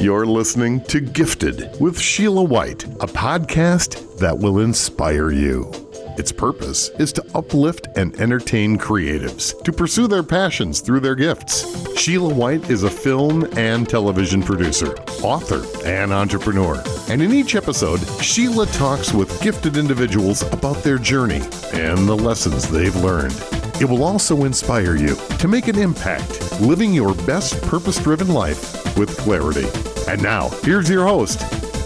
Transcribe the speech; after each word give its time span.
You're 0.00 0.26
listening 0.26 0.82
to 0.84 1.00
Gifted 1.00 1.80
with 1.80 1.98
Sheila 1.98 2.42
White, 2.42 2.84
a 2.84 3.06
podcast 3.06 4.18
that 4.18 4.36
will 4.36 4.58
inspire 4.58 5.30
you. 5.30 5.70
Its 6.18 6.30
purpose 6.30 6.90
is 6.98 7.12
to 7.14 7.24
uplift 7.34 7.88
and 7.96 8.14
entertain 8.20 8.76
creatives 8.76 9.60
to 9.62 9.72
pursue 9.72 10.06
their 10.06 10.22
passions 10.22 10.80
through 10.80 11.00
their 11.00 11.14
gifts. 11.14 11.96
Sheila 11.96 12.34
White 12.34 12.68
is 12.70 12.82
a 12.82 12.90
film 12.90 13.48
and 13.56 13.88
television 13.88 14.42
producer, 14.42 14.94
author, 15.22 15.64
and 15.86 16.12
entrepreneur. 16.12 16.82
And 17.08 17.22
in 17.22 17.32
each 17.32 17.54
episode, 17.54 18.00
Sheila 18.20 18.66
talks 18.66 19.12
with 19.12 19.40
gifted 19.42 19.76
individuals 19.76 20.42
about 20.52 20.82
their 20.82 20.98
journey 20.98 21.42
and 21.72 22.08
the 22.08 22.16
lessons 22.16 22.68
they've 22.68 22.96
learned. 22.96 23.32
It 23.80 23.86
will 23.86 24.04
also 24.04 24.44
inspire 24.44 24.94
you 24.94 25.16
to 25.38 25.48
make 25.48 25.66
an 25.66 25.78
impact, 25.78 26.60
living 26.60 26.94
your 26.94 27.12
best 27.26 27.60
purpose 27.62 27.98
driven 27.98 28.28
life 28.28 28.96
with 28.96 29.16
clarity. 29.16 29.66
And 30.08 30.22
now, 30.22 30.50
here's 30.62 30.88
your 30.88 31.04
host, 31.04 31.40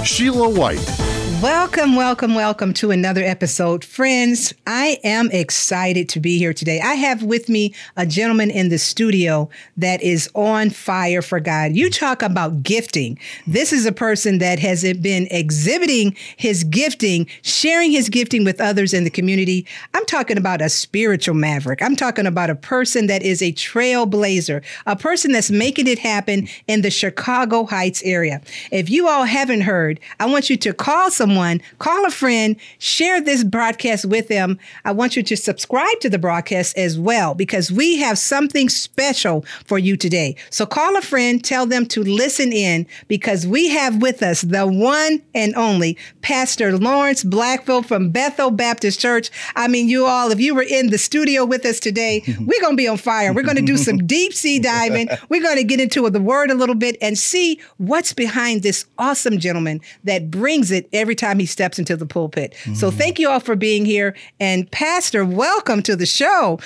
Sheila 0.04 0.48
White. 0.48 1.08
Welcome, 1.40 1.94
welcome, 1.94 2.34
welcome 2.34 2.74
to 2.74 2.90
another 2.90 3.22
episode. 3.22 3.84
Friends, 3.84 4.52
I 4.66 4.98
am 5.04 5.30
excited 5.30 6.08
to 6.08 6.18
be 6.18 6.36
here 6.36 6.52
today. 6.52 6.80
I 6.80 6.94
have 6.94 7.22
with 7.22 7.48
me 7.48 7.76
a 7.96 8.04
gentleman 8.04 8.50
in 8.50 8.70
the 8.70 8.78
studio 8.78 9.48
that 9.76 10.02
is 10.02 10.28
on 10.34 10.70
fire 10.70 11.22
for 11.22 11.38
God. 11.38 11.76
You 11.76 11.90
talk 11.90 12.24
about 12.24 12.64
gifting. 12.64 13.20
This 13.46 13.72
is 13.72 13.86
a 13.86 13.92
person 13.92 14.38
that 14.38 14.58
has 14.58 14.82
been 14.94 15.28
exhibiting 15.30 16.16
his 16.36 16.64
gifting, 16.64 17.28
sharing 17.42 17.92
his 17.92 18.08
gifting 18.08 18.42
with 18.42 18.60
others 18.60 18.92
in 18.92 19.04
the 19.04 19.10
community. 19.10 19.64
I'm 19.94 20.06
talking 20.06 20.38
about 20.38 20.60
a 20.60 20.68
spiritual 20.68 21.36
maverick. 21.36 21.80
I'm 21.84 21.94
talking 21.94 22.26
about 22.26 22.50
a 22.50 22.56
person 22.56 23.06
that 23.06 23.22
is 23.22 23.40
a 23.42 23.52
trailblazer, 23.52 24.64
a 24.86 24.96
person 24.96 25.30
that's 25.30 25.52
making 25.52 25.86
it 25.86 26.00
happen 26.00 26.48
in 26.66 26.82
the 26.82 26.90
Chicago 26.90 27.64
Heights 27.64 28.02
area. 28.02 28.42
If 28.72 28.90
you 28.90 29.06
all 29.06 29.24
haven't 29.24 29.60
heard, 29.60 29.87
I 30.20 30.26
want 30.26 30.50
you 30.50 30.56
to 30.58 30.74
call 30.74 31.10
someone 31.10 31.28
someone, 31.28 31.60
call 31.78 32.06
a 32.06 32.10
friend, 32.10 32.56
share 32.78 33.20
this 33.20 33.44
broadcast 33.44 34.04
with 34.06 34.28
them. 34.28 34.58
I 34.84 34.92
want 34.92 35.16
you 35.16 35.22
to 35.22 35.36
subscribe 35.36 36.00
to 36.00 36.10
the 36.10 36.18
broadcast 36.18 36.76
as 36.76 36.98
well 36.98 37.34
because 37.34 37.70
we 37.70 37.98
have 37.98 38.18
something 38.18 38.68
special 38.68 39.44
for 39.64 39.78
you 39.78 39.96
today. 39.96 40.36
So 40.50 40.66
call 40.66 40.96
a 40.96 41.02
friend, 41.02 41.42
tell 41.42 41.66
them 41.66 41.86
to 41.86 42.02
listen 42.02 42.52
in 42.52 42.86
because 43.08 43.46
we 43.46 43.68
have 43.68 44.00
with 44.02 44.22
us 44.22 44.42
the 44.42 44.66
one 44.66 45.22
and 45.34 45.54
only 45.54 45.96
Pastor 46.22 46.76
Lawrence 46.76 47.24
Blackful 47.24 47.82
from 47.82 48.10
Bethel 48.10 48.50
Baptist 48.50 48.98
Church. 48.98 49.30
I 49.54 49.68
mean, 49.68 49.88
you 49.88 50.06
all, 50.06 50.30
if 50.30 50.40
you 50.40 50.54
were 50.54 50.62
in 50.62 50.90
the 50.90 50.98
studio 50.98 51.44
with 51.44 51.64
us 51.64 51.78
today, 51.78 52.22
we're 52.40 52.60
going 52.60 52.72
to 52.72 52.76
be 52.76 52.88
on 52.88 52.96
fire. 52.96 53.32
We're 53.32 53.42
going 53.42 53.56
to 53.56 53.62
do 53.62 53.76
some 53.76 53.98
deep 54.06 54.32
sea 54.32 54.58
diving. 54.58 55.08
We're 55.28 55.42
going 55.42 55.56
to 55.56 55.64
get 55.64 55.80
into 55.80 56.08
the 56.08 56.20
word 56.20 56.50
a 56.50 56.54
little 56.54 56.74
bit 56.74 56.96
and 57.02 57.18
see 57.18 57.60
what's 57.76 58.12
behind 58.12 58.62
this 58.62 58.86
awesome 58.98 59.38
gentleman 59.38 59.77
that 60.04 60.30
brings 60.30 60.70
it 60.70 60.88
every 60.92 61.14
time 61.14 61.38
he 61.38 61.46
steps 61.46 61.78
into 61.78 61.96
the 61.96 62.06
pulpit. 62.06 62.54
Mm-hmm. 62.62 62.74
So 62.74 62.90
thank 62.90 63.18
you 63.18 63.28
all 63.28 63.40
for 63.40 63.56
being 63.56 63.84
here. 63.84 64.14
And 64.40 64.70
Pastor, 64.70 65.24
welcome 65.24 65.82
to 65.82 65.96
the 65.96 66.06
show. 66.06 66.60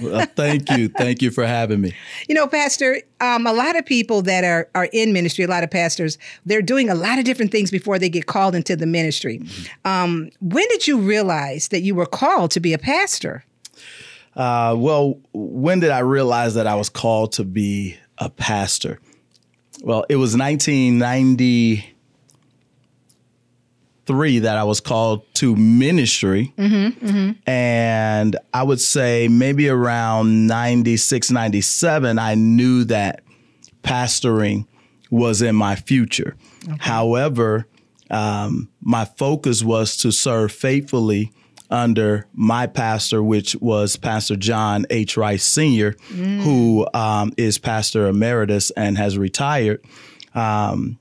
well, 0.00 0.26
thank 0.36 0.70
you. 0.70 0.88
Thank 0.88 1.22
you 1.22 1.30
for 1.30 1.46
having 1.46 1.80
me. 1.80 1.94
You 2.28 2.34
know, 2.34 2.46
Pastor, 2.46 3.00
um, 3.20 3.46
a 3.46 3.52
lot 3.52 3.76
of 3.76 3.86
people 3.86 4.20
that 4.22 4.44
are, 4.44 4.68
are 4.74 4.88
in 4.92 5.12
ministry, 5.12 5.44
a 5.44 5.48
lot 5.48 5.64
of 5.64 5.70
pastors, 5.70 6.18
they're 6.44 6.60
doing 6.60 6.90
a 6.90 6.94
lot 6.94 7.18
of 7.18 7.24
different 7.24 7.52
things 7.52 7.70
before 7.70 7.98
they 7.98 8.08
get 8.08 8.26
called 8.26 8.54
into 8.54 8.76
the 8.76 8.86
ministry. 8.86 9.38
Mm-hmm. 9.38 9.88
Um, 9.88 10.30
when 10.40 10.66
did 10.68 10.86
you 10.86 10.98
realize 10.98 11.68
that 11.68 11.80
you 11.80 11.94
were 11.94 12.06
called 12.06 12.50
to 12.52 12.60
be 12.60 12.72
a 12.74 12.78
pastor? 12.78 13.44
Uh, 14.36 14.74
well, 14.76 15.18
when 15.32 15.80
did 15.80 15.90
I 15.90 16.00
realize 16.00 16.54
that 16.54 16.66
I 16.66 16.74
was 16.74 16.88
called 16.88 17.32
to 17.32 17.44
be 17.44 17.96
a 18.18 18.30
pastor? 18.30 19.00
Well, 19.82 20.04
it 20.08 20.16
was 20.16 20.36
1990 20.36 21.94
three 24.08 24.38
that 24.38 24.56
I 24.56 24.64
was 24.64 24.80
called 24.80 25.22
to 25.34 25.54
ministry. 25.54 26.54
Mm-hmm, 26.56 27.06
mm-hmm. 27.06 27.48
And 27.48 28.36
I 28.54 28.62
would 28.62 28.80
say 28.80 29.28
maybe 29.28 29.68
around 29.68 30.46
96, 30.46 31.30
97, 31.30 32.18
I 32.18 32.34
knew 32.34 32.84
that 32.84 33.22
pastoring 33.82 34.66
was 35.10 35.42
in 35.42 35.54
my 35.54 35.76
future. 35.76 36.36
Okay. 36.64 36.76
However, 36.80 37.68
um, 38.10 38.70
my 38.80 39.04
focus 39.04 39.62
was 39.62 39.98
to 39.98 40.10
serve 40.10 40.52
faithfully 40.52 41.30
under 41.70 42.26
my 42.32 42.66
pastor, 42.66 43.22
which 43.22 43.54
was 43.56 43.96
Pastor 43.96 44.36
John 44.36 44.86
H. 44.88 45.18
Rice 45.18 45.44
Sr., 45.44 45.92
mm. 45.92 46.40
who 46.40 46.88
um, 46.94 47.34
is 47.36 47.58
pastor 47.58 48.08
emeritus 48.08 48.70
and 48.70 48.96
has 48.96 49.18
retired. 49.18 49.84
Um, 50.34 50.98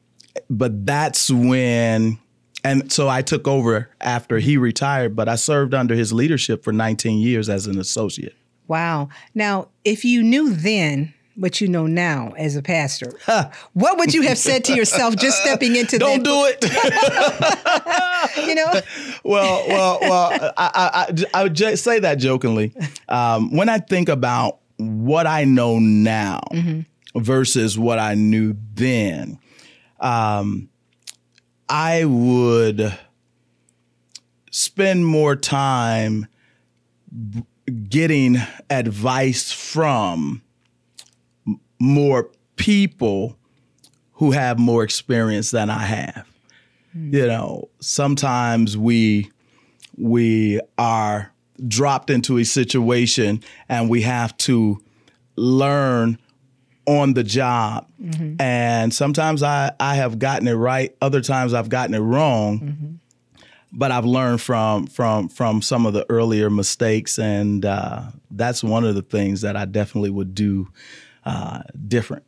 but 0.50 0.86
that's 0.86 1.32
when 1.32 2.20
and 2.68 2.92
so 2.92 3.08
I 3.08 3.22
took 3.22 3.48
over 3.48 3.90
after 4.02 4.40
he 4.40 4.58
retired, 4.58 5.16
but 5.16 5.30
I 5.30 5.36
served 5.36 5.74
under 5.74 5.96
his 5.96 6.12
leadership 6.12 6.64
for 6.64 6.74
19 6.74 7.20
years 7.20 7.50
as 7.50 7.66
an 7.68 7.80
associate. 7.80 8.36
Wow. 8.68 9.10
Now, 9.34 9.70
if 9.86 10.04
you 10.04 10.22
knew 10.22 10.54
then 10.54 11.14
what 11.36 11.62
you 11.62 11.68
know 11.68 11.88
now 11.88 12.34
as 12.38 12.56
a 12.56 12.62
pastor, 12.62 13.14
huh. 13.24 13.50
what 13.74 13.98
would 13.98 14.14
you 14.14 14.24
have 14.24 14.38
said 14.38 14.66
to 14.66 14.76
yourself 14.76 15.16
just 15.16 15.42
stepping 15.42 15.76
into 15.76 15.98
Don't 16.00 16.24
that? 16.24 16.60
do 16.62 16.68
it. 18.38 18.48
you 18.48 18.56
know? 18.56 18.82
Well, 19.24 19.68
well, 19.68 20.00
well, 20.02 20.54
I, 20.56 20.72
I, 21.10 21.24
I 21.34 21.44
would 21.44 21.54
just 21.54 21.84
say 21.84 22.00
that 22.00 22.16
jokingly. 22.16 22.74
Um, 23.10 23.54
when 23.54 23.68
I 23.68 23.80
think 23.80 24.08
about 24.08 24.60
what 24.78 25.28
I 25.28 25.44
know 25.44 25.80
now 25.80 26.40
mm-hmm. 26.54 27.20
versus 27.20 27.78
what 27.78 28.00
I 28.00 28.14
knew 28.14 28.56
then, 28.74 29.38
um, 30.00 30.70
I 31.70 32.06
would 32.06 32.98
spend 34.52 35.06
more 35.06 35.36
time 35.36 36.28
getting 37.90 38.38
advice 38.70 39.52
from 39.52 40.42
more 41.80 42.30
people 42.56 43.38
who 44.14 44.32
have 44.32 44.58
more 44.58 44.84
experience 44.84 45.52
than 45.52 45.70
I 45.70 45.86
have. 45.86 46.28
Mm. 46.96 47.14
You 47.14 47.28
know, 47.28 47.70
sometimes 47.80 48.78
we 48.78 49.32
we 49.98 50.60
are 50.78 51.34
dropped 51.68 52.10
into 52.10 52.38
a 52.38 52.46
situation 52.46 53.44
and 53.68 53.90
we 53.90 54.02
have 54.04 54.38
to 54.38 54.80
learn 55.36 56.20
on 56.88 57.14
the 57.14 57.24
job. 57.24 57.88
Mm-hmm. 58.02 58.42
And 58.42 58.94
sometimes 58.94 59.44
I, 59.44 59.72
I 59.80 59.96
have 59.96 60.18
gotten 60.18 60.48
it 60.48 60.54
right, 60.54 60.96
other 61.02 61.22
times 61.22 61.54
I've 61.54 61.70
gotten 61.70 61.94
it 61.94 62.00
wrong. 62.00 62.60
Mm-hmm. 62.60 62.94
But 63.74 63.92
I've 63.92 64.06
learned 64.06 64.42
from 64.42 64.88
from 64.88 65.28
from 65.28 65.62
some 65.62 65.86
of 65.86 65.92
the 65.94 66.06
earlier 66.10 66.50
mistakes, 66.50 67.20
and 67.20 67.66
uh, 67.66 68.04
that's 68.32 68.64
one 68.64 68.86
of 68.86 68.96
the 68.96 69.02
things 69.02 69.42
that 69.42 69.58
I 69.58 69.66
definitely 69.66 70.10
would 70.10 70.34
do 70.34 70.70
uh, 71.26 71.64
different. 71.86 72.24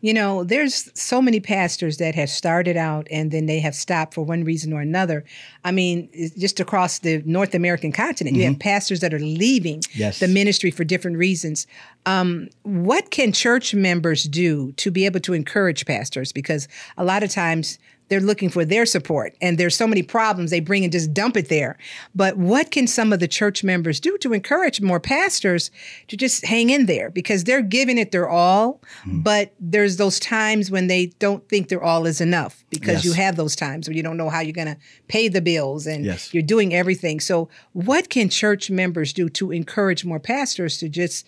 You 0.00 0.14
know, 0.14 0.44
there's 0.44 0.90
so 0.98 1.20
many 1.22 1.40
pastors 1.40 1.98
that 1.98 2.14
have 2.14 2.30
started 2.30 2.76
out 2.76 3.06
and 3.10 3.30
then 3.30 3.46
they 3.46 3.60
have 3.60 3.74
stopped 3.74 4.14
for 4.14 4.24
one 4.24 4.44
reason 4.44 4.72
or 4.72 4.80
another. 4.80 5.24
I 5.64 5.72
mean, 5.72 6.08
just 6.38 6.60
across 6.60 6.98
the 6.98 7.22
North 7.26 7.54
American 7.54 7.92
continent, 7.92 8.34
mm-hmm. 8.34 8.40
you 8.40 8.46
have 8.46 8.54
mm-hmm. 8.54 8.60
pastors 8.60 9.00
that 9.00 9.14
are 9.14 9.18
leaving 9.18 9.82
yes. 9.94 10.20
the 10.20 10.28
ministry 10.28 10.70
for 10.70 10.84
different 10.84 11.16
reasons. 11.16 11.66
Um, 12.06 12.48
what 12.62 13.10
can 13.10 13.32
church 13.32 13.74
members 13.74 14.24
do 14.24 14.72
to 14.72 14.90
be 14.90 15.06
able 15.06 15.20
to 15.20 15.34
encourage 15.34 15.86
pastors? 15.86 16.32
Because 16.32 16.68
a 16.96 17.04
lot 17.04 17.22
of 17.22 17.30
times 17.30 17.78
they're 18.10 18.20
looking 18.20 18.50
for 18.50 18.64
their 18.64 18.84
support 18.84 19.34
and 19.40 19.56
there's 19.56 19.76
so 19.76 19.86
many 19.86 20.02
problems 20.02 20.50
they 20.50 20.60
bring 20.60 20.82
and 20.82 20.92
just 20.92 21.14
dump 21.14 21.36
it 21.36 21.48
there 21.48 21.78
but 22.14 22.36
what 22.36 22.70
can 22.70 22.86
some 22.86 23.12
of 23.12 23.20
the 23.20 23.28
church 23.28 23.64
members 23.64 23.98
do 24.00 24.18
to 24.18 24.34
encourage 24.34 24.80
more 24.80 25.00
pastors 25.00 25.70
to 26.08 26.16
just 26.16 26.44
hang 26.44 26.68
in 26.68 26.86
there 26.86 27.08
because 27.08 27.44
they're 27.44 27.62
giving 27.62 27.96
it 27.96 28.10
their 28.10 28.28
all 28.28 28.80
mm. 29.04 29.24
but 29.24 29.54
there's 29.58 29.96
those 29.96 30.20
times 30.20 30.70
when 30.70 30.88
they 30.88 31.06
don't 31.18 31.48
think 31.48 31.68
their 31.68 31.82
all 31.82 32.04
is 32.04 32.20
enough 32.20 32.64
because 32.68 32.96
yes. 32.96 33.04
you 33.04 33.12
have 33.12 33.36
those 33.36 33.56
times 33.56 33.88
when 33.88 33.96
you 33.96 34.02
don't 34.02 34.16
know 34.16 34.28
how 34.28 34.40
you're 34.40 34.52
going 34.52 34.66
to 34.66 34.76
pay 35.08 35.28
the 35.28 35.40
bills 35.40 35.86
and 35.86 36.04
yes. 36.04 36.34
you're 36.34 36.42
doing 36.42 36.74
everything 36.74 37.20
so 37.20 37.48
what 37.72 38.10
can 38.10 38.28
church 38.28 38.70
members 38.70 39.12
do 39.12 39.28
to 39.28 39.52
encourage 39.52 40.04
more 40.04 40.20
pastors 40.20 40.76
to 40.78 40.88
just 40.88 41.24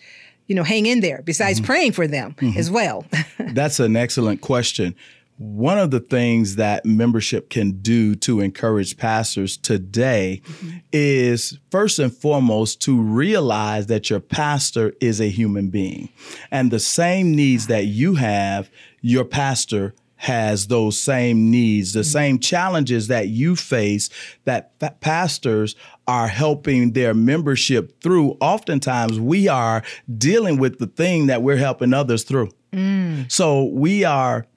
you 0.47 0.55
know 0.55 0.63
hang 0.63 0.85
in 0.85 0.99
there 0.99 1.21
besides 1.23 1.59
mm-hmm. 1.59 1.67
praying 1.67 1.91
for 1.93 2.07
them 2.07 2.33
mm-hmm. 2.33 2.59
as 2.59 2.69
well 2.69 3.05
that's 3.53 3.79
an 3.79 3.95
excellent 3.95 4.41
question 4.41 4.93
one 5.37 5.77
of 5.77 5.91
the 5.91 5.99
things 5.99 6.55
that 6.55 6.85
membership 6.85 7.49
can 7.49 7.71
do 7.81 8.15
to 8.15 8.39
encourage 8.39 8.97
pastors 8.97 9.57
today 9.57 10.41
mm-hmm. 10.45 10.77
is 10.91 11.57
first 11.71 11.99
and 11.99 12.15
foremost 12.15 12.81
to 12.81 12.99
realize 13.01 13.87
that 13.87 14.09
your 14.09 14.19
pastor 14.19 14.93
is 15.01 15.19
a 15.19 15.29
human 15.29 15.69
being. 15.69 16.09
And 16.51 16.71
the 16.71 16.79
same 16.79 17.35
needs 17.35 17.67
that 17.67 17.85
you 17.85 18.15
have, 18.15 18.69
your 19.01 19.25
pastor 19.25 19.95
has 20.23 20.67
those 20.67 20.97
same 20.97 21.51
needs, 21.51 21.91
the 21.91 21.99
mm-hmm. 21.99 22.07
same 22.07 22.39
challenges 22.39 23.07
that 23.07 23.27
you 23.27 23.57
face 23.57 24.09
that 24.45 24.79
pastors 25.01 25.75
are 26.07 26.27
helping 26.27 26.93
their 26.93 27.13
membership 27.13 28.01
through. 28.01 28.37
Oftentimes, 28.39 29.19
we 29.19 29.49
are 29.49 29.83
dealing 30.17 30.57
with 30.57 30.79
the 30.79 30.87
thing 30.87 31.27
that 31.27 31.41
we're 31.41 31.57
helping 31.57 31.93
others 31.93 32.23
through. 32.23 32.49
Mm. 32.71 33.29
So 33.31 33.65
we 33.65 34.03
are 34.05 34.47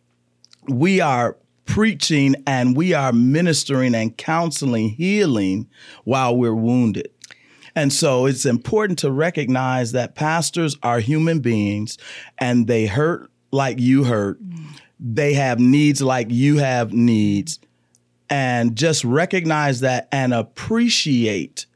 we 0.69 1.01
are 1.01 1.37
preaching 1.65 2.37
and 2.47 2.77
we 2.77 2.95
are 2.95 3.13
ministering 3.13 3.95
and 3.95 4.17
counseling 4.17 4.91
healing 4.91 5.69
while 6.05 6.37
we're 6.37 6.55
wounded. 6.55 7.11
And 7.75 7.93
so 7.93 8.25
it's 8.25 8.47
important 8.47 8.99
to 9.01 9.11
recognize 9.11 9.93
that 9.93 10.15
pastors 10.15 10.77
are 10.83 11.01
human 11.01 11.41
beings 11.41 11.99
and 12.39 12.67
they 12.67 12.87
hurt 12.87 13.31
like 13.53 13.79
you 13.79 14.05
hurt. 14.05 14.39
They 14.99 15.35
have 15.35 15.61
needs 15.61 16.01
like 16.01 16.29
you 16.31 16.57
have 16.57 16.93
needs. 16.93 17.61
And 18.31 18.75
just 18.77 19.05
recognize 19.05 19.81
that 19.81 20.09
and 20.11 20.33
appreciate 20.33 21.67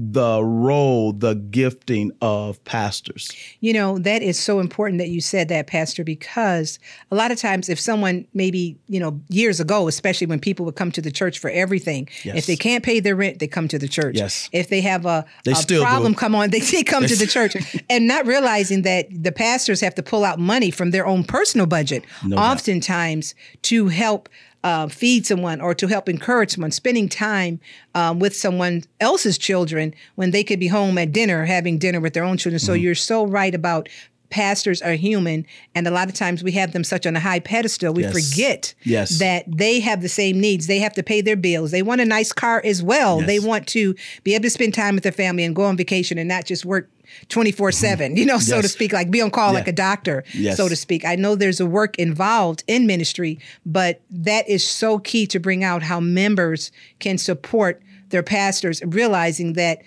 the 0.00 0.40
role, 0.44 1.12
the 1.12 1.34
gifting 1.34 2.12
of 2.22 2.62
pastors. 2.64 3.32
You 3.58 3.72
know, 3.72 3.98
that 3.98 4.22
is 4.22 4.38
so 4.38 4.60
important 4.60 5.00
that 5.00 5.08
you 5.08 5.20
said 5.20 5.48
that, 5.48 5.66
Pastor, 5.66 6.04
because 6.04 6.78
a 7.10 7.16
lot 7.16 7.32
of 7.32 7.38
times 7.38 7.68
if 7.68 7.80
someone 7.80 8.24
maybe, 8.32 8.78
you 8.86 9.00
know, 9.00 9.20
years 9.28 9.58
ago, 9.58 9.88
especially 9.88 10.28
when 10.28 10.38
people 10.38 10.64
would 10.66 10.76
come 10.76 10.92
to 10.92 11.00
the 11.02 11.10
church 11.10 11.40
for 11.40 11.50
everything, 11.50 12.08
Yes. 12.22 12.36
if 12.36 12.46
they 12.46 12.54
can't 12.54 12.84
pay 12.84 13.00
their 13.00 13.16
rent, 13.16 13.40
they 13.40 13.48
come 13.48 13.66
to 13.66 13.78
the 13.78 13.88
church. 13.88 14.16
Yes. 14.16 14.48
If 14.52 14.68
they 14.68 14.82
have 14.82 15.04
a, 15.04 15.24
They 15.44 15.50
a 15.50 15.56
still 15.56 15.82
problem 15.82 16.14
come 16.14 16.36
on, 16.36 16.50
they, 16.52 16.60
they 16.60 16.84
come 16.84 17.04
to 17.04 17.16
the 17.16 17.26
church 17.26 17.56
and 17.90 18.06
not 18.06 18.24
realizing 18.24 18.82
that 18.82 19.08
the 19.10 19.32
pastors 19.32 19.80
have 19.80 19.96
to 19.96 20.02
pull 20.04 20.24
out 20.24 20.38
money 20.38 20.70
from 20.70 20.92
their 20.92 21.08
own 21.08 21.24
personal 21.24 21.66
budget, 21.66 22.04
doubt. 22.28 22.38
oftentimes 22.38 23.34
to 23.62 23.88
help 23.88 24.28
uh, 24.68 24.86
feed 24.88 25.24
someone 25.26 25.58
or 25.62 25.72
to 25.74 25.86
help 25.94 26.08
encourage 26.08 26.50
someone, 26.54 26.70
spending 26.70 27.08
time 27.08 27.54
um, 27.94 28.18
with 28.18 28.34
someone 28.36 28.82
else's 29.00 29.36
children 29.38 29.94
when 30.16 30.30
they 30.30 30.44
could 30.44 30.60
be 30.60 30.68
home 30.68 30.98
at 30.98 31.10
dinner 31.12 31.44
having 31.46 31.78
dinner 31.78 32.00
with 32.00 32.12
their 32.12 32.24
own 32.24 32.36
children. 32.36 32.58
Mm-hmm. 32.60 32.66
So 32.66 32.74
you're 32.74 32.94
so 33.12 33.24
right 33.26 33.54
about 33.54 33.88
pastors 34.30 34.82
are 34.82 34.92
human 34.92 35.46
and 35.74 35.86
a 35.86 35.90
lot 35.90 36.06
of 36.10 36.14
times 36.14 36.42
we 36.44 36.52
have 36.52 36.72
them 36.72 36.84
such 36.84 37.06
on 37.06 37.16
a 37.16 37.20
high 37.20 37.40
pedestal 37.40 37.94
we 37.94 38.02
Yes. 38.02 38.12
forget 38.12 38.74
Yes. 38.84 39.18
that 39.20 39.44
they 39.48 39.80
have 39.80 40.02
the 40.02 40.08
same 40.20 40.38
needs 40.38 40.66
they 40.66 40.80
have 40.80 40.92
to 41.00 41.02
pay 41.02 41.22
their 41.22 41.34
bills 41.48 41.70
they 41.70 41.80
want 41.80 42.02
a 42.02 42.04
nice 42.04 42.30
car 42.30 42.60
as 42.62 42.82
well 42.82 43.20
Yes. 43.20 43.26
they 43.26 43.38
want 43.40 43.66
to 43.68 43.94
be 44.24 44.34
able 44.34 44.42
to 44.42 44.50
spend 44.50 44.74
time 44.74 44.94
with 44.96 45.02
their 45.02 45.12
family 45.24 45.44
and 45.44 45.56
go 45.56 45.64
on 45.64 45.78
vacation 45.78 46.18
and 46.18 46.28
not 46.28 46.44
just 46.44 46.66
work 46.66 46.90
24 47.28 47.72
7 47.72 48.16
you 48.16 48.24
know 48.24 48.38
so 48.38 48.60
to 48.62 48.68
speak 48.68 48.92
like 48.92 49.10
be 49.10 49.20
on 49.20 49.30
call 49.30 49.48
Yeah. 49.52 49.58
like 49.58 49.68
a 49.68 49.72
doctor 49.72 50.24
Yes. 50.34 50.56
so 50.56 50.68
to 50.68 50.76
speak 50.76 51.04
i 51.04 51.14
know 51.16 51.34
there's 51.34 51.60
a 51.60 51.66
work 51.66 51.98
involved 51.98 52.64
in 52.66 52.86
ministry 52.86 53.38
but 53.66 54.00
that 54.10 54.48
is 54.48 54.66
so 54.66 54.98
key 54.98 55.26
to 55.28 55.38
bring 55.38 55.62
out 55.64 55.82
how 55.82 56.00
members 56.00 56.70
can 56.98 57.18
support 57.18 57.82
their 58.10 58.22
pastors 58.22 58.82
realizing 58.86 59.52
that 59.54 59.78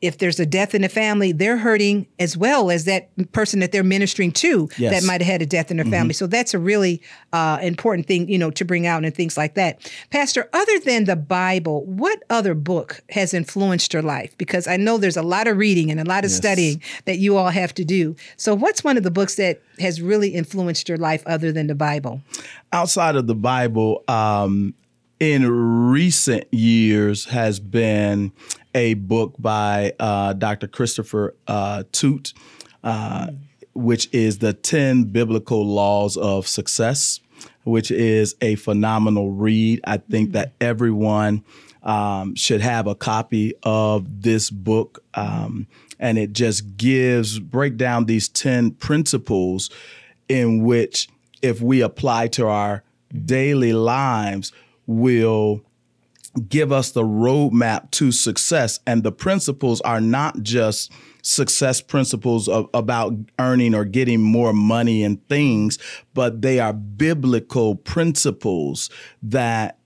if 0.00 0.18
there's 0.18 0.38
a 0.38 0.46
death 0.46 0.74
in 0.74 0.82
the 0.82 0.88
family, 0.88 1.32
they're 1.32 1.56
hurting 1.58 2.06
as 2.18 2.36
well 2.36 2.70
as 2.70 2.84
that 2.84 3.10
person 3.32 3.60
that 3.60 3.72
they're 3.72 3.82
ministering 3.82 4.30
to 4.32 4.68
Yes. 4.78 4.92
that 4.92 5.06
might 5.06 5.20
have 5.20 5.30
had 5.32 5.42
a 5.42 5.46
death 5.46 5.70
in 5.70 5.78
their 5.78 5.86
family. 5.86 6.14
So 6.14 6.26
that's 6.26 6.54
a 6.54 6.58
really 6.58 7.02
uh, 7.32 7.58
important 7.62 8.06
thing, 8.06 8.28
you 8.28 8.38
know, 8.38 8.50
to 8.52 8.64
bring 8.64 8.86
out 8.86 9.04
and 9.04 9.14
things 9.14 9.36
like 9.36 9.54
that. 9.54 9.90
Pastor, 10.10 10.48
other 10.52 10.78
than 10.80 11.04
the 11.04 11.16
Bible, 11.16 11.84
what 11.84 12.22
other 12.30 12.54
book 12.54 13.02
has 13.10 13.34
influenced 13.34 13.92
your 13.92 14.02
life? 14.02 14.36
Because 14.38 14.68
I 14.68 14.76
know 14.76 14.98
there's 14.98 15.16
a 15.16 15.22
lot 15.22 15.48
of 15.48 15.56
reading 15.56 15.90
and 15.90 15.98
a 15.98 16.04
lot 16.04 16.24
of 16.24 16.30
studying 16.30 16.80
that 17.06 17.18
you 17.18 17.36
all 17.36 17.50
have 17.50 17.74
to 17.74 17.84
do. 17.84 18.14
So 18.36 18.54
what's 18.54 18.84
one 18.84 18.96
of 18.96 19.02
the 19.02 19.10
books 19.10 19.34
that 19.34 19.60
has 19.80 20.00
really 20.00 20.28
influenced 20.30 20.88
your 20.88 20.98
life 20.98 21.22
other 21.26 21.50
than 21.52 21.66
the 21.66 21.74
Bible? 21.74 22.22
outside 22.72 23.16
of 23.16 23.26
the 23.26 23.34
Bible, 23.34 24.04
um, 24.08 24.74
in 25.20 25.90
recent 25.90 26.52
years, 26.52 27.26
has 27.26 27.58
been 27.60 28.32
a 28.74 28.94
book 28.94 29.34
by 29.38 29.92
uh, 29.98 30.32
Dr. 30.34 30.68
Christopher 30.68 31.34
uh, 31.46 31.84
Toot, 31.92 32.32
uh, 32.84 33.28
which 33.74 34.12
is 34.12 34.38
the 34.38 34.52
10 34.52 35.04
Biblical 35.04 35.66
Laws 35.66 36.16
of 36.16 36.46
Success, 36.46 37.20
which 37.64 37.90
is 37.90 38.36
a 38.40 38.54
phenomenal 38.56 39.32
read. 39.32 39.80
I 39.84 39.98
think 39.98 40.32
that 40.32 40.52
everyone 40.60 41.44
um, 41.82 42.34
should 42.34 42.60
have 42.60 42.86
a 42.86 42.94
copy 42.94 43.54
of 43.62 44.22
this 44.22 44.50
book. 44.50 45.02
Um, 45.14 45.66
and 45.98 46.16
it 46.16 46.32
just 46.32 46.76
gives, 46.76 47.40
break 47.40 47.76
down 47.76 48.04
these 48.04 48.28
10 48.28 48.72
principles 48.72 49.70
in 50.28 50.62
which 50.64 51.08
if 51.42 51.60
we 51.60 51.80
apply 51.80 52.28
to 52.28 52.46
our 52.46 52.84
daily 53.24 53.72
lives 53.72 54.52
will 54.88 55.62
give 56.48 56.72
us 56.72 56.90
the 56.90 57.02
roadmap 57.02 57.90
to 57.92 58.10
success. 58.10 58.80
And 58.86 59.02
the 59.02 59.12
principles 59.12 59.80
are 59.82 60.00
not 60.00 60.42
just 60.42 60.92
success 61.22 61.80
principles 61.80 62.48
of, 62.48 62.68
about 62.72 63.12
earning 63.38 63.74
or 63.74 63.84
getting 63.84 64.20
more 64.20 64.52
money 64.52 65.02
and 65.02 65.26
things 65.28 65.78
but 66.14 66.42
they 66.42 66.58
are 66.58 66.72
biblical 66.72 67.74
principles 67.74 68.88
that 69.22 69.77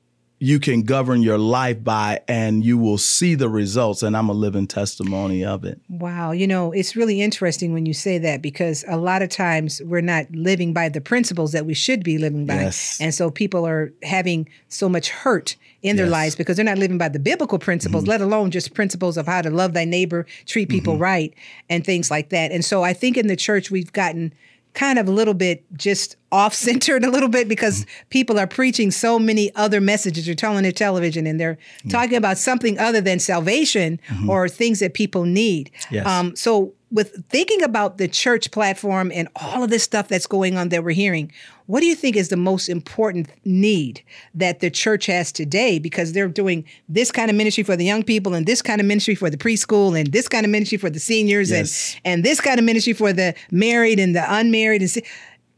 you 0.43 0.59
can 0.59 0.83
govern 0.83 1.23
your 1.23 1.39
life 1.39 1.83
by 1.85 2.21
and 2.27 2.65
you 2.65 2.77
will 2.77 2.99
see 2.99 3.35
the 3.35 3.49
results 3.49 4.03
and 4.03 4.17
i'm 4.17 4.29
a 4.29 4.33
living 4.33 4.67
testimony 4.67 5.45
of 5.45 5.65
it 5.65 5.81
Wow, 6.03 6.33
you 6.33 6.47
know, 6.47 6.73
it's 6.73 6.97
really 6.97 7.21
interesting 7.21 7.73
when 7.73 7.87
you 7.87 7.95
say 7.95 8.19
that 8.19 8.43
because 8.43 8.85
a 8.89 8.97
lot 8.97 9.23
of 9.23 9.29
times 9.29 9.81
we're 9.85 10.01
not 10.01 10.27
living 10.33 10.73
by 10.73 10.89
the 10.89 11.01
principles 11.01 11.53
that 11.53 11.67
we 11.67 11.75
should 11.75 12.03
be 12.03 12.19
living 12.19 12.47
by. 12.47 12.55
Yes. 12.63 12.99
And 13.01 13.15
so 13.15 13.31
people 13.31 13.67
are 13.67 13.93
having 14.03 14.49
so 14.69 14.89
much 14.89 15.11
hurt 15.11 15.55
in 15.83 15.97
their 15.97 16.07
Yes. 16.07 16.13
lives 16.13 16.35
because 16.35 16.57
they're 16.57 16.65
not 16.65 16.79
living 16.79 16.99
by 16.99 17.09
the 17.09 17.19
biblical 17.19 17.59
principles, 17.59 18.03
mm-hmm. 18.03 18.11
let 18.11 18.21
alone 18.21 18.51
just 18.51 18.75
principles 18.75 19.17
of 19.17 19.27
how 19.27 19.43
to 19.43 19.51
love 19.51 19.75
thy 19.75 19.85
neighbor, 19.85 20.27
treat 20.47 20.69
people 20.69 20.95
mm-hmm. 20.95 21.03
right, 21.03 21.35
and 21.69 21.85
things 21.85 22.11
like 22.11 22.31
that. 22.31 22.51
And 22.51 22.65
so 22.65 22.83
I 22.83 22.93
think 22.95 23.17
in 23.17 23.27
the 23.27 23.37
church 23.37 23.71
we've 23.71 23.93
gotten 23.93 24.33
kind 24.75 24.99
of 24.99 25.07
a 25.07 25.11
little 25.11 25.35
bit 25.35 25.65
just 25.77 26.17
off 26.31 26.55
centered 26.55 27.05
a 27.05 27.11
little 27.11 27.29
bit 27.29 27.49
because 27.49 27.85
people 28.11 28.39
are 28.39 28.47
preaching 28.47 28.91
so 28.91 29.19
many 29.19 29.55
other 29.55 29.81
messages. 29.81 30.27
You're 30.27 30.35
telling 30.35 30.63
their 30.63 30.73
television 30.73 31.27
and 31.27 31.39
they're 31.39 31.59
talking 31.91 32.17
about 32.17 32.39
something 32.39 32.79
other 32.79 33.01
than 33.01 33.19
salvation 33.19 34.01
or 34.29 34.49
things 34.49 34.81
that 34.81 34.95
people 34.95 35.25
need. 35.25 35.71
Yes. 35.91 36.07
Um, 36.07 36.35
so, 36.37 36.73
with 36.93 37.25
thinking 37.31 37.63
about 37.63 37.97
the 37.99 38.07
church 38.07 38.51
platform 38.51 39.11
and 39.15 39.27
all 39.37 39.63
of 39.65 39.71
this 39.71 39.83
stuff 39.83 40.09
that's 40.09 40.27
going 40.27 40.57
on 40.59 40.69
that 40.69 40.85
we're 40.85 40.91
hearing, 40.91 41.33
what 41.67 41.81
do 41.81 41.87
you 41.87 41.95
think 41.95 42.17
is 42.17 42.29
the 42.29 42.37
most 42.37 42.69
important 42.69 43.29
need 43.45 44.03
that 44.35 44.61
the 44.61 44.71
church 44.71 45.07
has 45.07 45.33
today? 45.33 45.79
Because 45.79 46.13
they're 46.13 46.29
doing 46.29 46.65
this 46.89 47.11
kind 47.11 47.31
of 47.31 47.37
ministry 47.37 47.65
for 47.65 47.77
the 47.77 47.85
young 47.85 48.03
people, 48.03 48.35
and 48.35 48.45
this 48.47 48.61
kind 48.63 48.81
of 48.81 48.87
ministry 48.87 49.15
for 49.15 49.31
the 49.31 49.39
preschool, 49.39 49.99
and 49.99 50.13
this 50.13 50.29
kind 50.29 50.45
of 50.45 50.51
ministry 50.51 50.77
for 50.79 50.91
the 50.91 51.01
seniors, 51.01 51.51
Yes. 51.51 51.97
and 52.05 52.13
and 52.13 52.25
this 52.25 52.41
kind 52.41 52.59
of 52.59 52.65
ministry 52.65 52.93
for 52.93 53.13
the 53.13 53.35
married 53.51 53.99
and 53.99 54.15
the 54.15 54.25
unmarried, 54.29 54.83
and 54.83 54.91
si- 54.91 55.05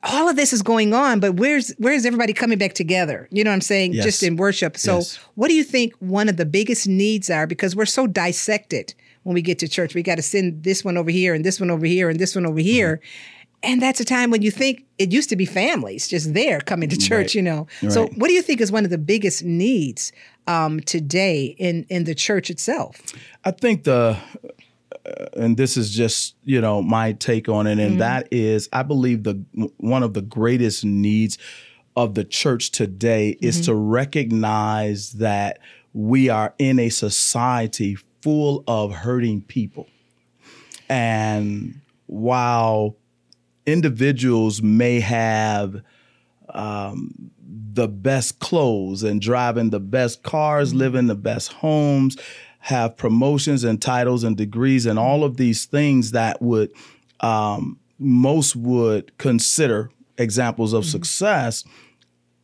all 0.05 0.29
of 0.29 0.37
this 0.37 0.53
is 0.53 0.63
going 0.63 0.93
on. 0.95 1.19
But 1.19 1.33
where's 1.35 1.71
where's 1.79 2.05
everybody 2.07 2.33
coming 2.33 2.59
back 2.59 2.75
together? 2.75 3.27
You 3.33 3.43
know 3.43 3.51
what 3.51 3.55
I'm 3.55 3.61
saying? 3.63 3.95
Yes. 3.95 4.05
Just 4.05 4.23
in 4.23 4.37
worship. 4.37 4.77
So, 4.77 4.97
Yes. 4.99 5.19
what 5.35 5.49
do 5.49 5.55
you 5.55 5.65
think 5.65 5.94
one 5.99 6.29
of 6.29 6.37
the 6.37 6.44
biggest 6.47 6.87
needs 6.87 7.29
are? 7.31 7.47
Because 7.47 7.75
we're 7.75 7.87
so 7.87 8.06
dissected 8.06 8.94
when 9.25 9.35
we 9.35 9.43
get 9.43 9.59
to 9.59 9.69
church. 9.69 9.95
We 9.95 10.03
got 10.03 10.15
to 10.17 10.23
send 10.23 10.63
this 10.63 10.85
one 10.85 10.97
over 10.97 11.11
here 11.11 11.35
and 11.35 11.45
this 11.45 11.59
one 11.61 11.71
over 11.71 11.85
here 11.85 12.09
and 12.09 12.19
this 12.19 12.35
one 12.35 12.47
over 12.47 12.61
here. 12.61 13.01
And 13.63 13.81
that's 13.81 13.99
a 13.99 14.05
time 14.05 14.31
when 14.31 14.43
you 14.43 14.51
think 14.51 14.85
it 14.99 15.11
used 15.11 15.31
to 15.31 15.37
be 15.37 15.47
families 15.47 16.07
just 16.07 16.35
there 16.35 16.61
coming 16.61 16.91
to 16.91 16.97
church, 16.99 17.29
Right. 17.29 17.35
you 17.35 17.43
know. 17.43 17.67
So, 17.89 18.07
what 18.09 18.29
do 18.29 18.35
you 18.35 18.43
think 18.43 18.61
is 18.61 18.71
one 18.71 18.85
of 18.85 18.91
the 18.91 18.99
biggest 18.99 19.43
needs 19.43 20.13
um, 20.47 20.81
today 20.81 21.57
in 21.59 21.87
in 21.89 22.05
the 22.05 22.15
church 22.15 22.51
itself? 22.51 23.01
I 23.43 23.53
think 23.53 23.85
the, 23.85 24.19
uh, 25.07 25.27
and 25.35 25.57
this 25.57 25.79
is 25.79 25.95
just 25.95 26.37
you 26.45 26.61
know 26.61 26.83
my 26.83 27.13
take 27.13 27.49
on 27.49 27.67
it, 27.67 27.79
and 27.79 27.99
that 28.03 28.29
is 28.31 28.69
I 28.71 28.83
believe 28.83 29.23
the 29.23 29.43
one 29.79 30.03
of 30.03 30.13
the 30.13 30.21
greatest 30.21 30.85
needs 30.85 31.39
of 31.97 32.15
the 32.15 32.25
church 32.25 32.71
today 32.71 33.39
is 33.41 33.63
to 33.63 33.75
recognize 33.75 35.13
that 35.13 35.59
we 35.95 36.29
are 36.29 36.53
in 36.59 36.79
a 36.79 36.91
society 36.91 37.97
full 38.25 38.65
of 38.67 38.91
hurting 38.91 39.43
people, 39.43 39.87
and 40.89 41.79
while 42.07 42.97
individuals 43.67 44.63
may 44.63 44.99
have 44.99 45.83
um, 46.49 47.31
the 47.75 47.87
best 47.87 48.39
clothes 48.39 49.03
and 49.03 49.21
driving 49.21 49.69
the 49.69 49.79
best 49.79 50.23
cars, 50.23 50.71
mm-hmm. 50.71 50.79
living 50.79 51.07
the 51.07 51.15
best 51.15 51.53
homes, 51.53 52.17
have 52.61 52.97
promotions 52.97 53.63
and 53.63 53.83
titles 53.83 54.25
and 54.25 54.39
degrees 54.39 54.87
and 54.87 54.99
all 54.99 55.23
of 55.23 55.37
these 55.37 55.67
things 55.67 56.13
that 56.13 56.41
would 56.41 56.73
um, 57.21 57.79
most 57.99 58.57
would 58.57 59.17
consider 59.19 59.91
examples 60.17 60.73
of 60.73 60.85
mm-hmm. 60.85 60.93
success. 60.93 61.63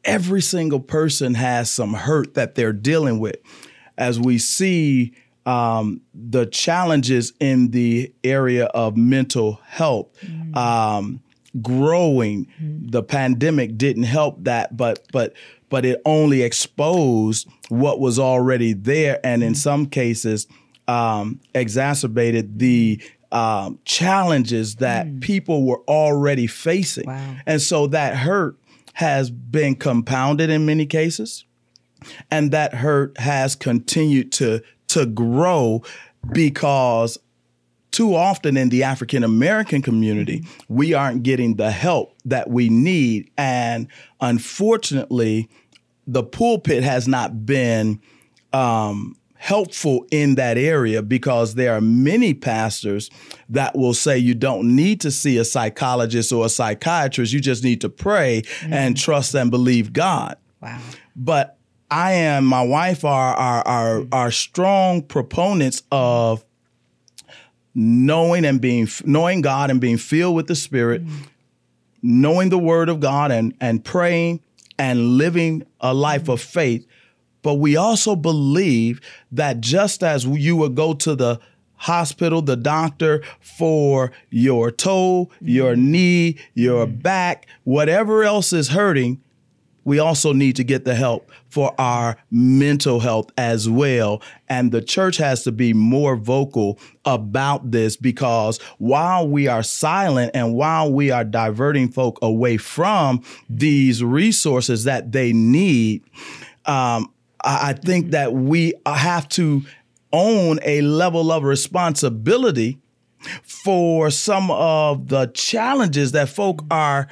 Every 0.05 0.43
single 0.43 0.81
person 0.81 1.35
has 1.35 1.71
some 1.71 1.95
hurt 1.95 2.35
that 2.35 2.55
they're 2.55 2.75
dealing 2.75 3.19
with. 3.19 3.37
As 3.97 4.21
we 4.21 4.37
see 4.37 5.15
um, 5.47 6.03
the 6.15 6.47
challenges 6.47 7.33
in 7.41 7.71
the 7.71 8.13
area 8.23 8.67
of 8.67 8.97
mental 8.97 9.61
health 9.65 10.09
um, 10.55 11.21
growing, 11.63 12.47
the 12.61 13.03
pandemic 13.03 13.77
didn't 13.77 14.05
help 14.05 14.45
that, 14.45 14.77
but 14.77 15.07
but 15.13 15.35
but 15.69 15.85
it 15.85 16.01
only 16.05 16.43
exposed 16.43 17.49
what 17.69 18.01
was 18.01 18.19
already 18.19 18.73
there, 18.73 19.19
and 19.25 19.43
in 19.43 19.55
some 19.55 19.87
cases, 19.87 20.47
um, 20.89 21.41
exacerbated 21.55 22.59
the 22.59 23.01
um, 23.33 23.79
challenges 23.85 24.77
that 24.77 25.21
people 25.21 25.65
were 25.65 25.81
already 25.89 26.47
facing. 26.49 27.07
Wow. 27.07 27.37
And 27.47 27.63
so 27.63 27.87
that 27.89 28.17
hurt 28.17 28.57
has 28.95 29.31
been 29.31 29.77
compounded 29.77 30.51
in 30.51 30.67
many 30.67 30.85
cases, 30.85 31.45
and 32.31 32.51
that 32.51 32.75
hurt 32.75 33.19
has 33.19 33.55
continued 33.55 34.33
to 34.33 34.61
to 34.91 35.07
grow 35.07 35.83
because 36.33 37.19
too 37.91 38.15
often 38.15 38.57
in 38.57 38.69
the 38.69 38.85
African 38.85 39.25
American 39.25 39.83
community, 39.83 40.45
we 40.69 40.95
aren't 40.95 41.23
getting 41.23 41.57
the 41.57 41.71
help 41.71 42.15
that 42.25 42.49
we 42.51 42.69
need. 42.69 43.31
And 43.37 43.89
unfortunately, 44.21 45.49
the 46.07 46.23
pulpit 46.23 46.83
has 46.83 47.09
not 47.09 47.45
been 47.45 48.01
um, 48.53 49.17
helpful 49.35 50.07
in 50.11 50.35
that 50.37 50.59
area 50.59 51.03
because 51.03 51.55
there 51.55 51.75
are 51.75 51.81
many 51.81 52.35
pastors 52.35 53.11
that 53.49 53.77
will 53.77 53.95
say 53.95 54.19
you 54.19 54.35
don't 54.35 54.77
need 54.77 55.01
to 55.01 55.11
see 55.11 55.39
a 55.39 55.45
psychologist 55.45 56.33
or 56.33 56.47
a 56.47 56.49
psychiatrist. 56.49 57.33
You 57.33 57.41
just 57.41 57.65
need 57.65 57.81
to 57.81 57.89
pray 57.89 58.43
mm-hmm. 58.43 58.73
and 58.73 58.97
trust 58.97 59.35
and 59.35 59.51
believe 59.51 59.93
God. 59.93 60.37
Wow. 60.61 60.81
But 61.17 61.59
I 61.91 62.13
am, 62.13 62.45
my 62.45 62.63
wife 62.63 63.05
are, 63.05 63.35
are, 63.35 63.67
are, 63.67 64.07
are 64.13 64.31
strong 64.31 65.03
proponents 65.03 65.83
of 65.91 66.45
knowing 67.75 68.45
and 68.45 68.61
being 68.61 68.89
knowing 69.05 69.41
God 69.41 69.71
and 69.71 69.81
being 69.81 69.97
filled 69.97 70.37
with 70.37 70.47
the 70.47 70.55
Spirit, 70.55 71.05
mm-hmm. 71.05 71.23
knowing 72.03 72.49
the 72.49 72.59
Word 72.59 72.89
of 72.89 73.01
God 73.01 73.31
and 73.31 73.55
and 73.61 73.85
praying 73.85 74.41
and 74.79 75.17
living 75.19 75.65
a 75.81 75.95
life 75.95 76.29
of 76.29 76.41
faith. 76.41 76.87
But 77.43 77.55
we 77.55 77.77
also 77.77 78.17
believe 78.17 79.01
that 79.33 79.61
just 79.61 80.03
as 80.03 80.25
you 80.25 80.57
would 80.57 80.75
go 80.75 80.95
to 80.95 81.15
the 81.15 81.41
hospital, 81.77 82.43
the 82.43 82.57
doctor 82.57 83.23
for 83.41 84.13
your 84.29 84.71
toe, 84.71 85.31
your 85.41 85.75
knee, 85.75 86.37
your 86.55 86.87
mm-hmm. 86.87 86.97
back, 86.97 87.47
whatever 87.65 88.23
else 88.23 88.53
is 88.53 88.69
hurting, 88.69 89.23
we 89.91 89.99
also 89.99 90.33
need 90.33 90.55
to 90.55 90.63
get 90.63 90.85
the 90.85 90.95
help 90.95 91.33
for 91.49 91.75
our 91.77 92.17
mental 92.31 93.01
health 93.01 93.29
as 93.37 93.69
well. 93.69 94.23
And 94.49 94.71
the 94.71 94.81
church 94.81 95.17
has 95.17 95.43
to 95.43 95.51
be 95.51 95.73
more 95.73 96.15
vocal 96.15 96.79
about 97.05 97.73
this 97.73 97.97
because 97.97 98.63
while 98.79 99.27
we 99.27 99.49
are 99.49 99.65
silent 99.65 100.31
and 100.33 100.55
while 100.55 100.93
we 100.93 101.11
are 101.11 101.25
diverting 101.25 101.89
folk 101.89 102.21
away 102.23 102.57
from 102.57 103.25
these 103.49 104.05
resources 104.05 104.85
that 104.85 105.11
they 105.11 105.33
need, 105.33 106.05
um, 106.67 107.13
I 107.43 107.73
think 107.73 108.13
that 108.13 108.33
we 108.33 108.75
have 108.87 109.29
to 109.31 109.63
own 110.13 110.61
a 110.63 110.83
level 110.83 111.33
of 111.33 111.43
responsibility 111.43 112.79
for 113.43 114.09
some 114.13 114.53
of 114.53 115.09
the 115.09 115.27
challenges 115.35 116.13
that 116.13 116.29
folk 116.29 116.65
are 116.71 117.09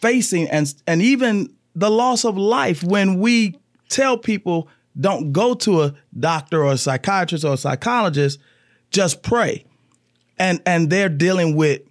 facing 0.00 0.48
and 0.48 0.74
and 0.88 1.00
even 1.00 1.55
the 1.76 1.90
loss 1.90 2.24
of 2.24 2.36
life 2.36 2.82
when 2.82 3.20
we 3.20 3.56
tell 3.88 4.18
people 4.18 4.68
don't 4.98 5.30
go 5.30 5.54
to 5.54 5.82
a 5.82 5.94
doctor 6.18 6.64
or 6.64 6.72
a 6.72 6.78
psychiatrist 6.78 7.44
or 7.44 7.52
a 7.52 7.58
psychologist, 7.58 8.40
just 8.90 9.22
pray. 9.22 9.64
And 10.38 10.60
and 10.66 10.90
they're 10.90 11.10
dealing 11.10 11.54
with 11.54 11.82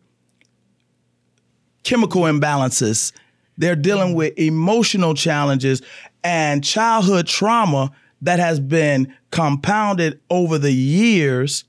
chemical 1.83 2.23
imbalances. 2.23 3.13
They're 3.57 3.75
dealing 3.75 4.15
with 4.15 4.37
emotional 4.37 5.13
challenges 5.13 5.81
and 6.23 6.63
childhood 6.63 7.27
trauma 7.27 7.91
that 8.21 8.39
has 8.39 8.59
been 8.59 9.13
compounded 9.31 10.19
over 10.29 10.57
the 10.57 10.71
years 10.71 11.63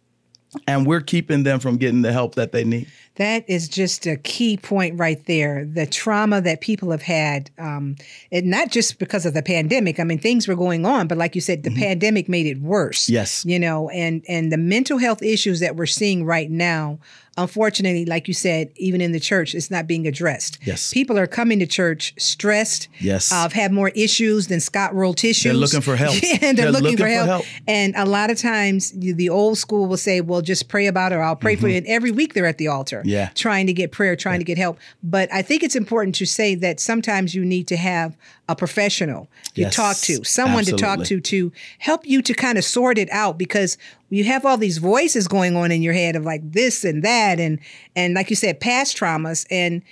and 0.66 0.86
we're 0.86 1.02
keeping 1.02 1.42
them 1.42 1.60
from 1.60 1.76
getting 1.76 2.02
the 2.02 2.12
help 2.12 2.36
that 2.36 2.52
they 2.52 2.64
need. 2.64 2.88
That 3.16 3.48
is 3.48 3.68
just 3.68 4.06
a 4.06 4.16
key 4.16 4.56
point 4.56 4.98
right 4.98 5.24
there. 5.26 5.64
The 5.64 5.86
trauma 5.86 6.40
that 6.42 6.60
people 6.60 6.90
have 6.90 7.02
had, 7.02 7.50
um, 7.58 7.96
and 8.30 8.46
not 8.46 8.70
just 8.70 8.98
because 8.98 9.24
of 9.24 9.32
the 9.32 9.42
pandemic. 9.42 9.98
I 9.98 10.04
mean, 10.04 10.18
things 10.18 10.46
were 10.46 10.54
going 10.54 10.84
on, 10.84 11.08
but 11.08 11.16
like 11.16 11.34
you 11.34 11.40
said, 11.40 11.62
the 11.62 11.70
mm-hmm. 11.70 11.80
pandemic 11.80 12.28
made 12.28 12.46
it 12.46 12.60
worse. 12.60 13.08
Yes, 13.08 13.44
you 13.46 13.58
know, 13.58 13.88
and 13.90 14.22
and 14.28 14.52
the 14.52 14.58
mental 14.58 14.98
health 14.98 15.22
issues 15.22 15.60
that 15.60 15.76
we're 15.76 15.86
seeing 15.86 16.24
right 16.24 16.50
now 16.50 16.98
unfortunately, 17.36 18.04
like 18.04 18.28
you 18.28 18.34
said, 18.34 18.70
even 18.76 19.00
in 19.00 19.12
the 19.12 19.20
church, 19.20 19.54
it's 19.54 19.70
not 19.70 19.86
being 19.86 20.06
addressed. 20.06 20.58
Yes. 20.64 20.92
People 20.92 21.18
are 21.18 21.26
coming 21.26 21.58
to 21.58 21.66
church 21.66 22.14
stressed. 22.18 22.88
Yes. 22.98 23.30
Uh, 23.30 23.42
have 23.42 23.52
had 23.52 23.72
more 23.72 23.90
issues 23.90 24.46
than 24.46 24.60
Scott 24.60 24.94
rolled 24.94 25.18
tissues. 25.18 25.44
They're 25.44 25.54
looking 25.54 25.80
for 25.80 25.96
help. 25.96 26.14
and 26.42 26.56
they're, 26.56 26.64
they're 26.64 26.72
looking, 26.72 26.82
looking, 26.92 26.98
for, 26.98 27.08
help. 27.08 27.26
for, 27.26 27.32
help. 27.32 27.44
And 27.66 27.94
a 27.96 28.06
lot 28.06 28.30
of 28.30 28.38
times 28.38 28.92
the 28.92 29.28
old 29.28 29.58
school 29.58 29.86
will 29.86 29.96
say, 29.96 30.20
well, 30.20 30.40
just 30.40 30.68
pray 30.68 30.86
about 30.86 31.12
it 31.12 31.16
or 31.16 31.22
I'll 31.22 31.36
pray 31.36 31.54
mm-hmm. 31.54 31.60
for 31.62 31.68
you. 31.68 31.76
And 31.76 31.86
every 31.86 32.10
week 32.10 32.34
they're 32.34 32.46
at 32.46 32.58
the 32.58 32.68
altar 32.68 33.02
yeah. 33.04 33.30
trying 33.34 33.66
to 33.66 33.72
get 33.72 33.92
prayer, 33.92 34.16
trying 34.16 34.36
yeah. 34.36 34.38
to 34.38 34.44
get 34.44 34.58
help. 34.58 34.78
But 35.02 35.32
I 35.32 35.42
think 35.42 35.62
it's 35.62 35.76
important 35.76 36.14
to 36.16 36.26
say 36.26 36.54
that 36.56 36.80
sometimes 36.80 37.34
you 37.34 37.44
need 37.44 37.68
to 37.68 37.76
have 37.76 38.16
a 38.48 38.54
professional 38.54 39.28
you 39.54 39.64
yes, 39.64 39.74
talk 39.74 39.96
to, 39.96 40.22
someone 40.24 40.60
absolutely. 40.60 40.78
to 40.78 40.96
talk 40.96 41.06
to 41.06 41.20
to 41.20 41.52
help 41.78 42.06
you 42.06 42.22
to 42.22 42.34
kind 42.34 42.58
of 42.58 42.64
sort 42.64 42.98
it 42.98 43.10
out 43.10 43.38
because 43.38 43.78
you 44.10 44.24
have 44.24 44.46
all 44.46 44.56
these 44.56 44.78
voices 44.78 45.26
going 45.28 45.56
on 45.56 45.72
in 45.72 45.82
your 45.82 45.92
head 45.92 46.16
of 46.16 46.24
like 46.24 46.40
this 46.52 46.84
and 46.84 47.02
that 47.02 47.40
and 47.40 47.58
and 47.94 48.14
like 48.14 48.30
you 48.30 48.36
said 48.36 48.60
past 48.60 48.96
traumas 48.96 49.46
and 49.50 49.82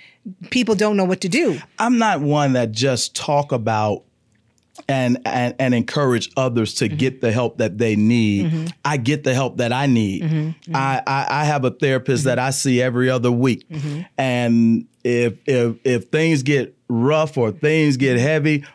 people 0.49 0.75
don't 0.75 0.97
know 0.97 1.05
what 1.05 1.21
to 1.21 1.29
do. 1.29 1.59
I'm 1.79 1.97
not 1.97 2.21
one 2.21 2.53
that 2.53 2.71
just 2.71 3.15
talk 3.15 3.51
about 3.51 4.03
and 4.87 5.17
and, 5.25 5.55
and 5.59 5.73
encourage 5.73 6.31
others 6.37 6.73
to 6.75 6.87
mm-hmm. 6.87 6.97
get 6.97 7.21
the 7.21 7.31
help 7.31 7.57
that 7.57 7.77
they 7.77 7.95
need. 7.95 8.51
Mm-hmm. 8.51 8.65
I 8.83 8.97
get 8.97 9.23
the 9.23 9.33
help 9.33 9.57
that 9.57 9.71
I 9.71 9.85
need. 9.85 10.23
Mm-hmm. 10.23 10.35
mm-hmm. 10.35 10.75
I, 10.75 11.01
I, 11.05 11.27
I 11.41 11.45
have 11.45 11.65
a 11.65 11.71
therapist 11.71 12.25
that 12.25 12.39
I 12.39 12.49
see 12.49 12.81
every 12.81 13.09
other 13.09 13.31
week, 13.31 13.67
mm-hmm. 13.69 14.01
and 14.17 14.85
if 15.03 15.41
if 15.45 15.77
if 15.83 16.05
things 16.05 16.43
get 16.43 16.75
rough 16.87 17.37
or 17.37 17.51
things 17.51 17.97
get 17.97 18.17
heavy, 18.17 18.65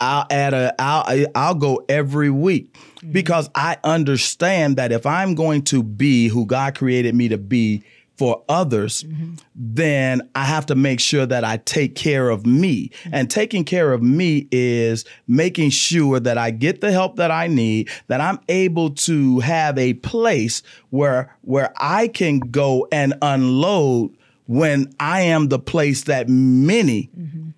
I'll 0.00 0.26
add 0.30 0.54
a 0.54 0.74
I'll 0.78 1.26
I'll 1.34 1.54
go 1.54 1.84
every 1.88 2.30
week 2.30 2.72
mm-hmm. 2.72 3.12
because 3.12 3.50
I 3.54 3.76
understand 3.84 4.76
that 4.76 4.92
if 4.92 5.06
I'm 5.06 5.34
going 5.34 5.62
to 5.64 5.82
be 5.82 6.28
who 6.28 6.46
God 6.46 6.74
created 6.74 7.14
me 7.14 7.28
to 7.28 7.38
be 7.38 7.84
for 8.20 8.44
others, 8.50 9.04
mm-hmm. 9.04 9.36
then 9.54 10.28
I 10.34 10.44
have 10.44 10.66
to 10.66 10.74
make 10.74 11.00
sure 11.00 11.24
that 11.24 11.42
I 11.42 11.56
take 11.56 11.94
care 11.94 12.28
of 12.28 12.44
me. 12.44 12.88
Mm-hmm. 12.88 13.14
And 13.14 13.30
taking 13.30 13.64
care 13.64 13.94
of 13.94 14.02
me 14.02 14.46
is 14.52 15.06
making 15.26 15.70
sure 15.70 16.20
that 16.20 16.36
I 16.36 16.50
get 16.50 16.82
the 16.82 16.92
help 16.92 17.16
that 17.16 17.30
I 17.30 17.46
need, 17.46 17.88
that 18.08 18.20
I'm 18.20 18.38
able 18.50 18.90
to 18.90 19.38
have 19.38 19.78
a 19.78 19.94
place 19.94 20.62
where 20.90 21.34
where 21.40 21.72
I 21.78 22.08
can 22.08 22.40
go 22.40 22.86
and 22.92 23.14
unload 23.22 24.14
when 24.46 24.92
I 25.00 25.22
am 25.22 25.48
the 25.48 25.58
place 25.58 26.02
that 26.04 26.28
many 26.28 27.08
mm-hmm. 27.18 27.50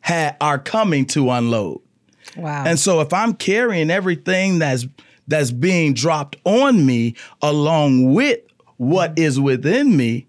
ha- 0.00 0.34
are 0.40 0.58
coming 0.58 1.06
to 1.06 1.30
unload. 1.30 1.80
Wow. 2.38 2.64
And 2.64 2.78
so 2.78 3.00
if 3.00 3.12
I'm 3.12 3.34
carrying 3.34 3.90
everything 3.90 4.58
that's 4.58 4.86
that's 5.26 5.50
being 5.50 5.92
dropped 5.92 6.36
on 6.44 6.86
me 6.86 7.14
along 7.42 8.14
with 8.14 8.40
what 8.78 9.18
is 9.18 9.38
within 9.38 9.96
me, 9.96 10.26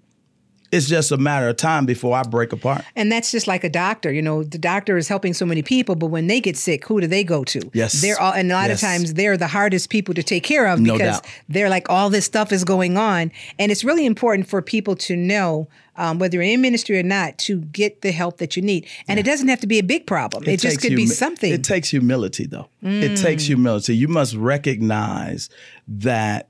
it's 0.72 0.88
just 0.88 1.12
a 1.12 1.18
matter 1.18 1.48
of 1.48 1.56
time 1.56 1.86
before 1.86 2.16
I 2.16 2.24
break 2.24 2.54
apart. 2.54 2.84
And 2.96 3.12
that's 3.12 3.32
just 3.32 3.48
like 3.48 3.63
a 3.63 3.70
doctor. 3.70 4.12
You 4.12 4.22
know, 4.22 4.44
the 4.44 4.58
doctor 4.58 4.98
is 4.98 5.08
helping 5.08 5.34
so 5.34 5.46
many 5.46 5.62
people, 5.62 5.96
but 5.96 6.08
when 6.08 6.28
they 6.28 6.39
get 6.39 6.58
sick, 6.58 6.86
who 6.86 7.01
do 7.01 7.08
they 7.08 7.24
go 7.24 7.44
to? 7.46 7.62
Yes. 7.74 8.01
They're 8.01 8.20
all, 8.20 8.34
and 8.34 8.51
a 8.51 8.56
lot 8.56 8.70
yes. 8.70 8.82
of 8.82 8.88
times 8.88 9.13
they're 9.16 9.38
the 9.38 9.48
hardest 9.48 9.89
people 9.89 10.13
to 10.13 10.24
take 10.24 10.44
care 10.44 10.68
of 10.68 10.84
because 10.84 11.22
no 11.22 11.30
they're 11.48 11.70
like 11.70 11.89
all 11.89 12.10
this 12.10 12.25
stuff 12.25 12.51
is 12.51 12.63
going 12.63 12.98
on. 12.98 13.32
And 13.58 13.72
it's 13.72 13.84
really 13.84 14.06
important 14.06 14.48
for 14.48 14.62
people 14.62 14.96
to 14.98 15.16
know 15.16 15.68
um, 16.00 16.18
whether 16.18 16.36
you're 16.36 16.44
in 16.44 16.62
ministry 16.62 16.98
or 16.98 17.03
not, 17.03 17.38
to 17.39 17.60
get 17.60 18.01
the 18.01 18.12
help 18.12 18.38
that 18.38 18.56
you 18.56 18.63
need. 18.63 18.88
And 19.08 19.18
yeah. 19.18 19.22
it 19.22 19.25
doesn't 19.25 19.48
have 19.50 19.60
to 19.60 19.68
be 19.68 19.77
a 19.77 19.84
big 19.84 20.08
problem. 20.08 20.44
It, 20.44 20.53
it 20.53 20.60
just 20.62 20.82
could 20.82 20.91
humi- 20.91 21.03
be 21.03 21.08
something. 21.08 21.51
It 21.51 21.63
takes 21.63 21.89
humility, 21.89 22.48
though. 22.48 22.70
Mm. 22.84 23.03
It 23.03 23.18
takes 23.18 23.44
humility. 23.44 23.96
You 23.96 24.08
must 24.08 24.34
recognize 24.36 25.50
that 25.88 26.48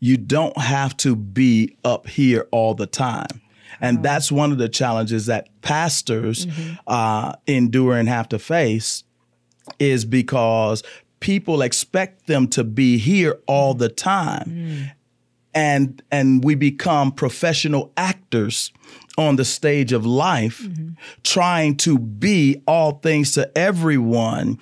you 0.00 0.16
don't 0.16 0.56
have 0.58 0.96
to 0.98 1.14
be 1.14 1.76
up 1.84 2.08
here 2.08 2.48
all 2.50 2.74
the 2.74 2.86
time. 2.86 3.42
And 3.80 3.98
oh. 3.98 4.02
that's 4.02 4.32
one 4.32 4.52
of 4.52 4.58
the 4.58 4.68
challenges 4.68 5.26
that 5.26 5.48
pastors 5.60 6.46
mm-hmm. 6.46 6.74
uh, 6.86 7.34
endure 7.46 7.96
and 7.96 8.08
have 8.08 8.28
to 8.30 8.38
face 8.38 9.04
is 9.78 10.04
because 10.04 10.82
people 11.20 11.62
expect 11.62 12.26
them 12.26 12.48
to 12.48 12.64
be 12.64 12.98
here 12.98 13.40
all 13.46 13.74
the 13.74 13.88
time. 13.88 14.44
Mm. 14.48 14.92
And, 15.56 16.02
and 16.10 16.44
we 16.44 16.54
become 16.54 17.10
professional 17.10 17.92
actors 17.96 18.72
on 19.18 19.36
the 19.36 19.44
stage 19.44 19.92
of 19.92 20.04
life, 20.04 20.60
mm-hmm. 20.62 20.90
trying 21.22 21.76
to 21.78 21.98
be 21.98 22.62
all 22.66 22.92
things 22.98 23.32
to 23.32 23.50
everyone 23.56 24.58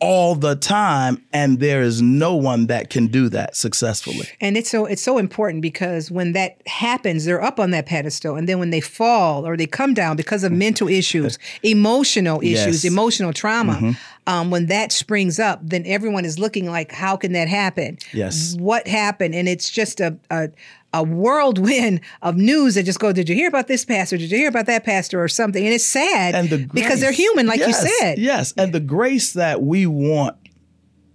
all 0.00 0.34
the 0.34 0.54
time 0.54 1.22
and 1.32 1.58
there 1.58 1.82
is 1.82 2.00
no 2.00 2.34
one 2.34 2.68
that 2.68 2.88
can 2.88 3.08
do 3.08 3.28
that 3.28 3.56
successfully 3.56 4.28
and 4.40 4.56
it's 4.56 4.70
so 4.70 4.86
it's 4.86 5.02
so 5.02 5.18
important 5.18 5.60
because 5.60 6.08
when 6.08 6.32
that 6.32 6.56
happens 6.66 7.24
they're 7.24 7.42
up 7.42 7.58
on 7.58 7.72
that 7.72 7.86
pedestal 7.86 8.36
and 8.36 8.48
then 8.48 8.60
when 8.60 8.70
they 8.70 8.80
fall 8.80 9.44
or 9.46 9.56
they 9.56 9.66
come 9.66 9.94
down 9.94 10.16
because 10.16 10.44
of 10.44 10.52
mental 10.52 10.86
issues 10.86 11.36
emotional 11.64 12.40
issues 12.42 12.84
yes. 12.84 12.92
emotional 12.92 13.32
trauma 13.32 13.74
mm-hmm. 13.74 13.90
Um, 14.28 14.50
when 14.50 14.66
that 14.66 14.92
springs 14.92 15.38
up, 15.40 15.58
then 15.62 15.82
everyone 15.86 16.24
is 16.24 16.38
looking 16.38 16.66
like, 16.70 16.92
how 16.92 17.16
can 17.16 17.32
that 17.32 17.48
happen? 17.48 17.98
Yes. 18.12 18.54
What 18.58 18.86
happened? 18.86 19.34
And 19.34 19.48
it's 19.48 19.70
just 19.70 20.00
a, 20.00 20.16
a 20.30 20.50
a 20.94 21.02
whirlwind 21.02 22.00
of 22.22 22.36
news 22.36 22.74
that 22.76 22.84
just 22.84 22.98
go, 22.98 23.12
did 23.12 23.28
you 23.28 23.34
hear 23.34 23.48
about 23.48 23.66
this 23.68 23.84
pastor? 23.84 24.16
Did 24.16 24.30
you 24.30 24.38
hear 24.38 24.48
about 24.48 24.64
that 24.66 24.84
pastor 24.84 25.22
or 25.22 25.28
something? 25.28 25.62
And 25.64 25.74
it's 25.74 25.84
sad 25.84 26.34
And 26.34 26.48
the 26.48 26.58
grace, 26.58 26.70
because 26.72 27.00
they're 27.00 27.12
human, 27.12 27.46
like 27.46 27.58
Yes, 27.60 27.82
you 27.82 27.88
said. 27.98 28.18
Yes. 28.18 28.54
And 28.56 28.72
the 28.72 28.80
grace 28.80 29.34
that 29.34 29.60
we 29.62 29.86
want 29.86 30.36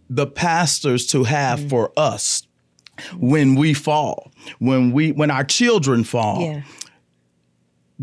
the 0.10 0.28
pastors 0.28 1.08
to 1.08 1.24
have 1.24 1.60
Mm-hmm. 1.60 1.70
for 1.70 1.92
us 1.98 2.46
when 3.18 3.56
we 3.56 3.74
fall, 3.74 4.32
when 4.60 4.92
we 4.92 5.12
when 5.12 5.32
our 5.32 5.44
children 5.44 6.04
fall, 6.04 6.42
Yeah. 6.42 6.62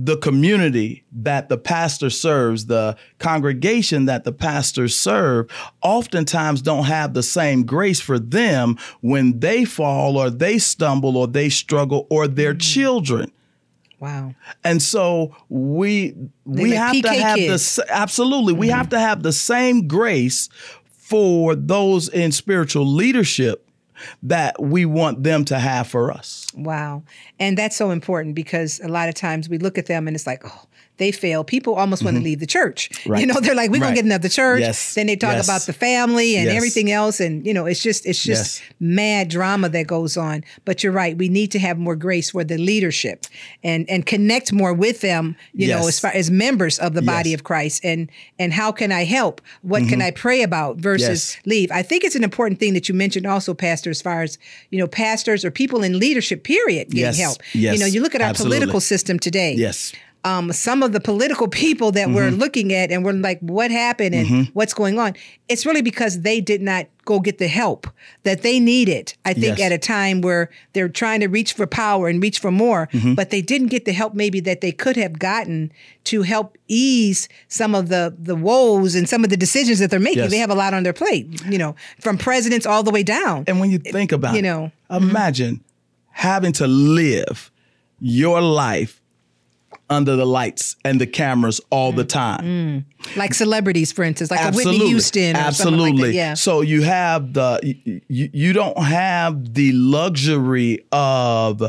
The 0.02 0.16
community 0.16 1.04
that 1.12 1.48
the 1.48 1.58
pastor 1.58 2.10
serves, 2.10 2.66
the 2.66 2.96
congregation 3.18 4.06
that 4.06 4.24
the 4.24 4.32
pastors 4.32 4.94
serve, 4.96 5.50
oftentimes 5.82 6.62
don't 6.62 6.84
have 6.84 7.12
the 7.14 7.22
same 7.22 7.64
grace 7.64 8.00
for 8.00 8.18
them 8.18 8.78
when 9.00 9.40
they 9.40 9.64
fall 9.64 10.16
or 10.16 10.30
they 10.30 10.58
stumble 10.58 11.16
or 11.16 11.26
they 11.26 11.48
struggle 11.48 12.06
or 12.10 12.28
their 12.28 12.52
Mm-hmm. 12.52 12.58
children. 12.58 13.32
Wow. 13.98 14.34
And 14.64 14.80
so 14.80 15.36
we 15.50 16.14
we 16.44 16.70
like 16.70 16.78
have 16.78 16.92
to 17.02 17.02
PK 17.08 17.20
have 17.20 17.36
the 17.38 17.46
kids. 17.48 17.78
s- 17.78 17.86
absolutely 17.90 18.54
we 18.54 18.68
have 18.68 18.88
to 18.90 18.98
have 18.98 19.22
the 19.22 19.32
same 19.32 19.86
grace 19.86 20.48
for 20.84 21.54
those 21.54 22.08
in 22.08 22.32
spiritual 22.32 22.86
leadership 22.86 23.66
that 24.22 24.60
we 24.60 24.84
want 24.84 25.22
them 25.22 25.44
to 25.46 25.58
have 25.58 25.86
for 25.86 26.10
us. 26.10 26.46
Wow. 26.54 27.02
And 27.38 27.56
that's 27.56 27.76
so 27.76 27.90
important 27.90 28.34
because 28.34 28.80
a 28.82 28.88
lot 28.88 29.08
of 29.08 29.14
times 29.14 29.48
we 29.48 29.58
look 29.58 29.78
at 29.78 29.86
them 29.86 30.06
and 30.06 30.14
it's 30.14 30.26
like, 30.26 30.42
oh, 30.44 30.66
they 31.00 31.10
fail. 31.10 31.42
People 31.42 31.74
almost 31.74 32.04
want 32.04 32.16
to 32.16 32.22
leave 32.22 32.38
the 32.38 32.46
church. 32.46 32.88
You 33.04 33.12
Mm-hmm. 33.12 33.26
Know, 33.28 33.40
they're 33.40 33.56
like, 33.56 33.70
we're 33.72 33.80
gonna 33.80 33.94
get 33.96 34.04
another 34.04 34.28
church. 34.28 34.60
Yes. 34.60 34.94
Then 34.94 35.06
they 35.08 35.16
talk 35.16 35.34
Yes. 35.34 35.46
about 35.48 35.62
the 35.62 35.72
family 35.72 36.36
and 36.36 36.44
Yes. 36.46 36.54
everything 36.56 36.92
else. 36.92 37.18
And 37.18 37.44
you 37.44 37.52
know, 37.52 37.66
it's 37.66 37.82
just 37.82 38.06
it's 38.06 38.22
just 38.22 38.62
mad 38.78 39.28
drama 39.28 39.68
that 39.70 39.86
goes 39.88 40.16
on. 40.16 40.44
But 40.64 40.82
you're 40.84 40.92
right. 40.92 41.16
We 41.18 41.28
need 41.28 41.50
to 41.52 41.58
have 41.58 41.76
more 41.78 41.96
grace 41.96 42.30
for 42.30 42.44
the 42.44 42.56
leadership 42.58 43.26
and 43.64 43.88
and 43.90 44.06
connect 44.06 44.52
more 44.52 44.72
with 44.72 45.00
them, 45.00 45.34
you 45.54 45.66
know, 45.68 45.88
as 45.88 45.98
far 45.98 46.12
as 46.12 46.30
members 46.30 46.78
of 46.78 46.94
the 46.94 47.02
body 47.02 47.34
of 47.34 47.42
Christ. 47.42 47.84
And 47.84 48.08
and 48.38 48.52
how 48.52 48.70
can 48.72 48.92
I 48.92 49.04
help? 49.04 49.40
What 49.62 49.88
can 49.88 50.00
I 50.02 50.10
pray 50.12 50.42
about 50.42 50.76
versus 50.76 51.20
Mm-hmm. 51.20 51.50
Leave? 51.50 51.70
I 51.72 51.82
think 51.82 52.04
it's 52.04 52.14
an 52.16 52.24
important 52.24 52.60
thing 52.60 52.74
that 52.74 52.88
you 52.88 52.94
mentioned 52.94 53.26
also, 53.26 53.54
Pastor, 53.54 53.90
as 53.90 54.02
far 54.02 54.22
as, 54.22 54.38
you 54.70 54.78
know, 54.78 54.86
pastors 54.86 55.44
or 55.44 55.50
people 55.50 55.82
in 55.82 55.98
leadership, 55.98 56.44
period, 56.44 56.90
getting 56.90 57.18
help. 57.20 57.38
Yes. 57.54 57.74
You 57.74 57.80
know, 57.80 57.86
you 57.86 58.00
look 58.02 58.14
at 58.14 58.20
our 58.20 58.28
Absolutely. 58.28 58.58
political 58.58 58.80
system 58.80 59.18
today. 59.18 59.54
Yes. 59.56 59.92
Um, 60.22 60.52
some 60.52 60.82
of 60.82 60.92
the 60.92 61.00
political 61.00 61.48
people 61.48 61.92
that 61.92 62.06
Mm-hmm. 62.08 62.14
we're 62.14 62.30
looking 62.30 62.72
at 62.74 62.90
and 62.92 63.04
we're 63.04 63.12
like, 63.12 63.40
what 63.40 63.70
happened 63.70 64.14
and 64.14 64.48
what's 64.48 64.74
going 64.74 64.98
on? 64.98 65.14
It's 65.48 65.64
really 65.64 65.80
because 65.82 66.20
they 66.20 66.40
did 66.42 66.60
not 66.60 66.86
go 67.06 67.20
get 67.20 67.38
the 67.38 67.48
help 67.48 67.86
that 68.24 68.42
they 68.42 68.60
needed. 68.60 69.14
I 69.24 69.32
think 69.32 69.58
Yes. 69.58 69.66
at 69.66 69.72
a 69.72 69.78
time 69.78 70.20
where 70.20 70.50
they're 70.74 70.90
trying 70.90 71.20
to 71.20 71.26
reach 71.28 71.54
for 71.54 71.66
power 71.66 72.08
and 72.08 72.22
reach 72.22 72.38
for 72.38 72.50
more, 72.50 72.88
Mm-hmm. 72.92 73.14
but 73.14 73.30
they 73.30 73.40
didn't 73.40 73.68
get 73.68 73.86
the 73.86 73.92
help 73.92 74.12
maybe 74.14 74.40
that 74.40 74.60
they 74.60 74.72
could 74.72 74.96
have 74.96 75.18
gotten 75.18 75.72
to 76.04 76.22
help 76.22 76.58
ease 76.68 77.28
some 77.48 77.74
of 77.74 77.88
the 77.88 78.14
the 78.18 78.36
woes 78.36 78.94
and 78.94 79.08
some 79.08 79.24
of 79.24 79.30
the 79.30 79.36
decisions 79.38 79.78
that 79.78 79.90
they're 79.90 79.98
making. 80.00 80.24
Yes. 80.24 80.30
They 80.30 80.38
have 80.38 80.50
a 80.50 80.54
lot 80.54 80.74
on 80.74 80.82
their 80.82 80.92
plate, 80.92 81.26
you 81.48 81.56
know, 81.58 81.74
from 82.00 82.18
presidents 82.18 82.66
all 82.66 82.82
the 82.82 82.90
way 82.90 83.02
down. 83.02 83.44
And 83.46 83.58
when 83.60 83.70
you 83.70 83.78
think 83.78 84.12
about 84.12 84.34
you 84.36 84.42
know, 84.42 84.70
mm-hmm. 84.90 85.08
imagine 85.10 85.64
having 86.10 86.52
to 86.52 86.66
live 86.66 87.50
your 88.00 88.40
life 88.42 88.99
under 89.90 90.16
the 90.16 90.24
lights 90.24 90.76
and 90.84 91.00
the 91.00 91.06
cameras 91.06 91.60
all 91.70 91.92
Mm. 91.92 91.96
the 91.96 92.04
time. 92.04 92.84
like 93.16 93.34
celebrities, 93.34 93.92
for 93.92 94.04
instance, 94.04 94.30
like 94.30 94.40
a 94.40 94.44
Absolutely. 94.44 94.72
Whitney 94.78 94.88
Houston, 94.90 95.36
or 95.36 95.40
Absolutely. 95.40 95.78
Something 95.88 95.96
like 96.02 96.06
that. 96.10 96.14
Yeah. 96.14 96.34
So 96.34 96.60
you 96.60 96.82
have 96.82 97.32
the 97.34 97.60
you, 98.08 98.30
you 98.32 98.52
don't 98.52 98.78
have 98.82 99.54
the 99.54 99.72
luxury 99.72 100.84
of 100.92 101.62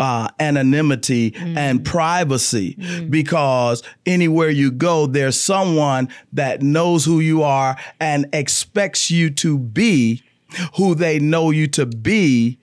uh, 0.00 0.28
anonymity 0.40 1.30
Mm. 1.30 1.56
and 1.56 1.84
privacy 1.84 2.76
because 3.08 3.82
anywhere 4.06 4.50
you 4.50 4.72
go, 4.72 5.06
there's 5.06 5.38
someone 5.40 6.08
that 6.32 6.62
knows 6.62 7.04
who 7.04 7.20
you 7.20 7.42
are 7.44 7.76
and 8.00 8.26
expects 8.32 9.10
you 9.10 9.30
to 9.30 9.56
be 9.58 10.22
who 10.76 10.94
they 10.96 11.20
know 11.20 11.50
you 11.52 11.68
to 11.68 11.86
be 11.86 12.58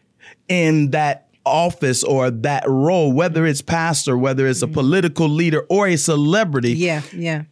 in 0.49 0.91
that 0.91 1.27
office 1.45 2.03
or 2.03 2.31
that 2.31 2.63
role, 2.67 3.11
whether 3.11 3.45
it's 3.45 3.61
pastor, 3.61 4.17
whether 4.17 4.47
it's 4.47 4.61
a 4.61 4.67
political 4.67 5.27
leader 5.27 5.65
or 5.69 5.87
a 5.87 5.97
celebrity. 5.97 6.73
Yeah, 6.73 7.01
yeah. 7.13 7.43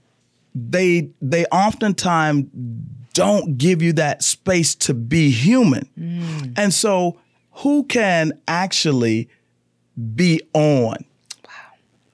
they 0.54 1.10
they 1.22 1.46
oftentimes 1.46 2.48
don't 3.14 3.58
give 3.58 3.82
you 3.82 3.94
that 3.94 4.24
space 4.24 4.76
to 4.76 4.94
be 4.94 5.32
human. 5.32 5.90
Mm. 5.98 6.54
And 6.58 6.74
so 6.74 7.20
who 7.52 7.84
can 7.84 8.34
actually 8.48 9.30
be 10.16 10.42
on 10.54 10.98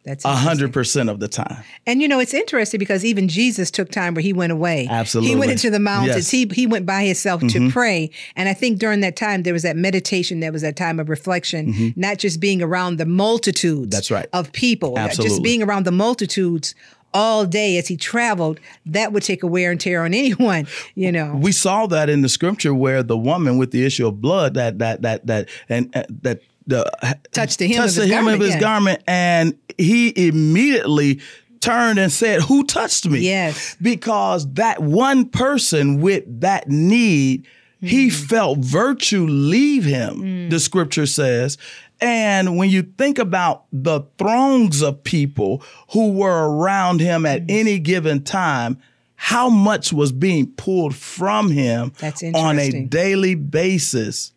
That's 0.06 0.24
a 0.24 0.36
hundred 0.36 0.72
percent 0.72 1.10
of 1.10 1.20
the 1.20 1.28
time? 1.28 1.64
And 1.86 2.02
you 2.02 2.08
know, 2.08 2.20
it's 2.20 2.34
interesting 2.34 2.78
because 2.78 3.04
even 3.04 3.28
Jesus 3.28 3.72
took 3.72 3.90
time 3.90 4.14
where 4.14 4.22
he 4.22 4.34
went 4.34 4.52
away. 4.52 4.88
Absolutely. 4.90 5.32
He 5.32 5.36
went 5.36 5.52
into 5.52 5.70
the 5.70 5.80
mountains. 5.80 6.16
Yes. 6.16 6.28
Mm-hmm. 6.28 6.54
He 6.54 6.62
he 6.62 6.68
went 6.68 6.86
by 6.86 7.04
himself 7.04 7.42
to 7.48 7.70
pray. 7.72 8.12
And 8.36 8.48
I 8.48 8.54
think 8.54 8.80
during 8.80 9.00
that 9.02 9.16
time 9.16 9.44
there 9.44 9.54
was 9.54 9.64
that 9.64 9.76
meditation, 9.76 10.40
there 10.40 10.52
was 10.52 10.62
that 10.62 10.76
time 10.76 11.00
of 11.00 11.10
reflection, 11.10 11.94
not 11.96 12.20
just 12.20 12.40
being 12.40 12.62
around 12.62 12.98
the 12.98 13.06
multitudes 13.06 13.66
Mm-hmm. 13.66 13.90
That's 13.90 14.12
right. 14.12 14.28
of 14.34 14.52
people. 14.52 14.98
Absolutely. 14.98 15.30
Just 15.30 15.44
being 15.44 15.64
around 15.64 15.86
the 15.86 15.92
multitudes 15.92 16.76
all 17.14 17.46
day 17.46 17.78
as 17.78 17.88
he 17.88 17.96
traveled, 17.96 18.60
that 18.86 19.14
would 19.14 19.24
take 19.24 19.42
a 19.44 19.48
wear 19.48 19.72
and 19.72 19.80
tear 19.80 20.04
on 20.04 20.14
anyone, 20.14 20.68
you 20.96 21.12
know. 21.12 21.36
We 21.36 21.52
saw 21.52 21.88
that 21.88 22.10
in 22.10 22.22
the 22.22 22.30
scripture 22.30 22.74
where 22.74 23.02
the 23.04 23.18
woman 23.18 23.58
with 23.58 23.72
the 23.72 23.86
issue 23.86 24.08
of 24.08 24.22
blood 24.22 24.54
that 24.56 24.80
that 24.80 25.02
that 25.04 25.26
that 25.28 25.50
and 25.70 25.96
uh, 25.96 26.04
that 26.22 26.42
the 26.68 26.84
Touched 27.32 27.60
the 27.60 27.68
hem 27.68 27.78
touched 27.78 27.98
of 27.98 28.04
his 28.04 28.10
the 28.10 28.16
hem 28.16 28.28
of 28.28 28.32
garment, 28.34 28.42
his 28.44 28.54
yeah. 28.56 28.60
garment 28.60 29.04
and 29.08 29.54
he 29.78 30.28
immediately 30.28 31.20
turned 31.60 32.00
and 32.00 32.12
said, 32.12 32.42
"Who 32.42 32.64
touched 32.66 33.08
me?" 33.08 33.20
Yes. 33.20 33.76
because 33.82 34.52
that 34.54 34.82
one 34.82 35.26
person 35.30 36.02
with 36.02 36.24
that 36.42 36.70
need, 36.70 37.46
he 37.82 38.08
Mm-hmm. 38.08 38.26
felt 38.28 38.60
virtue 38.60 39.26
leave 39.28 39.84
him, 39.86 40.22
Mm. 40.22 40.50
the 40.50 40.60
scripture 40.60 41.06
says. 41.06 41.58
And 42.02 42.58
when 42.58 42.70
you 42.70 42.84
think 42.98 43.18
about 43.20 43.66
the 43.72 44.02
throngs 44.18 44.82
of 44.82 45.04
people 45.04 45.64
who 45.92 46.12
were 46.12 46.50
around 46.50 47.00
him 47.00 47.24
Mm. 47.24 47.36
at 47.36 47.42
any 47.48 47.80
given 47.80 48.22
time, 48.24 48.78
how 49.16 49.50
much 49.50 49.94
was 49.94 50.12
being 50.12 50.48
pulled 50.48 50.94
from 50.96 51.52
him 51.52 51.94
That's 52.00 52.22
on 52.34 52.60
a 52.60 52.84
daily 52.86 53.36
basis 53.36 54.34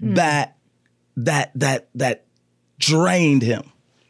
that 0.00 0.56
that 1.24 1.50
that 1.54 1.88
that 1.94 2.24
drained 2.78 3.42
him 3.42 3.62